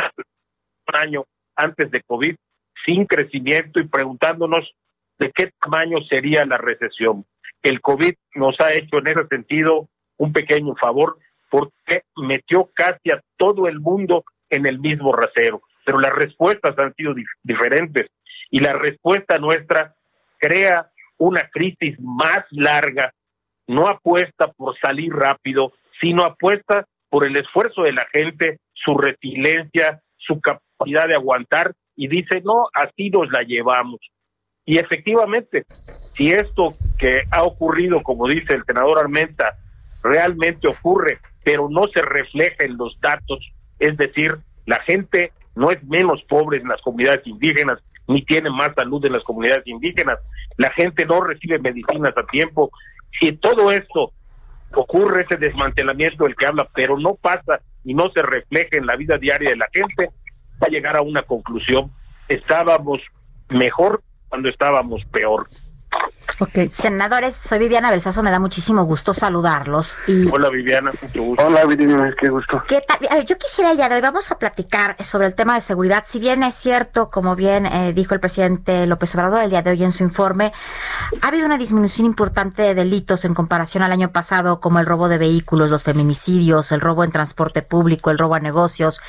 año, 0.87 1.25
antes 1.57 1.91
de 1.91 2.03
COVID 2.03 2.37
sin 2.85 3.05
crecimiento 3.07 3.81
y 3.81 3.88
preguntándonos 3.88 4.73
de 5.18 5.31
qué 5.33 5.51
tamaño 5.61 5.98
sería 6.09 6.44
la 6.44 6.59
recesión. 6.59 7.25
El 7.62 7.81
COVID 7.81 8.12
nos 8.35 8.57
ha 8.61 8.72
hecho 8.72 8.98
en 8.98 9.07
ese 9.09 9.27
sentido 9.29 9.88
un 10.16 10.33
pequeño 10.33 10.75
favor 10.77 11.18
porque 11.51 12.03
metió 12.16 12.70
casi 12.75 13.11
a 13.11 13.20
todo 13.37 13.68
el 13.68 13.81
mundo 13.81 14.25
en 14.51 14.66
el 14.66 14.79
mismo 14.79 15.12
rasero, 15.12 15.62
pero 15.85 15.98
las 15.98 16.12
respuestas 16.12 16.79
han 16.79 16.94
sido 16.94 17.14
diferentes 17.42 18.09
y 18.51 18.59
la 18.59 18.72
respuesta 18.72 19.38
nuestra 19.38 19.94
crea 20.38 20.90
una 21.18 21.42
crisis 21.51 21.96
más 22.01 22.40
larga, 22.51 23.12
no 23.68 23.87
apuesta 23.87 24.48
por 24.48 24.77
salir 24.79 25.12
rápido, 25.12 25.72
sino 26.01 26.22
apuesta 26.22 26.85
por 27.09 27.25
el 27.25 27.37
esfuerzo 27.37 27.83
de 27.83 27.92
la 27.92 28.07
gente, 28.12 28.59
su 28.72 28.96
resiliencia, 28.96 30.03
su 30.16 30.40
capacidad 30.40 31.07
de 31.07 31.14
aguantar 31.14 31.72
y 31.94 32.09
dice, 32.09 32.40
no, 32.44 32.68
así 32.75 33.11
nos 33.11 33.31
la 33.31 33.42
llevamos. 33.42 34.01
Y 34.64 34.79
efectivamente, 34.79 35.64
si 36.14 36.29
esto 36.29 36.75
que 36.98 37.22
ha 37.31 37.42
ocurrido, 37.42 38.03
como 38.03 38.29
dice 38.29 38.55
el 38.55 38.64
senador 38.64 38.98
Armenta, 38.98 39.57
realmente 40.03 40.68
ocurre, 40.68 41.18
pero 41.44 41.68
no 41.68 41.83
se 41.92 42.03
refleja 42.03 42.64
en 42.64 42.77
los 42.77 42.98
datos, 43.01 43.38
es 43.79 43.96
decir, 43.96 44.37
la 44.66 44.81
gente 44.83 45.33
no 45.55 45.70
es 45.70 45.83
menos 45.85 46.22
pobre 46.29 46.59
en 46.59 46.68
las 46.68 46.81
comunidades 46.83 47.27
indígenas, 47.27 47.81
ni 48.07 48.25
tiene 48.25 48.51
más 48.51 48.70
salud 48.75 49.05
en 49.05 49.12
las 49.12 49.25
comunidades 49.25 49.66
indígenas, 49.66 50.18
la 50.57 50.70
gente 50.72 51.05
no 51.07 51.20
recibe 51.20 51.59
medicinas 51.59 52.16
a 52.16 52.27
tiempo. 52.27 52.70
Si 53.20 53.33
todo 53.33 53.70
esto 53.70 54.12
ocurre, 54.75 55.22
ese 55.22 55.38
desmantelamiento 55.38 56.25
del 56.25 56.37
que 56.37 56.46
habla, 56.46 56.68
pero 56.75 56.98
no 56.98 57.14
pasa 57.14 57.61
y 57.85 57.94
no 57.94 58.11
se 58.14 58.22
refleja 58.22 58.77
en 58.77 58.87
la 58.87 58.96
vida 58.96 59.18
diaria 59.18 59.51
de 59.51 59.57
la 59.57 59.68
gente, 59.72 60.11
va 60.62 60.66
a 60.66 60.70
llegar 60.70 60.96
a 60.96 61.03
una 61.03 61.22
conclusión. 61.22 61.90
Estábamos 62.29 63.01
mejor 63.51 64.03
cuando 64.33 64.49
estábamos 64.49 65.05
peor. 65.12 65.47
Ok, 66.38 66.70
senadores, 66.70 67.37
soy 67.37 67.61
Viviana 67.61 67.90
Belsazo, 67.90 68.22
me 68.22 68.31
da 68.31 68.40
muchísimo 68.40 68.85
gusto 68.85 69.14
saludarlos. 69.14 69.96
Y... 70.09 70.28
Hola 70.28 70.50
Viviana, 70.50 70.90
mucho 71.00 71.22
gusto. 71.22 71.46
Hola 71.46 71.64
Viviana, 71.66 72.14
qué 72.18 72.28
gusto. 72.31 72.62
¿Qué 72.66 72.81
tal? 72.81 73.24
Yo 73.26 73.38
quisiera 73.38 73.70
el 73.70 73.76
día 73.76 73.88
de 73.88 73.96
hoy, 73.96 74.00
vamos 74.00 74.31
a 74.33 74.38
platicar 74.38 74.96
sobre 75.05 75.26
el 75.26 75.35
tema 75.35 75.55
de 75.55 75.61
seguridad. 75.61 76.05
Si 76.07 76.18
bien 76.18 76.42
es 76.42 76.55
cierto, 76.55 77.11
como 77.11 77.37
bien 77.37 77.66
eh, 77.66 77.92
dijo 77.92 78.14
el 78.14 78.20
presidente 78.20 78.87
López 78.87 79.14
Obrador 79.14 79.42
el 79.42 79.50
día 79.50 79.62
de 79.62 79.70
hoy 79.70 79.85
en 79.85 79.92
su 79.92 80.02
informe, 80.02 80.52
ha 81.20 81.28
habido 81.28 81.46
una 81.46 81.59
disminución 81.59 82.07
importante 82.07 82.62
de 82.62 82.74
delitos 82.74 83.24
en 83.24 83.35
comparación 83.35 83.83
al 83.83 83.92
año 83.92 84.11
pasado, 84.11 84.61
como 84.61 84.78
el 84.78 84.87
robo 84.87 85.09
de 85.09 85.18
vehículos, 85.18 85.70
los 85.70 85.85
feminicidios, 85.85 86.72
el 86.72 86.81
robo 86.81 87.05
en 87.05 87.12
transporte 87.12 87.62
público, 87.62 88.11
el 88.11 88.18
robo 88.18 88.35
a 88.35 88.40
negocios, 88.40 89.00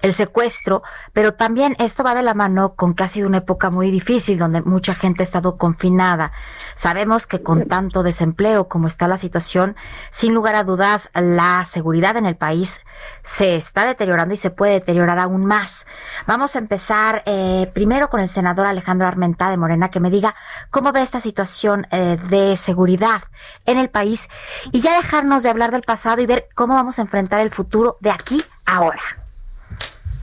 el 0.00 0.14
secuestro, 0.14 0.82
pero 1.12 1.34
también 1.34 1.76
esto 1.78 2.02
va 2.02 2.14
de 2.14 2.22
la 2.22 2.34
mano 2.34 2.74
con 2.74 2.94
que 2.94 3.04
ha 3.04 3.08
sido 3.08 3.28
una 3.28 3.38
época 3.38 3.70
muy 3.70 3.90
difícil, 3.90 4.38
donde 4.38 4.62
mucha 4.62 4.94
gente 4.94 5.22
ha 5.22 5.24
estado 5.24 5.56
confinada. 5.56 6.21
Sabemos 6.74 7.26
que 7.26 7.42
con 7.42 7.66
tanto 7.66 8.02
desempleo 8.02 8.68
como 8.68 8.86
está 8.86 9.08
la 9.08 9.16
situación, 9.16 9.74
sin 10.10 10.34
lugar 10.34 10.54
a 10.54 10.64
dudas, 10.64 11.10
la 11.14 11.64
seguridad 11.64 12.16
en 12.16 12.26
el 12.26 12.36
país 12.36 12.80
se 13.22 13.56
está 13.56 13.86
deteriorando 13.86 14.34
y 14.34 14.36
se 14.36 14.50
puede 14.50 14.74
deteriorar 14.74 15.18
aún 15.18 15.44
más. 15.46 15.86
Vamos 16.26 16.54
a 16.54 16.58
empezar 16.58 17.22
eh, 17.26 17.70
primero 17.74 18.10
con 18.10 18.20
el 18.20 18.28
senador 18.28 18.66
Alejandro 18.66 19.08
Armenta 19.08 19.50
de 19.50 19.56
Morena, 19.56 19.90
que 19.90 20.00
me 20.00 20.10
diga 20.10 20.34
cómo 20.70 20.92
ve 20.92 21.02
esta 21.02 21.20
situación 21.20 21.86
eh, 21.90 22.18
de 22.28 22.56
seguridad 22.56 23.22
en 23.66 23.78
el 23.78 23.90
país 23.90 24.28
y 24.70 24.80
ya 24.80 24.96
dejarnos 24.96 25.42
de 25.42 25.50
hablar 25.50 25.70
del 25.70 25.82
pasado 25.82 26.20
y 26.22 26.26
ver 26.26 26.48
cómo 26.54 26.74
vamos 26.74 26.98
a 26.98 27.02
enfrentar 27.02 27.40
el 27.40 27.50
futuro 27.50 27.96
de 28.00 28.10
aquí 28.10 28.42
ahora. 28.66 29.00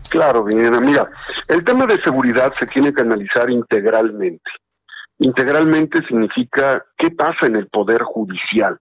Claro, 0.09 0.43
Mira, 0.43 1.07
el 1.47 1.63
tema 1.63 1.85
de 1.85 2.01
seguridad 2.01 2.51
se 2.59 2.65
tiene 2.65 2.91
que 2.91 3.01
analizar 3.01 3.49
integralmente. 3.49 4.49
Integralmente 5.19 5.99
significa 6.07 6.85
qué 6.97 7.11
pasa 7.11 7.47
en 7.47 7.57
el 7.57 7.67
Poder 7.67 8.01
Judicial. 8.03 8.79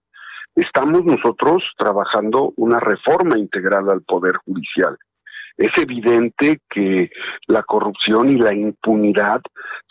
Estamos 0.55 1.03
nosotros 1.03 1.63
trabajando 1.77 2.53
una 2.55 2.79
reforma 2.79 3.37
integral 3.37 3.89
al 3.89 4.01
Poder 4.03 4.37
Judicial. 4.45 4.97
Es 5.57 5.71
evidente 5.77 6.61
que 6.69 7.09
la 7.47 7.63
corrupción 7.63 8.29
y 8.29 8.37
la 8.37 8.53
impunidad 8.53 9.41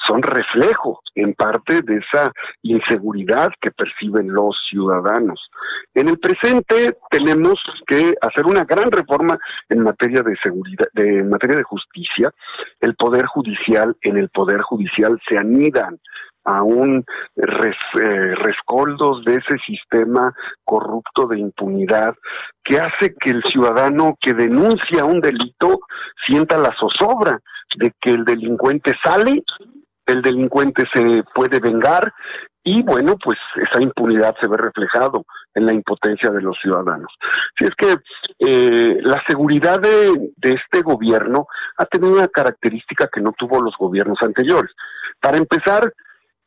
son 0.06 0.22
reflejo 0.22 1.02
en 1.14 1.34
parte 1.34 1.82
de 1.82 1.98
esa 1.98 2.32
inseguridad 2.62 3.50
que 3.60 3.70
perciben 3.70 4.32
los 4.32 4.56
ciudadanos. 4.70 5.50
En 5.92 6.08
el 6.08 6.18
presente 6.18 6.96
tenemos 7.10 7.60
que 7.86 8.14
hacer 8.22 8.46
una 8.46 8.64
gran 8.64 8.90
reforma 8.90 9.38
en 9.68 9.82
materia 9.82 10.22
de 10.22 10.34
seguridad, 10.42 10.86
de, 10.94 11.18
en 11.18 11.28
materia 11.28 11.56
de 11.56 11.64
justicia. 11.64 12.32
El 12.80 12.94
poder 12.94 13.26
judicial, 13.26 13.94
en 14.00 14.16
el 14.16 14.30
poder 14.30 14.62
judicial 14.62 15.20
se 15.28 15.36
anidan 15.36 16.00
aún 16.48 17.04
eh, 17.36 18.34
rescoldos 18.36 19.24
de 19.24 19.34
ese 19.34 19.58
sistema 19.66 20.34
corrupto 20.64 21.26
de 21.26 21.38
impunidad 21.38 22.14
que 22.64 22.78
hace 22.78 23.14
que 23.14 23.30
el 23.30 23.42
ciudadano 23.44 24.16
que 24.20 24.32
denuncia 24.32 25.04
un 25.04 25.20
delito 25.20 25.80
sienta 26.26 26.56
la 26.56 26.74
zozobra 26.78 27.38
de 27.76 27.92
que 28.00 28.10
el 28.10 28.24
delincuente 28.24 28.94
sale, 29.04 29.44
el 30.06 30.22
delincuente 30.22 30.84
se 30.92 31.22
puede 31.34 31.60
vengar 31.60 32.12
y 32.64 32.82
bueno, 32.82 33.16
pues 33.22 33.38
esa 33.56 33.82
impunidad 33.82 34.34
se 34.40 34.48
ve 34.48 34.56
reflejado 34.56 35.24
en 35.54 35.66
la 35.66 35.72
impotencia 35.72 36.30
de 36.30 36.42
los 36.42 36.56
ciudadanos. 36.60 37.12
Si 37.58 37.64
es 37.64 37.70
que 37.76 37.96
eh, 38.38 38.98
la 39.02 39.22
seguridad 39.26 39.80
de, 39.80 40.32
de 40.36 40.54
este 40.54 40.82
gobierno 40.82 41.46
ha 41.76 41.84
tenido 41.86 42.14
una 42.14 42.28
característica 42.28 43.08
que 43.12 43.20
no 43.20 43.32
tuvo 43.32 43.62
los 43.62 43.74
gobiernos 43.78 44.18
anteriores. 44.22 44.70
Para 45.20 45.38
empezar, 45.38 45.92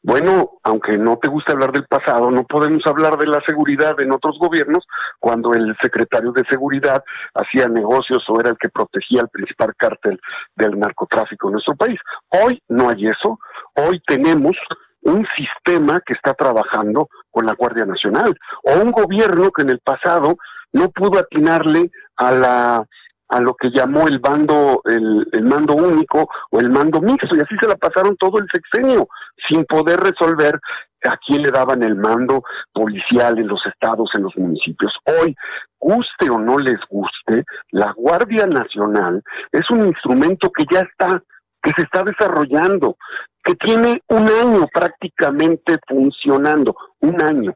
bueno, 0.04 0.52
aunque 0.64 0.98
no 0.98 1.18
te 1.18 1.30
guste 1.30 1.52
hablar 1.52 1.72
del 1.72 1.86
pasado, 1.86 2.32
no 2.32 2.44
podemos 2.44 2.82
hablar 2.88 3.18
de 3.18 3.28
la 3.28 3.40
seguridad 3.46 4.00
en 4.00 4.12
otros 4.12 4.38
gobiernos 4.40 4.86
cuando 5.20 5.54
el 5.54 5.76
secretario 5.82 6.32
de 6.32 6.44
seguridad 6.50 7.04
hacía 7.36 7.68
negocios 7.68 8.24
o 8.28 8.40
era 8.40 8.50
el 8.50 8.58
que 8.58 8.70
protegía 8.70 9.22
al 9.22 9.30
principal 9.30 9.74
cártel 9.78 10.20
del 10.56 10.80
narcotráfico 10.80 11.48
en 11.48 11.54
nuestro 11.54 11.76
país. 11.76 12.00
Hoy 12.30 12.62
no 12.68 12.90
hay 12.90 13.08
eso. 13.08 13.40
Hoy 13.76 14.02
tenemos 14.08 14.58
un 15.04 15.26
sistema 15.36 16.02
que 16.06 16.14
está 16.14 16.34
trabajando 16.34 17.08
con 17.30 17.46
la 17.46 17.54
Guardia 17.54 17.86
Nacional 17.86 18.36
o 18.64 18.82
un 18.82 18.92
gobierno 18.92 19.52
que 19.52 19.62
en 19.62 19.70
el 19.70 19.80
pasado 19.80 20.36
no 20.74 20.90
pudo 20.90 21.20
atinarle 21.20 21.92
a 22.16 22.32
la 22.32 22.86
a 23.32 23.40
lo 23.40 23.54
que 23.56 23.70
llamó 23.70 24.08
el 24.08 24.20
bando, 24.20 24.82
el, 24.86 25.26
el, 25.32 25.44
mando 25.44 25.74
único 25.74 26.30
o 26.52 26.60
el 26.60 26.70
mando 26.70 27.00
mixto, 27.00 27.34
y 27.36 27.40
así 27.40 27.56
se 27.60 27.68
la 27.68 27.78
pasaron 27.78 28.18
todo 28.18 28.40
el 28.40 28.48
sexenio, 28.52 29.08
sin 29.50 29.64
poder 29.66 30.00
resolver 30.02 30.60
a 31.06 31.18
quién 31.26 31.42
le 31.42 31.50
daban 31.50 31.82
el 31.82 31.96
mando 31.96 32.44
policial 32.74 33.40
en 33.40 33.48
los 33.48 33.66
estados, 33.66 34.12
en 34.14 34.24
los 34.24 34.36
municipios. 34.36 34.94
Hoy, 35.06 35.34
guste 35.80 36.30
o 36.30 36.38
no 36.40 36.58
les 36.58 36.80
guste, 36.90 37.46
la 37.72 37.94
Guardia 37.94 38.46
Nacional 38.48 39.24
es 39.52 39.70
un 39.72 39.88
instrumento 39.88 40.52
que 40.52 40.66
ya 40.70 40.82
está, 40.82 41.24
que 41.64 41.72
se 41.76 41.84
está 41.84 42.04
desarrollando, 42.04 42.98
que 43.44 43.56
tiene 43.56 44.02
un 44.10 44.28
año 44.28 44.68
prácticamente 44.74 45.78
funcionando, 45.88 46.76
un 47.00 47.22
año 47.24 47.54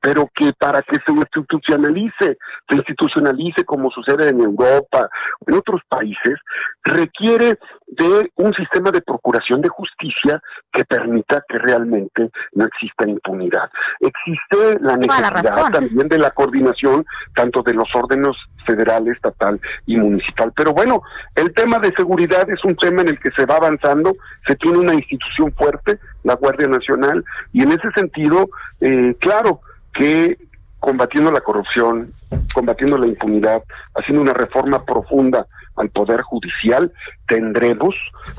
pero 0.00 0.28
que 0.34 0.52
para 0.58 0.82
que 0.82 0.96
se 1.06 1.12
institucionalice, 1.12 2.38
se 2.68 2.76
institucionalice 2.76 3.64
como 3.64 3.90
sucede 3.90 4.28
en 4.28 4.40
Europa 4.40 5.08
en 5.46 5.54
otros 5.54 5.80
países, 5.88 6.38
requiere 6.84 7.58
de 7.86 8.30
un 8.36 8.52
sistema 8.54 8.90
de 8.90 9.00
procuración 9.00 9.60
de 9.60 9.68
justicia 9.68 10.40
que 10.72 10.84
permita 10.84 11.42
que 11.48 11.58
realmente 11.58 12.30
no 12.52 12.64
exista 12.66 13.08
impunidad. 13.08 13.70
Existe 14.00 14.78
la 14.80 14.96
necesidad 14.96 15.70
también 15.72 16.08
de 16.08 16.18
la 16.18 16.30
coordinación 16.30 17.04
tanto 17.34 17.62
de 17.62 17.74
los 17.74 17.88
órdenes 17.94 18.36
federal, 18.66 19.06
estatal 19.08 19.60
y 19.86 19.96
municipal. 19.96 20.52
Pero 20.54 20.72
bueno, 20.72 21.02
el 21.34 21.52
tema 21.52 21.78
de 21.78 21.92
seguridad 21.96 22.48
es 22.50 22.62
un 22.64 22.76
tema 22.76 23.02
en 23.02 23.08
el 23.08 23.18
que 23.18 23.30
se 23.36 23.46
va 23.46 23.56
avanzando, 23.56 24.16
se 24.46 24.56
tiene 24.56 24.78
una 24.78 24.94
institución 24.94 25.52
fuerte, 25.52 25.98
la 26.24 26.34
Guardia 26.34 26.66
Nacional, 26.66 27.24
y 27.52 27.62
en 27.62 27.72
ese 27.72 27.90
sentido, 27.94 28.48
eh, 28.80 29.14
claro, 29.20 29.60
que 29.98 30.38
combatiendo 30.78 31.32
la 31.32 31.40
corrupción, 31.40 32.10
combatiendo 32.54 32.98
la 32.98 33.06
impunidad, 33.06 33.62
haciendo 33.94 34.22
una 34.22 34.34
reforma 34.34 34.84
profunda 34.84 35.46
al 35.76 35.90
Poder 35.90 36.22
Judicial, 36.22 36.92
tendremos 37.26 37.94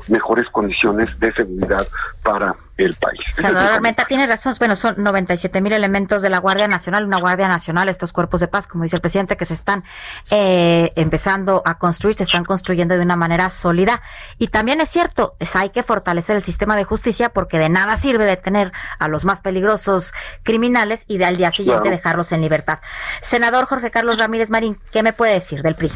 mejores 0.08 0.48
condiciones 0.50 1.18
de 1.20 1.32
seguridad 1.32 1.86
para 2.22 2.54
el 2.84 2.94
país. 2.94 3.20
Senador 3.30 3.72
Armenta 3.72 4.04
tiene 4.04 4.26
razón. 4.26 4.54
Bueno, 4.58 4.76
son 4.76 4.94
97 4.98 5.60
mil 5.60 5.72
elementos 5.72 6.22
de 6.22 6.30
la 6.30 6.38
Guardia 6.38 6.68
Nacional, 6.68 7.04
una 7.04 7.18
Guardia 7.18 7.48
Nacional, 7.48 7.88
estos 7.88 8.12
cuerpos 8.12 8.40
de 8.40 8.48
paz, 8.48 8.68
como 8.68 8.84
dice 8.84 8.96
el 8.96 9.02
presidente, 9.02 9.36
que 9.36 9.44
se 9.44 9.54
están 9.54 9.84
eh, 10.30 10.92
empezando 10.96 11.62
a 11.64 11.78
construir, 11.78 12.14
se 12.14 12.22
están 12.22 12.44
construyendo 12.44 12.96
de 12.96 13.02
una 13.02 13.16
manera 13.16 13.50
sólida. 13.50 14.00
Y 14.38 14.48
también 14.48 14.80
es 14.80 14.88
cierto, 14.88 15.34
es, 15.40 15.56
hay 15.56 15.70
que 15.70 15.82
fortalecer 15.82 16.36
el 16.36 16.42
sistema 16.42 16.76
de 16.76 16.84
justicia 16.84 17.30
porque 17.30 17.58
de 17.58 17.68
nada 17.68 17.96
sirve 17.96 18.24
detener 18.24 18.72
a 18.98 19.08
los 19.08 19.24
más 19.24 19.40
peligrosos 19.42 20.12
criminales 20.42 21.04
y 21.08 21.18
de 21.18 21.24
al 21.24 21.36
día 21.36 21.50
siguiente 21.50 21.90
dejarlos 21.90 22.32
en 22.32 22.40
libertad. 22.40 22.78
Senador 23.20 23.66
Jorge 23.66 23.90
Carlos 23.90 24.18
Ramírez 24.18 24.50
Marín, 24.50 24.78
¿qué 24.92 25.02
me 25.02 25.12
puede 25.12 25.34
decir 25.34 25.62
del 25.62 25.74
PRI? 25.74 25.90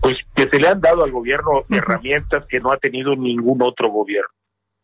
Pues 0.00 0.14
que 0.34 0.48
se 0.48 0.58
le 0.58 0.68
han 0.68 0.80
dado 0.80 1.04
al 1.04 1.10
gobierno 1.10 1.64
herramientas 1.68 2.44
que 2.48 2.60
no 2.60 2.72
ha 2.72 2.78
tenido 2.78 3.14
ningún 3.16 3.62
otro 3.62 3.90
gobierno 3.90 4.39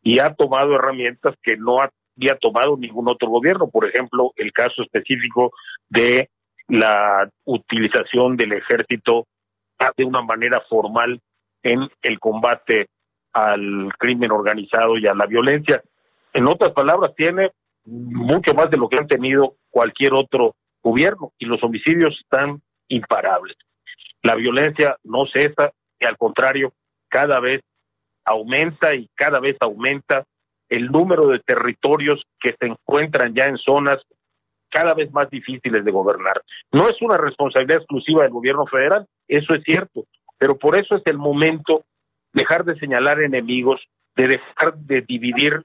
y 0.07 0.21
ha 0.21 0.33
tomado 0.33 0.77
herramientas 0.77 1.35
que 1.43 1.57
no 1.57 1.81
había 1.81 2.37
tomado 2.41 2.77
ningún 2.77 3.09
otro 3.09 3.29
gobierno. 3.29 3.69
Por 3.69 3.89
ejemplo, 3.89 4.33
el 4.37 4.53
caso 4.53 4.85
específico 4.85 5.51
de 5.89 6.31
la 6.69 7.29
utilización 7.45 8.37
del 8.37 8.53
ejército 8.53 9.27
de 9.97 10.05
una 10.05 10.23
manera 10.23 10.63
formal 10.69 11.21
en 11.61 11.89
el 12.03 12.21
combate 12.21 12.87
al 13.33 13.93
crimen 13.99 14.31
organizado 14.31 14.97
y 14.97 15.09
a 15.09 15.15
la 15.15 15.27
violencia. 15.27 15.83
En 16.33 16.47
otras 16.47 16.71
palabras, 16.71 17.13
tiene 17.17 17.51
mucho 17.85 18.55
más 18.55 18.71
de 18.71 18.77
lo 18.77 18.89
que 18.89 18.99
han 18.99 19.09
tenido 19.09 19.57
cualquier 19.71 20.15
otro 20.15 20.55
gobierno 20.85 21.33
y 21.37 21.47
los 21.47 21.61
homicidios 21.65 22.17
están 22.23 22.63
imparables. 22.87 23.57
La 24.23 24.37
violencia 24.37 24.97
no 25.03 25.27
cesa 25.27 25.73
y 25.99 26.07
al 26.07 26.17
contrario, 26.17 26.73
cada 27.09 27.41
vez 27.41 27.61
aumenta 28.27 28.95
y 28.95 29.09
cada 29.15 29.41
vez 29.41 29.57
aumenta 29.61 30.25
el 30.69 30.91
número 30.91 31.29
de 31.29 31.39
territorios 31.39 32.23
que 32.41 32.55
se 32.59 32.67
encuentran 32.67 33.35
ya 33.35 33.47
en 33.47 33.57
zonas 33.57 34.03
cada 34.69 34.95
vez 34.95 35.11
más 35.13 35.31
difíciles 35.31 35.85
de 35.85 35.91
gobernar. 35.91 36.43
No 36.73 36.89
es 36.89 37.01
una 37.01 37.17
responsabilidad 37.17 37.79
exclusiva 37.79 38.25
del 38.25 38.33
gobierno 38.33 38.67
federal, 38.67 39.07
eso 39.29 39.55
es 39.55 39.63
cierto, 39.63 40.05
pero 40.39 40.59
por 40.59 40.79
eso 40.79 40.97
es 40.97 41.03
el 41.07 41.19
momento 41.19 41.85
dejar 42.33 42.65
de 42.65 42.79
señalar 42.79 43.23
enemigos, 43.23 43.81
de 44.17 44.29
dejar 44.29 44.77
de 44.77 45.03
dividir 45.03 45.63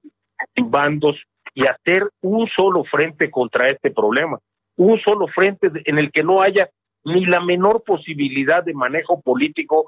bandos 0.55 1.18
y 1.53 1.66
hacer 1.66 2.09
un 2.22 2.47
solo 2.47 2.84
frente 2.86 3.30
contra 3.30 3.68
este 3.68 3.91
problema, 3.91 4.39
un 4.78 4.99
solo 5.01 5.28
frente 5.28 5.70
en 5.86 5.97
el 5.97 6.12
que 6.12 6.24
no 6.24 6.41
haya 6.41 6.70
ni 7.03 7.26
la 7.26 7.41
menor 7.41 7.84
posibilidad 7.84 8.64
de 8.64 8.74
manejo 8.74 9.20
político, 9.22 9.88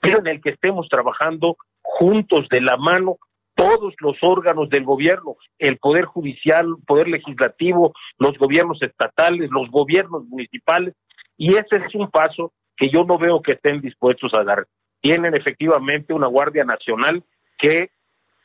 pero 0.00 0.18
en 0.18 0.28
el 0.28 0.40
que 0.40 0.50
estemos 0.50 0.88
trabajando 0.88 1.56
juntos 1.98 2.46
de 2.50 2.60
la 2.60 2.76
mano 2.76 3.18
todos 3.54 3.94
los 4.00 4.16
órganos 4.22 4.70
del 4.70 4.84
gobierno, 4.84 5.36
el 5.58 5.76
poder 5.76 6.06
judicial, 6.06 6.66
el 6.66 6.84
poder 6.86 7.08
legislativo, 7.08 7.92
los 8.18 8.38
gobiernos 8.38 8.80
estatales, 8.80 9.50
los 9.50 9.70
gobiernos 9.70 10.24
municipales, 10.24 10.94
y 11.36 11.50
ese 11.50 11.76
es 11.86 11.94
un 11.94 12.10
paso 12.10 12.52
que 12.76 12.88
yo 12.90 13.04
no 13.04 13.18
veo 13.18 13.42
que 13.42 13.52
estén 13.52 13.80
dispuestos 13.82 14.32
a 14.34 14.44
dar. 14.44 14.66
Tienen 15.02 15.34
efectivamente 15.36 16.14
una 16.14 16.26
Guardia 16.26 16.64
Nacional 16.64 17.22
que 17.58 17.90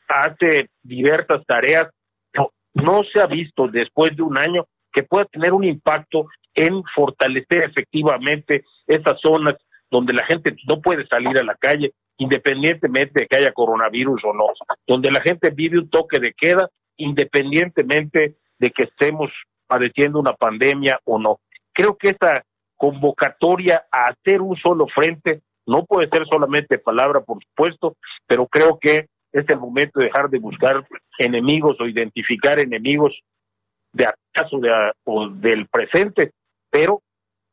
hace 0.08 0.68
diversas 0.82 1.44
tareas, 1.46 1.86
pero 2.30 2.52
no 2.74 3.02
se 3.10 3.20
ha 3.20 3.26
visto 3.26 3.68
después 3.68 4.14
de 4.16 4.22
un 4.22 4.36
año 4.38 4.66
que 4.92 5.02
pueda 5.02 5.24
tener 5.24 5.52
un 5.52 5.64
impacto 5.64 6.26
en 6.54 6.82
fortalecer 6.94 7.70
efectivamente 7.70 8.64
esas 8.86 9.20
zonas 9.22 9.54
donde 9.90 10.12
la 10.12 10.24
gente 10.26 10.54
no 10.68 10.80
puede 10.80 11.06
salir 11.06 11.38
a 11.38 11.44
la 11.44 11.54
calle, 11.54 11.92
independientemente 12.18 13.20
de 13.20 13.26
que 13.26 13.36
haya 13.36 13.52
coronavirus 13.52 14.24
o 14.24 14.32
no, 14.32 14.46
donde 14.86 15.10
la 15.10 15.20
gente 15.20 15.50
vive 15.50 15.78
un 15.78 15.90
toque 15.90 16.18
de 16.18 16.32
queda, 16.32 16.70
independientemente 16.96 18.36
de 18.58 18.70
que 18.70 18.84
estemos 18.84 19.30
padeciendo 19.66 20.18
una 20.18 20.32
pandemia 20.32 20.98
o 21.04 21.18
no. 21.18 21.40
Creo 21.72 21.96
que 21.96 22.08
esta 22.08 22.42
convocatoria 22.76 23.86
a 23.90 24.08
hacer 24.08 24.40
un 24.40 24.56
solo 24.56 24.86
frente 24.88 25.42
no 25.66 25.84
puede 25.84 26.08
ser 26.08 26.26
solamente 26.26 26.78
palabra, 26.78 27.20
por 27.20 27.42
supuesto, 27.42 27.96
pero 28.26 28.46
creo 28.46 28.78
que 28.80 29.08
es 29.32 29.44
el 29.48 29.58
momento 29.58 29.98
de 29.98 30.06
dejar 30.06 30.30
de 30.30 30.38
buscar 30.38 30.86
enemigos 31.18 31.76
o 31.80 31.86
identificar 31.86 32.58
enemigos 32.58 33.12
de 33.92 34.06
acaso 34.06 34.60
o 35.04 35.28
del 35.28 35.66
presente, 35.68 36.30
pero 36.70 37.02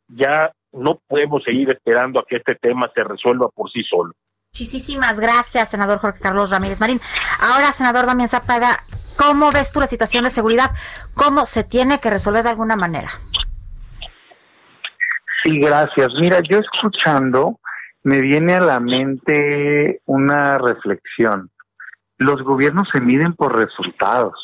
ya 0.08 0.52
no 0.72 1.00
podemos 1.08 1.44
seguir 1.44 1.70
esperando 1.70 2.20
a 2.20 2.26
que 2.26 2.38
este 2.38 2.56
tema 2.56 2.92
se 2.94 3.04
resuelva 3.04 3.50
por 3.50 3.72
sí 3.72 3.84
solo. 3.84 4.14
Muchísimas 4.56 5.20
gracias, 5.20 5.70
senador 5.70 5.98
Jorge 5.98 6.20
Carlos 6.20 6.52
Ramírez 6.52 6.80
Marín. 6.80 7.02
Ahora, 7.40 7.74
senador 7.74 8.06
Damián 8.06 8.28
Zapata, 8.28 8.84
¿cómo 9.18 9.52
ves 9.52 9.72
tú 9.72 9.80
la 9.80 9.88
situación 9.88 10.26
de 10.26 10.30
seguridad? 10.30 10.70
¿Cómo 11.16 11.48
se 11.48 11.64
tiene 11.64 12.00
que 12.00 12.12
resolver 12.12 12.44
de 12.44 12.52
alguna 12.52 12.76
manera? 12.76 13.10
Sí, 15.44 15.60
gracias. 15.60 16.10
Mira, 16.22 16.40
yo 16.48 16.60
escuchando, 16.60 17.60
me 18.04 18.22
viene 18.22 18.54
a 18.54 18.62
la 18.62 18.80
mente 18.80 20.02
una 20.06 20.60
reflexión. 20.60 21.50
Los 22.20 22.44
gobiernos 22.44 22.88
se 22.94 23.02
miden 23.02 23.34
por 23.34 23.58
resultados. 23.58 24.38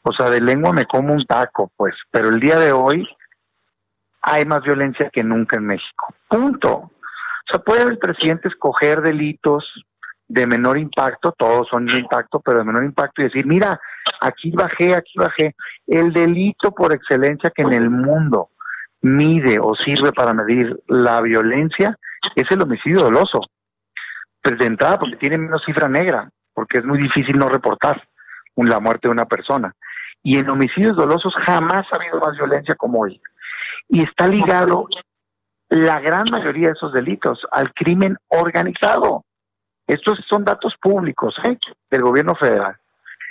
O 0.00 0.14
sea, 0.14 0.30
de 0.30 0.40
lengua 0.40 0.72
me 0.72 0.86
como 0.86 1.12
un 1.12 1.26
taco, 1.26 1.70
pues, 1.76 1.94
pero 2.10 2.30
el 2.30 2.40
día 2.40 2.58
de 2.58 2.72
hoy 2.72 3.06
hay 4.22 4.46
más 4.46 4.62
violencia 4.62 5.10
que 5.12 5.22
nunca 5.22 5.56
en 5.56 5.66
México. 5.66 6.14
Punto. 6.26 6.90
O 7.46 7.52
sea, 7.52 7.60
puede 7.60 7.82
el 7.82 7.98
presidente 7.98 8.48
escoger 8.48 9.02
delitos 9.02 9.64
de 10.26 10.46
menor 10.46 10.78
impacto, 10.78 11.32
todos 11.36 11.68
son 11.68 11.86
de 11.86 11.98
impacto, 11.98 12.40
pero 12.40 12.58
de 12.58 12.64
menor 12.64 12.84
impacto, 12.84 13.20
y 13.20 13.24
decir, 13.24 13.46
mira, 13.46 13.78
aquí 14.20 14.50
bajé, 14.50 14.94
aquí 14.94 15.12
bajé. 15.16 15.54
El 15.86 16.12
delito 16.12 16.72
por 16.72 16.92
excelencia 16.92 17.52
que 17.54 17.62
en 17.62 17.74
el 17.74 17.90
mundo 17.90 18.48
mide 19.02 19.58
o 19.60 19.74
sirve 19.74 20.12
para 20.12 20.32
medir 20.32 20.82
la 20.88 21.20
violencia 21.20 21.98
es 22.34 22.44
el 22.50 22.62
homicidio 22.62 23.00
doloso. 23.00 23.40
Presentada 24.40 24.98
porque 24.98 25.16
tiene 25.16 25.38
menos 25.38 25.62
cifra 25.64 25.88
negra, 25.88 26.30
porque 26.54 26.78
es 26.78 26.84
muy 26.84 26.98
difícil 26.98 27.36
no 27.36 27.48
reportar 27.48 28.02
la 28.56 28.80
muerte 28.80 29.08
de 29.08 29.12
una 29.12 29.26
persona. 29.26 29.74
Y 30.22 30.38
en 30.38 30.48
homicidios 30.48 30.96
dolosos 30.96 31.34
jamás 31.44 31.84
ha 31.92 31.96
habido 31.96 32.18
más 32.18 32.36
violencia 32.36 32.74
como 32.76 33.00
hoy. 33.00 33.20
Y 33.88 34.02
está 34.02 34.26
ligado 34.26 34.86
la 35.74 35.98
gran 35.98 36.24
mayoría 36.30 36.68
de 36.68 36.74
esos 36.74 36.92
delitos 36.92 37.40
al 37.50 37.74
crimen 37.74 38.16
organizado. 38.28 39.24
Estos 39.88 40.20
son 40.30 40.44
datos 40.44 40.74
públicos 40.80 41.34
¿eh? 41.44 41.58
del 41.90 42.02
gobierno 42.02 42.36
federal. 42.36 42.76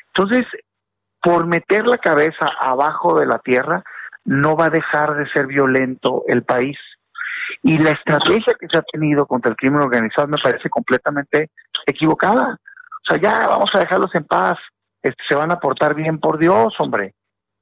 Entonces, 0.08 0.44
por 1.22 1.48
meter 1.48 1.88
la 1.88 1.98
cabeza 1.98 2.46
abajo 2.60 3.18
de 3.18 3.28
la 3.28 3.40
tierra, 3.40 3.82
no 4.26 4.58
va 4.58 4.66
a 4.66 4.70
dejar 4.70 5.16
de 5.16 5.30
ser 5.32 5.48
violento 5.48 6.24
el 6.28 6.44
país. 6.44 6.78
Y 7.62 7.78
la 7.78 7.92
estrategia 7.92 8.56
que 8.60 8.68
se 8.70 8.78
ha 8.78 8.82
tenido 8.82 9.26
contra 9.26 9.50
el 9.50 9.56
crimen 9.56 9.82
organizado 9.82 10.28
me 10.28 10.38
parece 10.38 10.70
completamente 10.70 11.50
equivocada. 11.86 12.60
O 12.60 13.06
sea, 13.08 13.22
ya 13.22 13.48
vamos 13.48 13.72
a 13.74 13.80
dejarlos 13.80 14.14
en 14.16 14.26
paz. 14.26 14.58
Este, 15.02 15.24
se 15.30 15.36
van 15.36 15.52
a 15.52 15.60
portar 15.62 15.96
bien, 15.96 16.20
por 16.20 16.38
Dios, 16.38 16.74
hombre. 16.80 17.14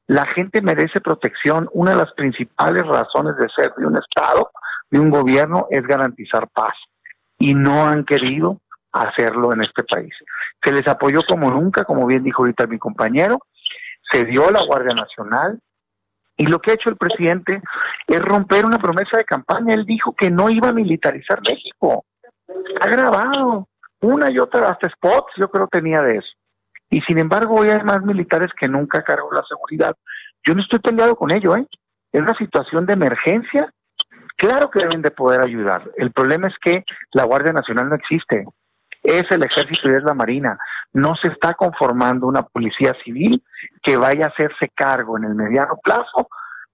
La 0.08 0.26
gente 0.26 0.60
merece 0.62 1.02
protección. 1.02 1.70
Una 1.72 1.92
de 1.92 1.98
las 1.98 2.12
principales 2.14 2.84
razones 2.88 3.38
de 3.38 3.48
ser 3.56 3.72
de 3.78 3.86
un 3.86 3.98
Estado 3.98 4.50
de 4.92 5.00
un 5.00 5.10
gobierno 5.10 5.68
es 5.70 5.82
garantizar 5.84 6.48
paz 6.50 6.76
y 7.40 7.54
no 7.54 7.88
han 7.88 8.06
querido 8.06 8.62
hacerlo 8.92 9.54
en 9.54 9.62
este 9.62 9.84
país. 9.84 10.14
Se 10.64 10.72
les 10.72 10.88
apoyó 10.88 11.22
como 11.28 11.50
nunca, 11.50 11.86
como 11.86 12.06
bien 12.06 12.24
dijo 12.24 12.44
ahorita 12.44 12.68
mi 12.68 12.78
compañero, 12.78 13.40
se 14.12 14.26
dio 14.26 14.52
la 14.52 14.64
Guardia 14.64 14.94
Nacional 14.94 15.60
y 16.38 16.46
lo 16.46 16.60
que 16.60 16.72
ha 16.72 16.74
hecho 16.74 16.90
el 16.90 16.98
presidente 16.98 17.62
es 18.08 18.20
romper 18.22 18.66
una 18.66 18.80
promesa 18.80 19.18
de 19.18 19.26
campaña. 19.26 19.74
Él 19.74 19.86
dijo 19.86 20.14
que 20.14 20.30
no 20.30 20.50
iba 20.50 20.70
a 20.70 20.74
militarizar 20.74 21.40
México. 21.42 22.06
Ha 22.82 22.88
grabado 22.88 23.68
una 24.02 24.32
y 24.32 24.40
otra, 24.40 24.70
hasta 24.70 24.90
spots 24.90 25.34
yo 25.38 25.50
creo 25.50 25.68
tenía 25.68 26.02
de 26.02 26.18
eso. 26.18 26.34
Y 26.90 27.00
sin 27.02 27.20
embargo 27.20 27.56
hoy 27.56 27.70
hay 27.70 27.82
más 27.84 28.02
militares 28.04 28.52
que 28.60 28.68
nunca 28.68 29.04
cargó 29.04 29.32
la 29.32 29.44
seguridad. 29.48 29.96
Yo 30.46 30.54
no 30.54 30.62
estoy 30.62 30.80
peleado 30.80 31.16
con 31.16 31.32
ello, 31.32 31.56
¿eh? 31.56 31.66
Es 32.12 32.22
una 32.22 32.34
situación 32.34 32.86
de 32.86 32.94
emergencia. 32.94 33.72
Claro 34.36 34.70
que 34.70 34.80
deben 34.80 35.02
de 35.02 35.12
poder 35.12 35.42
ayudar. 35.42 35.90
El 35.98 36.12
problema 36.12 36.48
es 36.48 36.56
que 36.64 36.84
la 37.12 37.24
Guardia 37.24 37.54
Nacional 37.54 37.90
no 37.90 37.96
existe. 37.96 38.46
Es 39.04 39.24
el 39.32 39.44
ejército 39.44 39.90
y 39.90 39.96
es 39.96 40.04
la 40.04 40.14
marina. 40.14 40.58
No 40.94 41.16
se 41.16 41.30
está 41.30 41.54
conformando 41.54 42.28
una 42.28 42.44
policía 42.44 42.94
civil 43.04 43.44
que 43.82 43.98
vaya 43.98 44.26
a 44.26 44.30
hacerse 44.30 44.70
cargo 44.76 45.18
en 45.18 45.26
el 45.26 45.36
mediano 45.36 45.78
plazo 45.84 46.30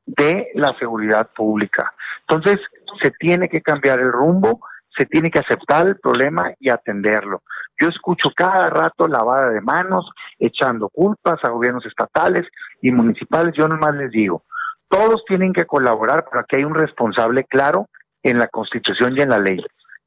de 0.06 0.50
la 0.56 0.76
seguridad 0.80 1.30
pública. 1.36 1.94
Entonces, 2.28 2.58
se 3.02 3.12
tiene 3.12 3.48
que 3.48 3.62
cambiar 3.62 4.00
el 4.00 4.12
rumbo, 4.12 4.60
se 4.98 5.06
tiene 5.06 5.30
que 5.30 5.40
aceptar 5.40 5.88
el 5.88 5.98
problema 6.00 6.52
y 6.60 6.70
atenderlo. 6.70 7.44
Yo 7.80 7.90
escucho 7.90 8.32
cada 8.36 8.70
rato 8.70 9.08
lavada 9.08 9.50
de 9.50 9.62
manos, 9.62 10.10
echando 10.40 10.90
culpas 10.90 11.38
a 11.44 11.50
gobiernos 11.50 11.86
estatales 11.86 12.48
y 12.82 12.92
municipales. 12.92 13.54
Yo 13.56 13.68
nomás 13.68 13.94
les 13.96 14.10
digo, 14.12 14.44
todos 14.90 15.24
tienen 15.28 15.54
que 15.54 15.66
colaborar, 15.66 16.26
pero 16.30 16.42
aquí 16.42 16.58
hay 16.58 16.64
un 16.64 16.76
responsable 16.76 17.44
claro 17.46 17.88
en 18.24 18.40
la 18.40 18.48
Constitución 18.48 19.14
y 19.18 19.22
en 19.22 19.30
la 19.30 19.40
ley. 19.40 19.64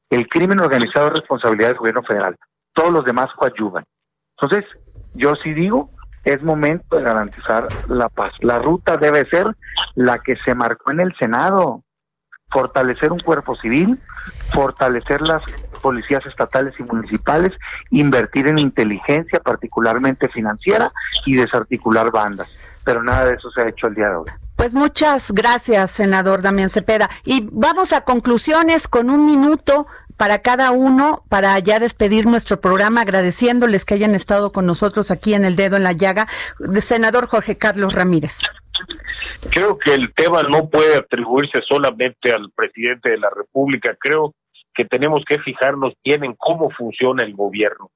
El 0.09 0.27
crimen 0.27 0.59
organizado 0.59 1.07
es 1.07 1.19
responsabilidad 1.19 1.69
del 1.69 1.77
gobierno 1.77 2.03
federal. 2.03 2.35
Todos 2.73 2.91
los 2.91 3.05
demás 3.05 3.27
coadyuvan. 3.35 3.83
Entonces, 4.39 4.65
yo 5.13 5.33
sí 5.41 5.53
digo, 5.53 5.91
es 6.23 6.41
momento 6.43 6.97
de 6.97 7.03
garantizar 7.03 7.67
la 7.87 8.09
paz. 8.09 8.33
La 8.41 8.59
ruta 8.59 8.97
debe 8.97 9.25
ser 9.29 9.47
la 9.95 10.19
que 10.19 10.35
se 10.43 10.53
marcó 10.53 10.91
en 10.91 10.99
el 10.99 11.15
Senado. 11.17 11.83
Fortalecer 12.49 13.11
un 13.11 13.19
cuerpo 13.19 13.55
civil, 13.55 13.97
fortalecer 14.53 15.21
las 15.21 15.41
policías 15.81 16.25
estatales 16.25 16.73
y 16.79 16.83
municipales, 16.83 17.53
invertir 17.89 18.47
en 18.47 18.59
inteligencia, 18.59 19.39
particularmente 19.39 20.27
financiera, 20.29 20.91
y 21.25 21.37
desarticular 21.37 22.11
bandas. 22.11 22.49
Pero 22.83 23.03
nada 23.03 23.25
de 23.25 23.35
eso 23.35 23.49
se 23.51 23.61
ha 23.61 23.69
hecho 23.69 23.87
el 23.87 23.95
día 23.95 24.09
de 24.09 24.15
hoy. 24.15 24.25
Pues 24.61 24.75
muchas 24.75 25.31
gracias, 25.31 25.89
senador 25.89 26.43
Damián 26.43 26.69
Cepeda. 26.69 27.09
Y 27.25 27.49
vamos 27.51 27.93
a 27.93 28.01
conclusiones 28.01 28.87
con 28.87 29.09
un 29.09 29.25
minuto 29.25 29.87
para 30.17 30.43
cada 30.43 30.69
uno, 30.69 31.23
para 31.29 31.57
ya 31.57 31.79
despedir 31.79 32.27
nuestro 32.27 32.61
programa, 32.61 33.01
agradeciéndoles 33.01 33.85
que 33.85 33.95
hayan 33.95 34.13
estado 34.13 34.51
con 34.51 34.67
nosotros 34.67 35.09
aquí 35.09 35.33
en 35.33 35.45
el 35.45 35.55
dedo 35.55 35.77
en 35.77 35.83
la 35.83 35.93
llaga. 35.93 36.27
Senador 36.79 37.25
Jorge 37.25 37.57
Carlos 37.57 37.95
Ramírez. 37.95 38.37
Creo 39.49 39.79
que 39.79 39.95
el 39.95 40.13
tema 40.13 40.43
no 40.43 40.69
puede 40.69 40.95
atribuirse 40.95 41.61
solamente 41.67 42.31
al 42.31 42.51
presidente 42.51 43.09
de 43.09 43.17
la 43.17 43.31
República. 43.31 43.97
Creo 43.99 44.35
que 44.75 44.85
tenemos 44.85 45.23
que 45.27 45.39
fijarnos 45.39 45.95
bien 46.03 46.23
en 46.23 46.35
cómo 46.35 46.69
funciona 46.69 47.23
el 47.23 47.33
gobierno. 47.33 47.89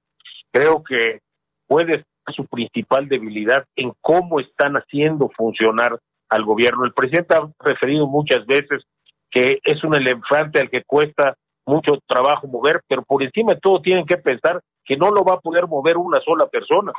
Creo 0.52 0.84
que 0.84 1.20
puede 1.68 1.98
estar 1.98 2.36
su 2.36 2.48
principal 2.48 3.08
debilidad 3.08 3.66
en 3.76 3.94
cómo 4.02 4.40
están 4.40 4.78
haciendo 4.78 5.30
funcionar 5.38 6.00
al 6.30 6.44
gobierno. 6.44 6.86
El 6.86 6.94
presidente 6.94 7.36
ha 7.36 7.48
referido 7.60 8.08
muchas 8.08 8.46
veces 8.46 8.84
que 9.30 9.60
es 9.64 9.84
un 9.84 9.96
elefante 9.96 10.60
al 10.60 10.70
que 10.70 10.84
cuesta 10.84 11.36
mucho 11.66 12.00
trabajo 12.08 12.48
mover, 12.48 12.82
pero 12.88 13.04
por 13.04 13.24
encima 13.24 13.54
de 13.54 13.60
todo 13.60 13.82
tienen 13.82 14.06
que 14.06 14.18
pensar 14.18 14.62
que 14.84 14.98
no 14.98 15.10
lo 15.10 15.24
va 15.24 15.34
a 15.34 15.40
poder 15.40 15.68
mover 15.68 15.98
una 15.98 16.22
sola 16.22 16.48
persona. 16.48 16.94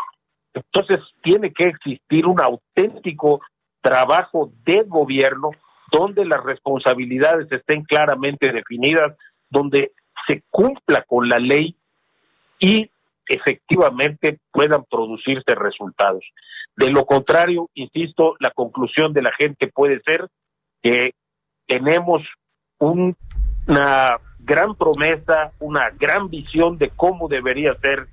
Entonces 0.52 1.00
tiene 1.22 1.52
que 1.52 1.68
existir 1.68 2.26
un 2.26 2.40
auténtico 2.40 3.40
trabajo 3.80 4.50
de 4.64 4.82
gobierno 4.82 5.50
donde 5.92 6.24
las 6.24 6.42
responsabilidades 6.42 7.50
estén 7.52 7.84
claramente 7.84 8.52
definidas, 8.52 9.16
donde 9.48 9.92
se 10.26 10.42
cumpla 10.50 11.04
con 11.06 11.28
la 11.28 11.36
ley 11.36 11.76
y 12.58 12.90
efectivamente 13.26 14.38
puedan 14.52 14.84
producirse 14.84 15.54
resultados. 15.54 16.24
De 16.76 16.90
lo 16.90 17.04
contrario, 17.06 17.70
insisto, 17.74 18.34
la 18.38 18.50
conclusión 18.50 19.12
de 19.12 19.22
la 19.22 19.32
gente 19.32 19.68
puede 19.68 20.00
ser 20.04 20.28
que 20.82 21.14
tenemos 21.66 22.22
una 22.78 24.18
gran 24.38 24.74
promesa, 24.76 25.52
una 25.58 25.90
gran 25.90 26.28
visión 26.28 26.78
de 26.78 26.90
cómo 26.90 27.28
debería 27.28 27.74
ser 27.80 28.06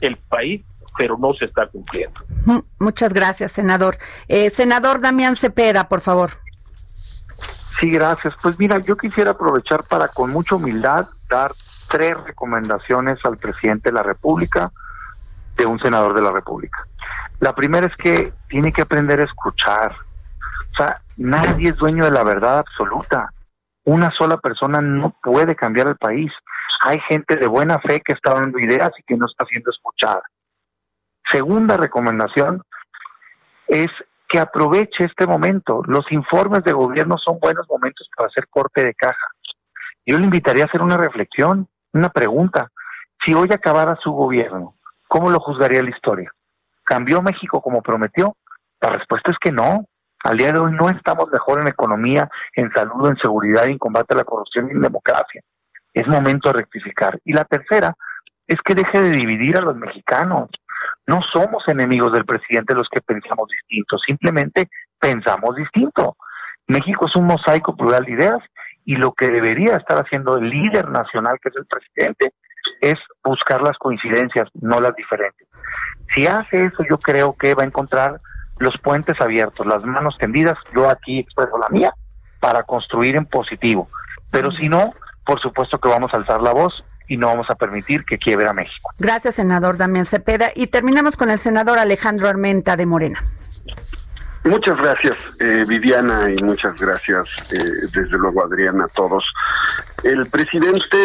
el 0.00 0.16
país, 0.16 0.62
pero 0.96 1.18
no 1.18 1.32
se 1.34 1.46
está 1.46 1.66
cumpliendo. 1.66 2.20
Muchas 2.78 3.12
gracias, 3.12 3.52
senador. 3.52 3.96
Eh, 4.28 4.50
senador 4.50 5.00
Damián 5.00 5.36
Cepeda, 5.36 5.88
por 5.88 6.00
favor. 6.00 6.32
Sí, 7.80 7.90
gracias. 7.90 8.34
Pues 8.42 8.58
mira, 8.58 8.78
yo 8.80 8.96
quisiera 8.96 9.30
aprovechar 9.30 9.84
para 9.84 10.08
con 10.08 10.30
mucha 10.30 10.56
humildad 10.56 11.06
dar 11.28 11.50
tres 11.90 12.16
recomendaciones 12.24 13.24
al 13.26 13.36
presidente 13.36 13.90
de 13.90 13.94
la 13.94 14.02
República 14.02 14.70
de 15.56 15.66
un 15.66 15.78
senador 15.80 16.14
de 16.14 16.22
la 16.22 16.32
República. 16.32 16.86
La 17.40 17.54
primera 17.54 17.86
es 17.86 17.96
que 17.96 18.32
tiene 18.48 18.72
que 18.72 18.82
aprender 18.82 19.20
a 19.20 19.24
escuchar. 19.24 19.96
O 20.72 20.76
sea, 20.76 21.02
nadie 21.16 21.70
es 21.70 21.76
dueño 21.76 22.04
de 22.04 22.12
la 22.12 22.22
verdad 22.22 22.60
absoluta. 22.60 23.32
Una 23.84 24.10
sola 24.16 24.36
persona 24.36 24.80
no 24.80 25.14
puede 25.22 25.56
cambiar 25.56 25.88
el 25.88 25.96
país. 25.96 26.30
Hay 26.82 27.00
gente 27.08 27.36
de 27.36 27.46
buena 27.46 27.78
fe 27.80 28.00
que 28.00 28.12
está 28.12 28.34
dando 28.34 28.58
ideas 28.58 28.90
y 28.98 29.02
que 29.02 29.16
no 29.16 29.26
está 29.26 29.44
siendo 29.46 29.70
escuchada. 29.70 30.22
Segunda 31.30 31.76
recomendación 31.76 32.62
es 33.66 33.88
que 34.28 34.38
aproveche 34.38 35.04
este 35.04 35.26
momento. 35.26 35.82
Los 35.86 36.10
informes 36.12 36.62
de 36.62 36.72
gobierno 36.72 37.16
son 37.18 37.40
buenos 37.40 37.66
momentos 37.68 38.08
para 38.16 38.28
hacer 38.28 38.46
corte 38.48 38.84
de 38.84 38.94
caja. 38.94 39.26
Yo 40.06 40.18
le 40.18 40.24
invitaría 40.24 40.64
a 40.64 40.66
hacer 40.66 40.82
una 40.82 40.96
reflexión, 40.96 41.68
una 41.92 42.08
pregunta. 42.08 42.70
Si 43.24 43.34
hoy 43.34 43.48
acabara 43.52 43.96
su 44.02 44.12
gobierno, 44.12 44.74
¿cómo 45.08 45.30
lo 45.30 45.40
juzgaría 45.40 45.82
la 45.82 45.90
historia? 45.90 46.32
¿Cambió 46.84 47.22
México 47.22 47.60
como 47.60 47.82
prometió? 47.82 48.36
La 48.80 48.90
respuesta 48.90 49.30
es 49.30 49.36
que 49.38 49.52
no. 49.52 49.84
Al 50.24 50.36
día 50.36 50.52
de 50.52 50.58
hoy 50.58 50.72
no 50.72 50.88
estamos 50.90 51.28
mejor 51.32 51.60
en 51.60 51.68
economía, 51.68 52.28
en 52.54 52.70
salud, 52.72 53.08
en 53.08 53.16
seguridad, 53.16 53.66
en 53.66 53.78
combate 53.78 54.14
a 54.14 54.18
la 54.18 54.24
corrupción 54.24 54.68
y 54.68 54.72
en 54.72 54.82
democracia. 54.82 55.42
Es 55.94 56.06
momento 56.06 56.50
de 56.50 56.58
rectificar. 56.58 57.18
Y 57.24 57.32
la 57.32 57.44
tercera 57.44 57.94
es 58.46 58.58
que 58.64 58.74
deje 58.74 59.00
de 59.00 59.10
dividir 59.10 59.56
a 59.56 59.62
los 59.62 59.76
mexicanos. 59.76 60.50
No 61.06 61.20
somos 61.32 61.62
enemigos 61.68 62.12
del 62.12 62.24
presidente 62.24 62.74
los 62.74 62.88
que 62.88 63.00
pensamos 63.00 63.48
distinto, 63.48 63.98
simplemente 63.98 64.68
pensamos 64.98 65.56
distinto. 65.56 66.16
México 66.66 67.06
es 67.06 67.16
un 67.16 67.26
mosaico 67.26 67.76
plural 67.76 68.04
de 68.04 68.12
ideas 68.12 68.38
y 68.90 68.96
lo 68.96 69.12
que 69.12 69.30
debería 69.30 69.76
estar 69.76 69.98
haciendo 69.98 70.36
el 70.36 70.50
líder 70.50 70.88
nacional, 70.88 71.38
que 71.40 71.50
es 71.50 71.54
el 71.54 71.64
presidente, 71.64 72.34
es 72.80 72.96
buscar 73.22 73.62
las 73.62 73.78
coincidencias, 73.78 74.48
no 74.54 74.80
las 74.80 74.96
diferencias. 74.96 75.48
Si 76.12 76.26
hace 76.26 76.58
eso, 76.58 76.82
yo 76.90 76.98
creo 76.98 77.36
que 77.36 77.54
va 77.54 77.62
a 77.62 77.66
encontrar 77.66 78.18
los 78.58 78.76
puentes 78.78 79.20
abiertos, 79.20 79.64
las 79.64 79.84
manos 79.84 80.16
tendidas, 80.18 80.58
yo 80.74 80.90
aquí 80.90 81.20
expreso 81.20 81.56
la 81.56 81.68
mía, 81.68 81.94
para 82.40 82.64
construir 82.64 83.14
en 83.14 83.26
positivo. 83.26 83.88
Pero 84.32 84.50
si 84.50 84.68
no, 84.68 84.92
por 85.24 85.40
supuesto 85.40 85.78
que 85.78 85.88
vamos 85.88 86.12
a 86.12 86.16
alzar 86.16 86.42
la 86.42 86.52
voz 86.52 86.84
y 87.06 87.16
no 87.16 87.28
vamos 87.28 87.46
a 87.48 87.54
permitir 87.54 88.04
que 88.04 88.18
quiebre 88.18 88.48
a 88.48 88.52
México. 88.52 88.90
Gracias, 88.98 89.36
senador 89.36 89.76
Damián 89.76 90.04
Cepeda. 90.04 90.48
Y 90.52 90.66
terminamos 90.66 91.16
con 91.16 91.30
el 91.30 91.38
senador 91.38 91.78
Alejandro 91.78 92.26
Armenta 92.26 92.76
de 92.76 92.86
Morena. 92.86 93.22
Muchas 94.44 94.76
gracias, 94.78 95.16
eh, 95.38 95.64
Viviana, 95.68 96.30
y 96.30 96.42
muchas 96.42 96.80
gracias, 96.80 97.52
eh, 97.52 97.86
desde 97.92 98.16
luego, 98.16 98.42
Adriana, 98.42 98.84
a 98.84 98.88
todos. 98.88 99.22
El 100.02 100.26
presidente 100.30 100.96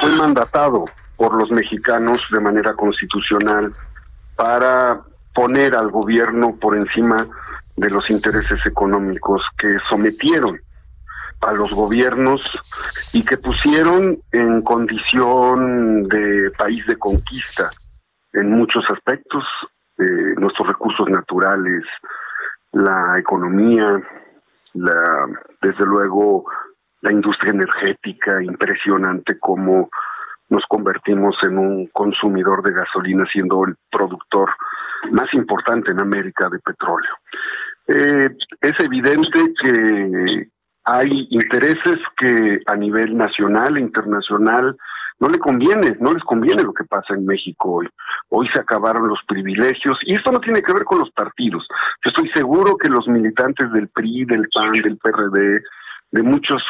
fue 0.00 0.10
mandatado 0.16 0.86
por 1.16 1.34
los 1.34 1.50
mexicanos 1.52 2.20
de 2.32 2.40
manera 2.40 2.74
constitucional 2.74 3.72
para 4.34 5.00
poner 5.32 5.76
al 5.76 5.90
gobierno 5.90 6.56
por 6.60 6.76
encima 6.76 7.16
de 7.76 7.90
los 7.90 8.10
intereses 8.10 8.58
económicos 8.66 9.42
que 9.56 9.76
sometieron 9.88 10.58
a 11.42 11.52
los 11.52 11.70
gobiernos 11.70 12.40
y 13.12 13.24
que 13.24 13.38
pusieron 13.38 14.18
en 14.32 14.62
condición 14.62 16.08
de 16.08 16.50
país 16.58 16.84
de 16.86 16.96
conquista 16.96 17.70
en 18.32 18.50
muchos 18.50 18.84
aspectos, 18.90 19.44
eh, 19.98 20.34
nuestros 20.36 20.68
recursos 20.68 21.08
naturales, 21.08 21.84
la 22.72 23.18
economía, 23.18 24.00
la, 24.74 25.26
desde 25.60 25.84
luego 25.84 26.44
la 27.02 27.12
industria 27.12 27.52
energética, 27.52 28.42
impresionante 28.42 29.38
como 29.38 29.88
nos 30.48 30.64
convertimos 30.68 31.36
en 31.42 31.58
un 31.58 31.86
consumidor 31.88 32.62
de 32.62 32.72
gasolina 32.72 33.24
siendo 33.32 33.64
el 33.64 33.76
productor 33.90 34.50
más 35.12 35.32
importante 35.32 35.92
en 35.92 36.00
América 36.00 36.48
de 36.50 36.58
petróleo. 36.58 37.14
Eh, 37.86 38.36
es 38.60 38.72
evidente 38.80 39.38
que 39.62 40.48
hay 40.84 41.28
intereses 41.30 41.98
que 42.18 42.60
a 42.66 42.76
nivel 42.76 43.16
nacional 43.16 43.76
e 43.76 43.80
internacional 43.80 44.76
no 45.20 45.28
le 45.28 45.38
conviene, 45.38 45.96
no 46.00 46.12
les 46.12 46.22
conviene 46.24 46.62
lo 46.62 46.72
que 46.72 46.84
pasa 46.84 47.14
en 47.14 47.26
México 47.26 47.70
hoy. 47.72 47.88
Hoy 48.30 48.48
se 48.52 48.60
acabaron 48.60 49.06
los 49.06 49.20
privilegios 49.28 49.98
y 50.04 50.14
esto 50.14 50.32
no 50.32 50.40
tiene 50.40 50.62
que 50.62 50.72
ver 50.72 50.84
con 50.84 50.98
los 50.98 51.10
partidos. 51.10 51.66
Yo 52.04 52.08
estoy 52.08 52.30
seguro 52.30 52.76
que 52.76 52.88
los 52.88 53.06
militantes 53.06 53.70
del 53.72 53.88
PRI, 53.88 54.24
del 54.24 54.48
PAN, 54.52 54.72
del 54.72 54.96
PRD, 54.96 55.62
de 56.12 56.22
muchos 56.22 56.62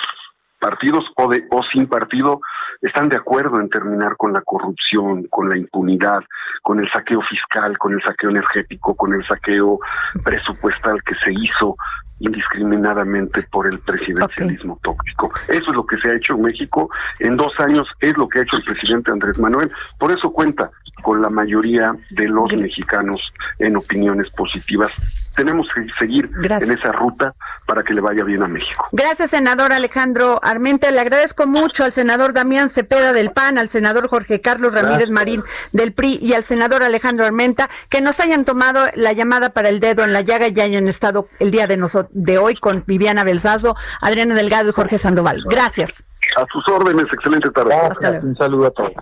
partidos 0.61 1.05
o, 1.17 1.29
de, 1.29 1.45
o 1.51 1.63
sin 1.73 1.87
partido 1.87 2.41
están 2.83 3.09
de 3.09 3.17
acuerdo 3.17 3.61
en 3.61 3.69
terminar 3.69 4.17
con 4.17 4.33
la 4.33 4.43
corrupción, 4.43 5.27
con 5.29 5.49
la 5.49 5.57
impunidad, 5.57 6.23
con 6.63 6.81
el 6.81 6.91
saqueo 6.91 7.21
fiscal, 7.23 7.77
con 7.79 7.93
el 7.95 8.03
saqueo 8.03 8.31
energético, 8.31 8.95
con 8.95 9.15
el 9.15 9.27
saqueo 9.27 9.81
presupuestal 10.25 11.03
que 11.03 11.15
se 11.25 11.33
hizo 11.33 11.77
indiscriminadamente 12.21 13.43
por 13.51 13.67
el 13.67 13.79
presidencialismo 13.81 14.79
tóxico. 14.83 15.29
Eso 15.49 15.65
es 15.69 15.75
lo 15.75 15.87
que 15.87 15.97
se 15.99 16.09
ha 16.09 16.17
hecho 16.17 16.35
en 16.35 16.43
México 16.43 16.91
en 17.19 17.37
dos 17.37 17.53
años, 17.59 17.89
es 18.01 18.17
lo 18.17 18.29
que 18.29 18.41
ha 18.41 18.43
hecho 18.43 18.57
el 18.59 18.63
presidente 18.63 19.11
Andrés 19.11 19.39
Manuel. 19.39 19.71
Por 19.99 20.11
eso 20.11 20.31
cuenta 20.31 20.71
con 21.03 21.23
la 21.23 21.29
mayoría 21.29 21.95
de 22.11 22.29
los 22.29 22.53
mexicanos 22.55 23.21
en 23.59 23.77
opiniones 23.77 24.29
positivas. 24.37 24.93
Tenemos 25.37 25.69
que 25.75 25.87
seguir 25.99 26.31
en 26.43 26.71
esa 26.71 26.93
ruta 26.93 27.35
para 27.67 27.83
que 27.83 27.95
le 27.95 28.01
vaya 28.01 28.25
bien 28.25 28.43
a 28.43 28.49
México. 28.49 28.89
Gracias, 28.93 29.31
senador 29.31 29.73
Alejandro 29.73 30.41
Armenta. 30.43 30.91
Le 30.91 31.01
agradezco 31.01 31.47
mucho 31.47 31.85
al 31.85 31.93
senador 31.93 32.33
Damián 32.33 32.69
Cepeda 32.69 33.13
del 33.13 33.31
PAN, 33.31 33.57
al 33.57 33.69
senador 33.69 34.09
Jorge 34.09 34.41
Carlos 34.41 34.75
Ramírez 34.75 35.09
Marín 35.11 35.43
del 35.73 35.93
PRI 35.93 36.19
y 36.21 36.35
al 36.35 36.43
senador 36.43 36.83
Alejandro 36.83 37.25
Armenta 37.25 37.71
que 37.89 38.01
nos 38.01 38.21
hayan 38.21 38.45
tomado 38.45 38.87
la 38.97 39.13
llamada 39.13 39.51
para 39.51 39.69
el 39.69 39.81
dedo 39.81 40.05
en 40.05 40.13
la 40.13 40.23
llaga 40.23 40.49
y 40.49 40.61
hayan 40.61 40.89
estado 40.89 41.29
el 41.39 41.51
día 41.51 41.67
de, 41.67 41.81
de 42.11 42.39
hoy 42.39 42.57
con 42.57 42.85
Viviana 42.87 43.25
Belsazo, 43.25 43.77
Adriana 44.01 44.35
Delgado 44.35 44.71
y 44.71 44.73
Jorge 44.73 44.99
Sandoval. 44.99 45.45
Gracias. 45.49 46.07
A 46.37 46.47
sus 46.53 46.67
órdenes, 46.69 47.07
excelente 47.13 47.51
tarde. 47.51 48.21
Un 48.23 48.37
saludo 48.37 48.67
a 48.67 48.71
todos. 48.71 48.95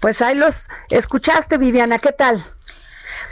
Pues 0.00 0.22
ahí 0.22 0.34
los 0.34 0.68
escuchaste, 0.90 1.58
Viviana, 1.58 1.98
¿qué 1.98 2.12
tal? 2.12 2.42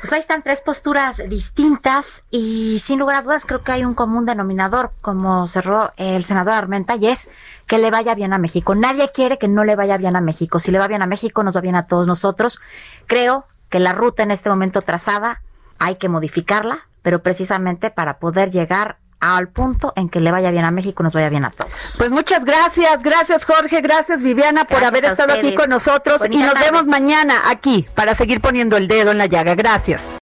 Pues 0.01 0.13
ahí 0.13 0.21
están 0.21 0.43
tres 0.43 0.61
posturas 0.61 1.23
distintas 1.29 2.23
y 2.31 2.81
sin 2.81 2.99
lugar 2.99 3.17
a 3.17 3.23
dudas 3.23 3.45
creo 3.47 3.63
que 3.63 3.73
hay 3.73 3.85
un 3.85 3.95
común 3.95 4.27
denominador, 4.27 4.93
como 5.01 5.47
cerró 5.47 5.93
el 5.97 6.25
senador 6.25 6.55
Armenta, 6.55 6.97
y 6.97 7.07
es 7.07 7.29
que 7.67 7.79
le 7.79 7.91
vaya 7.91 8.15
bien 8.15 8.33
a 8.33 8.39
México. 8.39 8.75
Nadie 8.75 9.11
quiere 9.13 9.39
que 9.39 9.49
no 9.49 9.65
le 9.65 9.77
vaya 9.77 9.97
bien 9.97 10.17
a 10.17 10.21
México. 10.21 10.61
Si 10.61 10.71
le 10.71 10.79
va 10.79 10.89
bien 10.89 11.03
a 11.03 11.07
México, 11.07 11.43
nos 11.43 11.57
va 11.57 11.61
bien 11.61 11.77
a 11.77 11.83
todos 11.83 12.07
nosotros. 12.07 12.61
Creo 13.07 13.47
que 13.69 13.81
la 13.81 13.93
ruta 13.93 14.23
en 14.23 14.31
este 14.31 14.51
momento 14.51 14.83
trazada 14.83 15.43
hay 15.79 15.97
que 15.97 16.09
modificarla, 16.09 16.87
pero 17.03 17.23
precisamente 17.23 17.91
para 17.91 18.19
poder 18.19 18.51
llegar 18.51 18.99
al 19.35 19.49
punto 19.49 19.93
en 19.97 20.09
que 20.09 20.21
le 20.21 20.31
vaya 20.31 20.51
bien 20.51 20.65
a 20.65 20.71
México, 20.71 21.03
nos 21.03 21.15
vaya 21.15 21.29
bien 21.31 21.45
a 21.45 21.51
todos. 21.51 21.97
Pues 21.97 22.11
muchas 22.11 22.45
gracias, 22.45 23.03
gracias 23.03 23.45
Jorge, 23.45 23.81
gracias 23.81 24.23
Viviana 24.23 24.65
por 24.65 24.85
haber 24.85 25.07
estado 25.07 25.33
aquí 25.33 25.55
con 25.55 25.71
nosotros 25.71 26.23
y 26.31 26.37
nos 26.37 26.55
vemos 26.55 26.87
mañana 26.87 27.35
aquí 27.49 27.87
para 27.95 28.15
seguir 28.15 28.41
poniendo 28.41 28.77
el 28.77 28.87
dedo 28.87 29.11
en 29.11 29.19
la 29.19 29.27
llaga. 29.27 29.55
Gracias. 29.55 30.19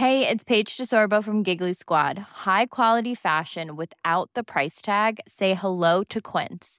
Hey, 0.00 0.28
it's 0.28 0.44
Paige 0.44 0.76
DeSorbo 0.76 1.24
from 1.24 1.42
Giggly 1.42 1.74
Squad. 1.74 2.18
High 2.46 2.66
quality 2.66 3.16
fashion 3.16 3.74
without 3.74 4.30
the 4.34 4.44
price 4.44 4.80
tag. 4.80 5.18
Say 5.26 5.54
hello 5.54 6.04
to 6.04 6.20
Quince. 6.20 6.78